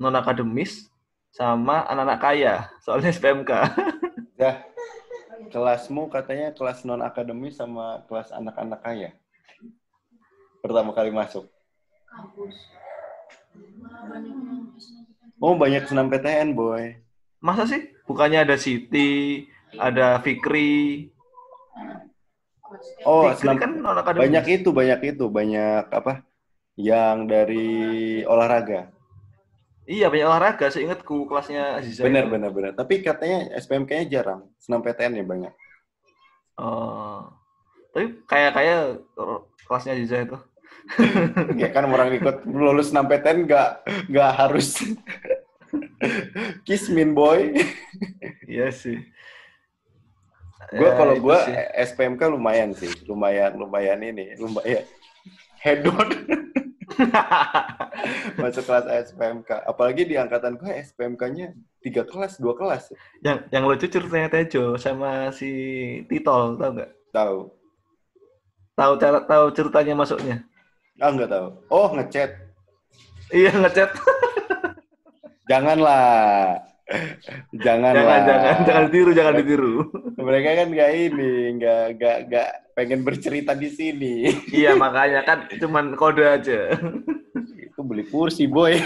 non 0.00 0.16
akademis 0.16 0.88
sama 1.32 1.84
anak-anak 1.86 2.18
kaya. 2.20 2.54
Soalnya 2.80 3.12
SPMK. 3.12 3.50
Dah, 4.40 4.64
kelasmu 5.52 6.08
katanya 6.08 6.52
kelas 6.56 6.84
non 6.88 7.04
akademis 7.04 7.60
sama 7.60 8.04
kelas 8.08 8.32
anak-anak 8.32 8.80
kaya. 8.80 9.10
Pertama 10.64 10.96
kali 10.96 11.12
masuk. 11.12 11.46
kampus 12.06 12.56
malah 13.76 14.02
banyak 14.08 14.32
yang 14.32 14.72
SNMPTN. 14.76 15.44
Oh 15.44 15.54
banyak 15.54 15.82
senam 15.84 16.06
PTN 16.08 16.48
boy. 16.56 16.84
Masa 17.44 17.68
sih? 17.68 17.92
Bukannya 18.08 18.48
ada 18.48 18.56
Siti, 18.56 19.44
ada 19.76 20.16
Fikri. 20.24 21.12
Oh 23.04 23.28
Fikri 23.28 23.38
senam 23.44 23.56
kan 23.60 23.70
non 23.76 24.00
akademis. 24.00 24.22
banyak 24.24 24.44
itu 24.62 24.68
banyak 24.72 25.00
itu 25.12 25.24
banyak 25.28 25.84
apa? 25.92 26.24
Yang 26.76 27.18
dari 27.28 27.68
olahraga. 28.24 28.95
Iya 29.86 30.10
banyak 30.10 30.26
olahraga. 30.26 30.66
Seingatku 30.68 31.30
kelasnya 31.30 31.78
Azizah. 31.78 32.02
Benar 32.02 32.26
benar 32.26 32.50
benar. 32.50 32.72
Tapi 32.74 33.06
katanya 33.06 33.54
SPMK-nya 33.54 34.04
jarang. 34.10 34.50
Senam 34.58 34.82
PTN 34.82 35.22
ya 35.22 35.24
banyak. 35.24 35.52
Oh. 36.58 37.30
Tapi 37.94 38.26
kayak 38.26 38.52
kayak 38.58 38.80
kelasnya 39.64 39.94
Azizah 39.94 40.20
itu. 40.26 40.38
ya 41.58 41.70
kan 41.74 41.86
orang 41.90 42.14
ikut 42.14 42.46
lulus 42.46 42.94
senam 42.94 43.10
PTN 43.10 43.46
nggak 43.46 43.68
nggak 44.10 44.30
harus 44.34 44.82
Kismin 46.66 47.14
boy. 47.14 47.54
Iya 48.46 48.74
sih. 48.74 48.98
Gue 50.74 50.90
Ya, 50.90 50.98
kalau 50.98 51.14
gue. 51.14 51.38
SPMK 51.78 52.26
lumayan 52.26 52.74
sih, 52.74 52.90
lumayan 53.06 53.54
lumayan 53.54 54.02
ini, 54.02 54.34
lumayan 54.34 54.82
hedon 55.62 56.10
masuk 58.40 58.64
kelas 58.64 58.86
SPMK. 59.12 59.50
Apalagi 59.64 60.02
di 60.08 60.14
angkatan 60.16 60.56
gue 60.56 60.70
SPMK-nya 60.70 61.52
tiga 61.80 62.02
kelas, 62.04 62.40
dua 62.40 62.56
kelas. 62.56 62.92
yang 63.22 63.44
yang 63.52 63.64
lucu 63.64 63.86
ceritanya 63.86 64.28
Tejo 64.32 64.76
sama 64.80 65.30
si 65.32 65.50
Titol, 66.08 66.56
tahu 66.58 66.70
nggak? 66.80 66.90
Tahu? 67.12 67.38
Tahu 68.76 68.92
cara 69.00 69.18
tahu 69.24 69.44
ceritanya 69.56 69.94
masuknya? 69.96 70.36
Ah 71.00 71.12
nggak 71.12 71.30
tahu. 71.32 71.46
Oh 71.72 71.88
ngechat. 71.96 72.30
Iya 73.32 73.52
ngechat. 73.52 73.90
Janganlah. 75.46 76.60
Janganlah. 77.66 78.04
jangan 78.06 78.20
jangan 78.22 78.56
jangan 78.62 78.82
ditiru, 78.86 79.10
jangan 79.10 79.34
ditiru. 79.42 79.74
Mereka 80.14 80.48
kan 80.54 80.66
nggak 80.70 80.90
ini, 80.94 81.32
nggak 81.58 81.84
nggak 81.98 82.18
nggak 82.30 82.50
pengen 82.76 83.00
bercerita 83.00 83.56
di 83.56 83.72
sini. 83.72 84.28
iya 84.52 84.76
makanya 84.76 85.24
kan 85.24 85.48
cuman 85.56 85.96
kode 85.96 86.28
aja. 86.28 86.76
Itu 87.56 87.80
beli 87.80 88.04
kursi 88.04 88.44
boy. 88.44 88.76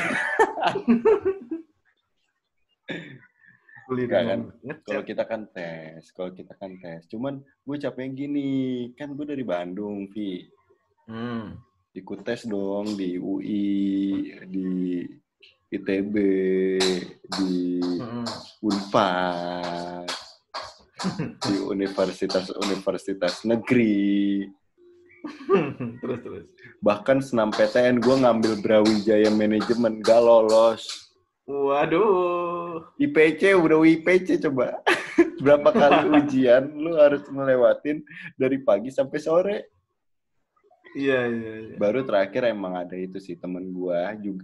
Beli 3.90 4.06
Nggak 4.06 4.22
kan? 4.22 4.40
Kalau 4.86 5.02
kita 5.02 5.22
kan 5.26 5.50
tes, 5.50 6.14
kalau 6.14 6.30
kita 6.30 6.54
kan 6.54 6.78
tes. 6.78 7.10
Cuman 7.10 7.42
gue 7.42 7.74
capek 7.74 8.14
gini, 8.14 8.50
kan 8.94 9.10
gue 9.18 9.26
dari 9.26 9.42
Bandung, 9.42 10.06
Vi. 10.14 10.46
Hmm. 11.10 11.58
Ikut 11.90 12.22
tes 12.22 12.46
dong 12.46 12.94
di 12.94 13.18
UI, 13.18 13.66
di 14.46 15.02
ITB, 15.74 16.14
di 17.26 17.50
Hmm. 18.00 18.26
Unpad, 18.64 20.08
di 21.46 21.54
universitas-universitas 21.60 23.44
negeri. 23.48 24.44
terus 26.00 26.20
terus. 26.24 26.46
Bahkan 26.80 27.20
senam 27.20 27.52
PTN 27.52 28.00
gue 28.00 28.16
ngambil 28.24 28.52
Brawijaya 28.64 29.28
Manajemen, 29.28 30.00
gak 30.00 30.20
lolos. 30.20 31.10
Waduh. 31.50 32.94
IPC 32.96 33.58
udah 33.58 33.82
IPC 33.82 34.38
coba. 34.48 34.80
Berapa 35.44 35.70
kali 35.72 36.22
ujian 36.22 36.70
lu 36.76 36.94
harus 36.96 37.26
melewatin 37.28 38.04
dari 38.38 38.62
pagi 38.62 38.92
sampai 38.92 39.18
sore. 39.18 39.58
Iya 40.94 41.20
iya 41.30 41.54
iya. 41.70 41.76
Baru 41.78 42.02
terakhir 42.02 42.50
emang 42.50 42.74
ada 42.74 42.98
itu 42.98 43.22
sih 43.22 43.38
temen 43.38 43.70
gua 43.70 44.10
juga 44.18 44.42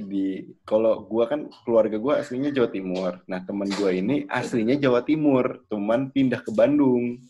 di 0.00 0.56
kalau 0.64 1.04
gua 1.04 1.28
kan 1.28 1.52
keluarga 1.66 2.00
gua 2.00 2.24
aslinya 2.24 2.48
Jawa 2.48 2.68
Timur. 2.72 3.12
Nah, 3.28 3.40
temen 3.44 3.68
gua 3.76 3.90
ini 3.92 4.24
aslinya 4.30 4.80
Jawa 4.80 5.04
Timur, 5.04 5.64
cuman 5.68 6.08
pindah 6.14 6.40
ke 6.40 6.50
Bandung 6.54 7.20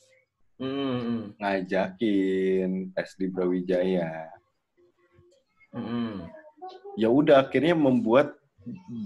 Hmm. 0.62 1.34
ngajakin 1.42 2.94
tes 2.94 3.18
di 3.18 3.26
Brawijaya. 3.26 4.30
Hmm. 5.74 6.30
Ya 6.94 7.10
udah 7.10 7.42
akhirnya 7.42 7.74
membuat 7.74 8.38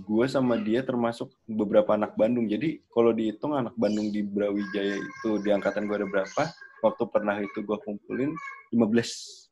gue 0.05 0.27
sama 0.29 0.61
dia 0.61 0.85
termasuk 0.85 1.33
beberapa 1.49 1.97
anak 1.97 2.13
Bandung. 2.13 2.45
Jadi 2.45 2.85
kalau 2.93 3.17
dihitung 3.17 3.57
anak 3.57 3.73
Bandung 3.73 4.13
di 4.13 4.21
Brawijaya 4.21 5.01
itu 5.01 5.41
di 5.41 5.49
angkatan 5.49 5.89
gue 5.89 5.97
ada 5.97 6.05
berapa? 6.05 6.43
Waktu 6.85 7.03
pernah 7.09 7.41
itu 7.41 7.65
gue 7.65 7.79
kumpulin 7.81 8.37
15. 8.69 9.49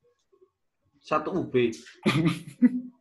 Satu 1.01 1.33
UB. 1.41 1.73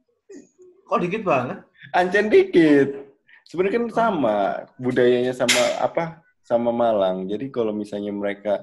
Kok 0.94 1.02
dikit 1.02 1.26
banget? 1.26 1.58
Ancen 1.90 2.30
dikit. 2.30 3.18
Sebenarnya 3.50 3.82
kan 3.82 3.86
sama 3.90 4.38
budayanya 4.78 5.34
sama 5.34 5.58
apa? 5.82 6.22
Sama 6.46 6.70
Malang. 6.70 7.26
Jadi 7.26 7.50
kalau 7.50 7.74
misalnya 7.74 8.14
mereka 8.14 8.62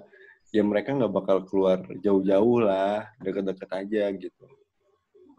ya 0.55 0.63
mereka 0.63 0.95
nggak 0.95 1.11
bakal 1.11 1.43
keluar 1.43 1.83
jauh-jauh 1.99 2.63
lah, 2.63 3.11
deket-deket 3.19 3.67
aja 3.75 4.15
gitu. 4.15 4.47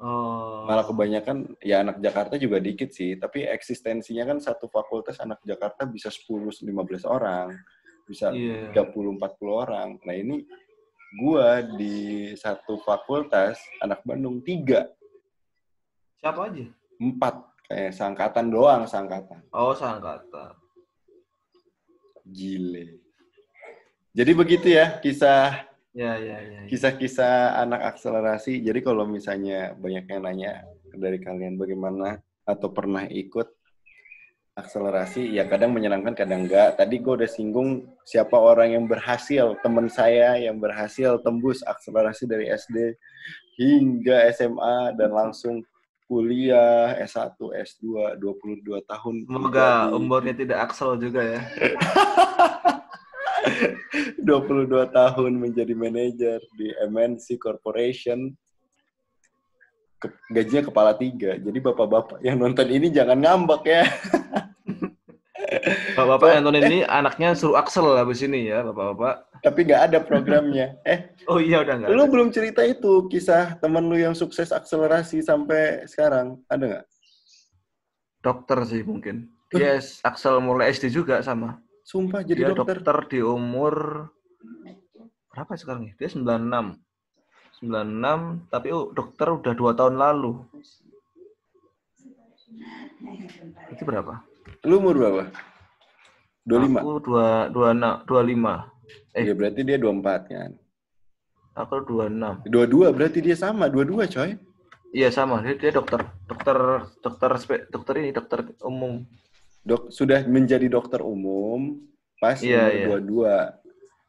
Oh. 0.04 0.68
Malah 0.68 0.84
kebanyakan 0.84 1.56
ya 1.64 1.80
anak 1.80 2.04
Jakarta 2.04 2.36
juga 2.36 2.60
dikit 2.60 2.92
sih, 2.92 3.16
tapi 3.16 3.48
eksistensinya 3.48 4.28
kan 4.28 4.44
satu 4.44 4.68
fakultas 4.68 5.16
anak 5.24 5.39
Jakarta 5.48 5.88
bisa 5.88 6.12
10 6.12 6.60
15 6.60 7.08
orang, 7.08 7.56
bisa 8.04 8.36
Iya. 8.36 8.76
30 8.76 9.16
40 9.16 9.64
orang. 9.64 9.96
Nah, 10.04 10.12
ini 10.12 10.44
gua 11.24 11.64
di 11.64 12.36
satu 12.36 12.84
fakultas 12.84 13.64
anak 13.80 14.04
Bandung 14.04 14.44
tiga, 14.44 14.92
Siapa 16.22 16.54
aja? 16.54 16.81
Empat 17.02 17.36
kayak 17.66 17.97
seangkatan 17.97 18.54
doang, 18.54 18.86
seangkatan. 18.86 19.41
Oh, 19.49 19.74
seangkatan. 19.74 20.54
Gile. 22.30 23.02
Jadi 24.14 24.32
begitu 24.38 24.68
ya 24.70 25.02
kisah 25.02 25.72
Ya, 25.91 26.16
ya, 26.16 26.39
ya. 26.39 26.60
ya. 26.64 26.68
kisah-kisah 26.72 27.60
anak 27.68 27.95
akselerasi. 27.95 28.64
Jadi 28.64 28.80
kalau 28.80 29.04
misalnya 29.04 29.76
banyak 29.76 30.08
yang 30.08 30.24
nanya 30.24 30.64
dari 30.95 31.20
kalian 31.20 31.60
bagaimana 31.60 32.24
atau 32.47 32.72
pernah 32.72 33.04
ikut 33.12 33.52
akselerasi, 34.56 35.36
ya 35.36 35.43
kadang 35.52 35.76
menyenangkan, 35.76 36.16
kadang 36.16 36.47
enggak. 36.47 36.80
Tadi 36.80 36.95
gue 36.95 37.14
udah 37.24 37.28
singgung 37.28 37.91
siapa 38.08 38.39
orang 38.39 38.72
yang 38.72 38.86
berhasil, 38.88 39.60
teman 39.60 39.91
saya 39.91 40.39
yang 40.39 40.64
berhasil 40.64 41.20
tembus 41.28 41.60
akselerasi 41.68 42.24
dari 42.24 42.47
SD 42.47 42.95
hingga 43.60 44.32
SMA 44.32 44.95
dan 44.95 45.12
langsung 45.12 45.60
kuliah 46.12 46.91
S1, 47.07 47.39
S2, 47.39 48.20
22 48.20 48.84
tahun. 48.84 49.16
Semoga 49.24 49.95
umurnya 49.95 50.36
tidak 50.36 50.68
aksel 50.68 50.99
juga 50.99 51.24
ya. 51.24 51.41
22 54.20 54.68
tahun 54.91 55.32
menjadi 55.39 55.72
manajer 55.72 56.43
di 56.59 56.68
MNC 56.91 57.39
Corporation. 57.39 58.36
Ke- 60.03 60.20
gajinya 60.36 60.68
kepala 60.68 60.91
tiga. 60.99 61.39
Jadi 61.39 61.57
bapak-bapak 61.64 62.20
yang 62.28 62.43
nonton 62.43 62.68
ini 62.68 62.91
jangan 62.91 63.16
ngambek 63.16 63.64
ya. 63.72 63.88
Bapak-bapak 65.95 66.28
yang 66.36 66.43
nonton 66.43 66.68
ini 66.76 66.84
anaknya 66.84 67.39
suruh 67.39 67.55
aksel 67.55 67.95
habis 67.95 68.20
ini 68.20 68.51
ya, 68.51 68.68
Bapak-bapak. 68.68 69.31
Tapi 69.42 69.60
nggak 69.66 69.82
ada 69.92 70.00
programnya. 70.00 70.78
Eh, 70.86 71.00
Oh 71.30 71.38
iya 71.38 71.62
udah 71.62 71.78
enggak. 71.78 71.89
lu 71.94 72.04
belum 72.10 72.30
cerita 72.34 72.66
itu 72.66 73.06
kisah 73.06 73.58
teman 73.62 73.86
lu 73.86 73.94
yang 73.94 74.18
sukses 74.18 74.50
akselerasi 74.50 75.22
sampai 75.22 75.86
sekarang. 75.86 76.42
Ada 76.50 76.64
nggak? 76.66 76.86
Dokter 78.22 78.58
sih 78.66 78.82
mungkin. 78.82 79.30
Yes, 79.52 80.00
aksel 80.02 80.39
mulai 80.39 80.72
SD 80.72 80.89
juga 80.89 81.20
sama. 81.22 81.60
Sumpah 81.84 82.24
jadi 82.24 82.46
Dia 82.46 82.54
dokter. 82.54 82.80
dokter 82.82 82.98
di 83.12 83.20
umur 83.22 84.08
berapa 85.30 85.54
sekarang 85.54 85.92
ya? 85.92 85.94
Dia 85.98 86.10
96. 86.10 86.80
96, 87.62 88.50
tapi 88.50 88.74
oh, 88.74 88.89
dokter 88.89 89.28
udah 89.30 89.54
dua 89.54 89.72
tahun 89.78 90.02
lalu. 90.02 90.42
Itu 93.70 93.84
berapa? 93.86 94.26
Lu 94.66 94.82
umur 94.82 94.96
berapa? 94.98 95.22
25. 96.48 96.80
Aku 96.82 96.89
dua, 97.06 97.28
dua, 97.54 97.70
na- 97.78 98.02
dua 98.02 98.22
lima. 98.26 98.70
Eh. 99.14 99.28
Ya 99.28 99.34
berarti 99.36 99.62
dia 99.66 99.78
24 99.78 100.32
kan. 100.32 100.52
Aku 101.52 101.84
dua 101.84 102.08
enam. 102.08 102.39
Dua-dua 102.48 102.96
berarti 102.96 103.20
dia 103.20 103.36
sama, 103.36 103.68
dua-dua 103.68 104.08
coy. 104.08 104.39
Iya 104.92 105.08
sama, 105.12 105.39
dia, 105.44 105.56
dia 105.56 105.72
dokter, 105.72 106.04
dokter, 106.28 106.58
dokter, 107.00 107.32
dokter 107.72 107.94
ini 108.00 108.12
dokter 108.12 108.39
umum. 108.64 109.04
Dok 109.64 109.92
sudah 109.92 110.24
menjadi 110.28 110.68
dokter 110.68 111.00
umum 111.06 111.80
pas 112.20 112.39
Iya, 112.39 112.88
umur 112.88 113.00
iya. 113.00 113.56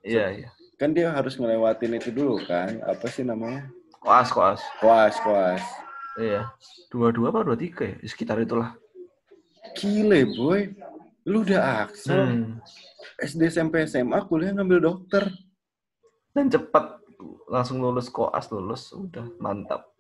22. 0.03 0.07
Iya 0.07 0.25
iya. 0.39 0.49
Kan 0.79 0.95
dia 0.95 1.15
harus 1.15 1.39
ngelewatin 1.39 1.99
itu 1.99 2.11
dulu 2.11 2.43
kan. 2.47 2.83
Apa 2.83 3.07
sih 3.11 3.23
namanya? 3.23 3.71
Koas 4.03 4.35
koas. 4.35 4.61
Koas, 4.83 5.15
koas. 5.23 5.63
Iya. 6.19 6.51
Dua 6.91 7.15
dua 7.15 7.31
apa 7.31 7.47
dua 7.47 7.55
tiga 7.55 7.87
ya? 7.87 7.97
Sekitar 8.03 8.43
itulah. 8.43 8.75
Gile, 9.79 10.27
boy. 10.35 10.75
Lu 11.23 11.47
udah 11.47 11.87
aksel. 11.87 12.19
Hmm. 12.19 12.47
SD, 13.21 13.53
SMP, 13.53 13.85
SMA, 13.85 14.25
kuliah 14.25 14.55
ngambil 14.55 14.79
dokter. 14.81 15.29
Dan 16.33 16.49
cepat 16.49 17.03
langsung 17.51 17.85
lulus 17.85 18.09
koas 18.09 18.49
lulus 18.49 18.89
udah 18.97 19.29
mantap. 19.37 19.93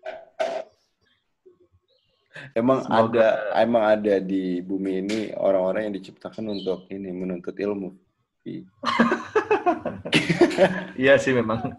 Emang 2.56 2.80
Semoga- 2.80 3.52
ada 3.52 3.60
emang 3.60 3.84
ada 3.84 4.14
di 4.16 4.64
bumi 4.64 5.04
ini 5.04 5.20
orang-orang 5.36 5.92
yang 5.92 5.94
diciptakan 6.00 6.48
untuk 6.56 6.88
ini 6.88 7.12
menuntut 7.12 7.52
ilmu. 7.52 7.92
Iya 10.98 11.16
sih 11.16 11.32
memang. 11.32 11.72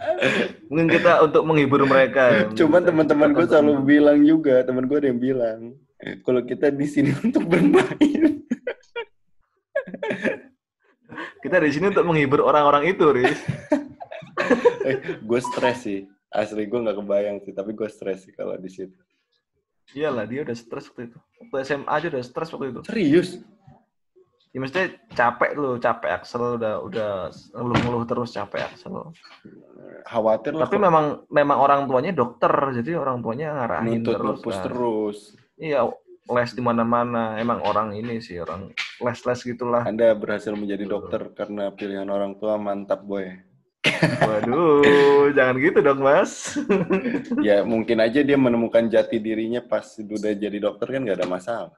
Mungkin 0.72 0.88
kita 0.90 1.22
untuk 1.22 1.44
menghibur 1.46 1.86
mereka. 1.86 2.32
Cuman 2.58 2.82
teman-teman 2.82 3.30
gue 3.36 3.46
selalu 3.46 3.74
bilang 3.86 4.20
juga, 4.26 4.64
teman 4.66 4.88
gue 4.90 4.98
ada 4.98 5.08
yang 5.12 5.22
bilang, 5.22 5.60
kalau 6.26 6.42
kita 6.42 6.74
di 6.74 6.88
sini 6.90 7.12
untuk 7.14 7.46
bermain. 7.46 8.42
Kita 11.54 11.62
di 11.62 11.70
sini 11.70 11.94
untuk 11.94 12.10
menghibur 12.10 12.42
orang-orang 12.50 12.98
itu, 12.98 13.14
Riz. 13.14 13.38
eh, 14.90 15.22
gue 15.22 15.40
stres 15.54 15.86
sih. 15.86 16.10
Asli 16.34 16.66
gue 16.66 16.82
nggak 16.82 16.98
kebayang 16.98 17.46
sih, 17.46 17.54
tapi 17.54 17.78
gue 17.78 17.86
stres 17.94 18.26
sih 18.26 18.34
kalau 18.34 18.58
di 18.58 18.74
situ. 18.74 18.98
Iyalah 19.94 20.26
dia 20.26 20.42
udah 20.42 20.58
stres 20.58 20.90
waktu 20.90 21.14
itu. 21.14 21.18
Waktu 21.46 21.56
SMA 21.62 21.86
aja 21.94 22.10
udah 22.10 22.24
stres 22.26 22.50
waktu 22.50 22.74
itu. 22.74 22.82
Serius? 22.90 23.30
Ya 24.50 24.58
maksudnya 24.66 24.98
capek 25.14 25.52
loh, 25.54 25.78
capek 25.78 26.10
Axel 26.10 26.58
udah 26.58 26.82
udah 26.90 27.30
ngeluh-ngeluh 27.54 28.06
terus 28.10 28.34
capek 28.34 28.74
Axel. 28.74 29.14
Khawatir 30.10 30.58
lah 30.58 30.66
Tapi 30.66 30.82
memang 30.82 31.30
memang 31.30 31.58
orang 31.62 31.86
tuanya 31.86 32.18
dokter, 32.18 32.50
jadi 32.82 32.98
orang 32.98 33.22
tuanya 33.22 33.54
ngarahin 33.62 34.02
nuntut 34.02 34.18
terus. 34.18 34.42
kan. 34.42 34.64
terus. 34.66 35.18
Iya, 35.62 35.86
les 36.26 36.52
di 36.52 36.62
mana-mana. 36.62 37.36
Emang 37.36 37.60
orang 37.62 37.92
ini 37.94 38.20
sih 38.20 38.40
orang 38.40 38.72
les-les 39.00 39.40
gitulah. 39.44 39.84
Anda 39.84 40.16
berhasil 40.16 40.54
menjadi 40.54 40.88
dokter 40.88 41.22
karena 41.34 41.70
pilihan 41.70 42.08
orang 42.08 42.38
tua 42.38 42.56
mantap 42.56 43.04
boy. 43.04 43.28
Waduh, 44.24 44.84
jangan 45.38 45.56
gitu 45.60 45.80
dong, 45.84 46.00
Mas. 46.00 46.56
Ya 47.48 47.68
mungkin 47.68 48.00
aja 48.00 48.24
dia 48.24 48.40
menemukan 48.40 48.88
jati 48.88 49.20
dirinya 49.20 49.60
pas 49.60 49.84
udah 50.00 50.32
jadi 50.32 50.56
dokter 50.56 50.88
kan 50.88 51.04
nggak 51.04 51.20
ada 51.20 51.28
masalah. 51.28 51.76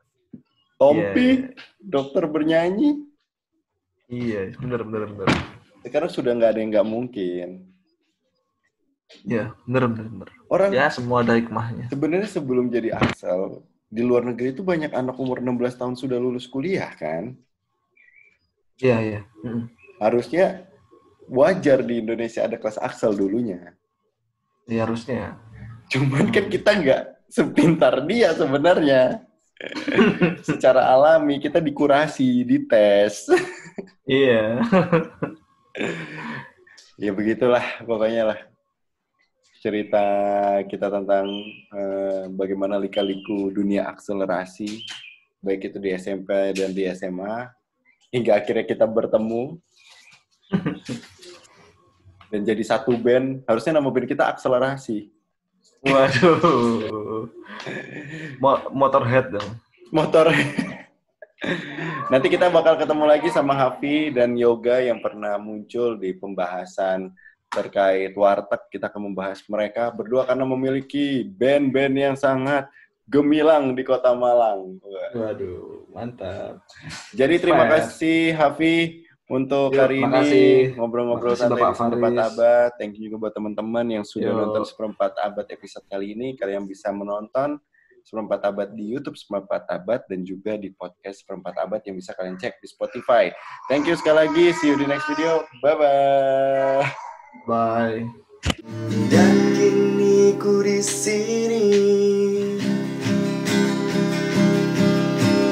Tompi, 0.78 1.50
dokter 1.82 2.28
bernyanyi. 2.28 3.02
Iya, 4.06 4.54
bener 4.62 4.86
bener 4.86 5.10
bener. 5.10 5.30
Sekarang 5.82 6.10
sudah 6.14 6.38
nggak 6.38 6.52
ada 6.54 6.60
yang 6.62 6.70
nggak 6.70 6.86
mungkin. 6.86 7.50
Iya, 9.26 9.54
bener 9.66 9.90
bener 9.90 10.06
bener. 10.14 10.30
Orang 10.46 10.70
Ya, 10.74 10.90
semua 10.90 11.26
ada 11.26 11.34
hikmahnya. 11.34 11.90
sebenarnya 11.90 12.30
sebelum 12.30 12.70
jadi 12.70 12.94
Axel, 12.94 13.66
di 13.90 14.02
luar 14.02 14.26
negeri 14.26 14.52
itu 14.52 14.66
banyak 14.66 14.92
anak 14.92 15.16
umur 15.16 15.40
16 15.40 15.80
tahun 15.80 15.96
sudah 15.96 16.18
lulus 16.18 16.50
kuliah 16.50 16.92
kan. 16.98 17.38
Iya, 18.82 18.98
iya. 19.00 19.22
Mm. 19.46 19.72
Harusnya 20.02 20.68
wajar 21.32 21.80
di 21.86 22.04
Indonesia 22.04 22.44
ada 22.44 22.60
kelas 22.60 22.82
Axel 22.82 23.16
dulunya. 23.16 23.78
Iya, 24.68 24.84
harusnya. 24.84 25.40
Cuman 25.88 26.34
kan 26.34 26.46
kita 26.50 26.72
nggak 26.76 27.02
sepintar 27.30 28.04
dia 28.04 28.36
sebenarnya. 28.36 29.24
Secara 30.48 30.92
alami 30.92 31.40
kita 31.40 31.64
dikurasi, 31.64 32.44
dites. 32.44 33.32
Iya. 34.04 34.60
ya 36.96 37.12
begitulah 37.12 37.84
pokoknya 37.84 38.24
lah 38.32 38.40
cerita 39.66 40.06
kita 40.70 40.94
tentang 40.94 41.26
eh, 41.74 42.30
bagaimana 42.30 42.78
lika-liku 42.78 43.50
dunia 43.50 43.90
akselerasi 43.90 44.86
baik 45.42 45.74
itu 45.74 45.82
di 45.82 45.90
SMP 45.98 46.54
dan 46.54 46.70
di 46.70 46.86
SMA 46.94 47.50
hingga 48.14 48.38
akhirnya 48.38 48.62
kita 48.62 48.86
bertemu 48.86 49.58
dan 52.30 52.42
jadi 52.46 52.62
satu 52.62 52.94
band 52.94 53.42
harusnya 53.50 53.74
nama 53.82 53.90
band 53.90 54.06
kita 54.06 54.30
akselerasi 54.30 55.10
Waduh. 55.86 57.26
Mo- 58.42 58.70
Motorhead 58.74 59.34
dong. 59.34 59.50
motor 59.94 60.30
nanti 62.10 62.28
kita 62.30 62.50
bakal 62.50 62.74
ketemu 62.78 63.06
lagi 63.06 63.30
sama 63.30 63.54
Hafi 63.54 64.10
dan 64.14 64.34
Yoga 64.34 64.82
yang 64.82 64.98
pernah 65.02 65.38
muncul 65.38 65.98
di 65.98 66.14
pembahasan 66.18 67.14
terkait 67.56 68.12
warteg 68.20 68.62
kita 68.68 68.92
akan 68.92 69.12
membahas 69.12 69.40
mereka 69.48 69.88
berdua 69.96 70.28
karena 70.28 70.44
memiliki 70.44 71.24
band-band 71.24 71.96
yang 71.96 72.16
sangat 72.20 72.68
gemilang 73.08 73.72
di 73.72 73.88
kota 73.88 74.12
Malang. 74.12 74.76
Waduh, 75.16 75.88
mantap. 75.96 76.60
jadi 77.16 77.40
terima 77.40 77.64
Fair. 77.70 77.88
kasih 77.88 78.36
Hafi 78.36 79.06
untuk 79.26 79.74
Yuk, 79.74 79.82
hari 79.82 80.00
makasih. 80.06 80.30
ini 80.30 80.78
ngobrol-ngobrol 80.78 81.34
santai 81.34 81.58
Bapak 81.58 81.74
di 81.74 81.78
seperempat 81.82 82.14
abad 82.30 82.70
thank 82.78 82.94
you 82.94 83.10
juga 83.10 83.26
buat 83.26 83.34
teman-teman 83.34 83.86
yang 83.90 84.06
sudah 84.06 84.30
Yuk. 84.30 84.38
nonton 84.38 84.64
seperempat 84.70 85.18
abad 85.18 85.48
episode 85.50 85.86
kali 85.90 86.14
ini 86.14 86.38
kalian 86.38 86.70
bisa 86.70 86.94
menonton 86.94 87.58
seperempat 88.06 88.54
abad 88.54 88.70
di 88.78 88.94
YouTube 88.94 89.18
seperempat 89.18 89.66
abad 89.66 90.06
dan 90.06 90.22
juga 90.22 90.62
di 90.62 90.70
podcast 90.78 91.26
seperempat 91.26 91.58
abad 91.58 91.82
yang 91.90 91.98
bisa 91.98 92.14
kalian 92.14 92.38
cek 92.38 92.62
di 92.62 92.70
Spotify 92.70 93.34
thank 93.66 93.90
you 93.90 93.98
sekali 93.98 94.30
lagi 94.30 94.54
see 94.62 94.70
you 94.70 94.78
di 94.78 94.86
next 94.86 95.10
video 95.10 95.42
bye 95.66 95.74
bye 95.74 97.15
Bye. 97.44 98.08
Dan 99.12 99.36
kini 99.60 100.40
ku 100.40 100.64
di 100.64 100.80
sini. 100.80 101.68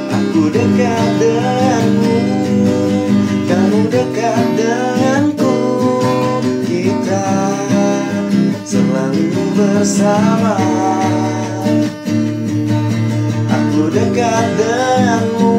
Aku 0.07 0.47
dekat 0.49 1.09
denganmu 1.19 2.15
Kamu 3.45 3.79
dekat 3.91 4.45
denganku. 4.55 5.55
Kita 6.63 7.27
selalu 8.63 9.43
bersama. 9.53 10.55
Aku 13.51 13.91
dekat 13.91 14.45
denganmu 14.57 15.53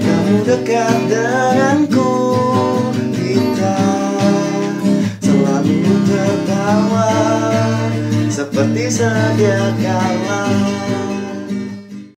Kamu 0.00 0.36
dekat 0.46 0.96
denganku 1.10 2.31
seperti 8.52 8.84
sedia 9.00 9.72
kalah. 9.80 11.01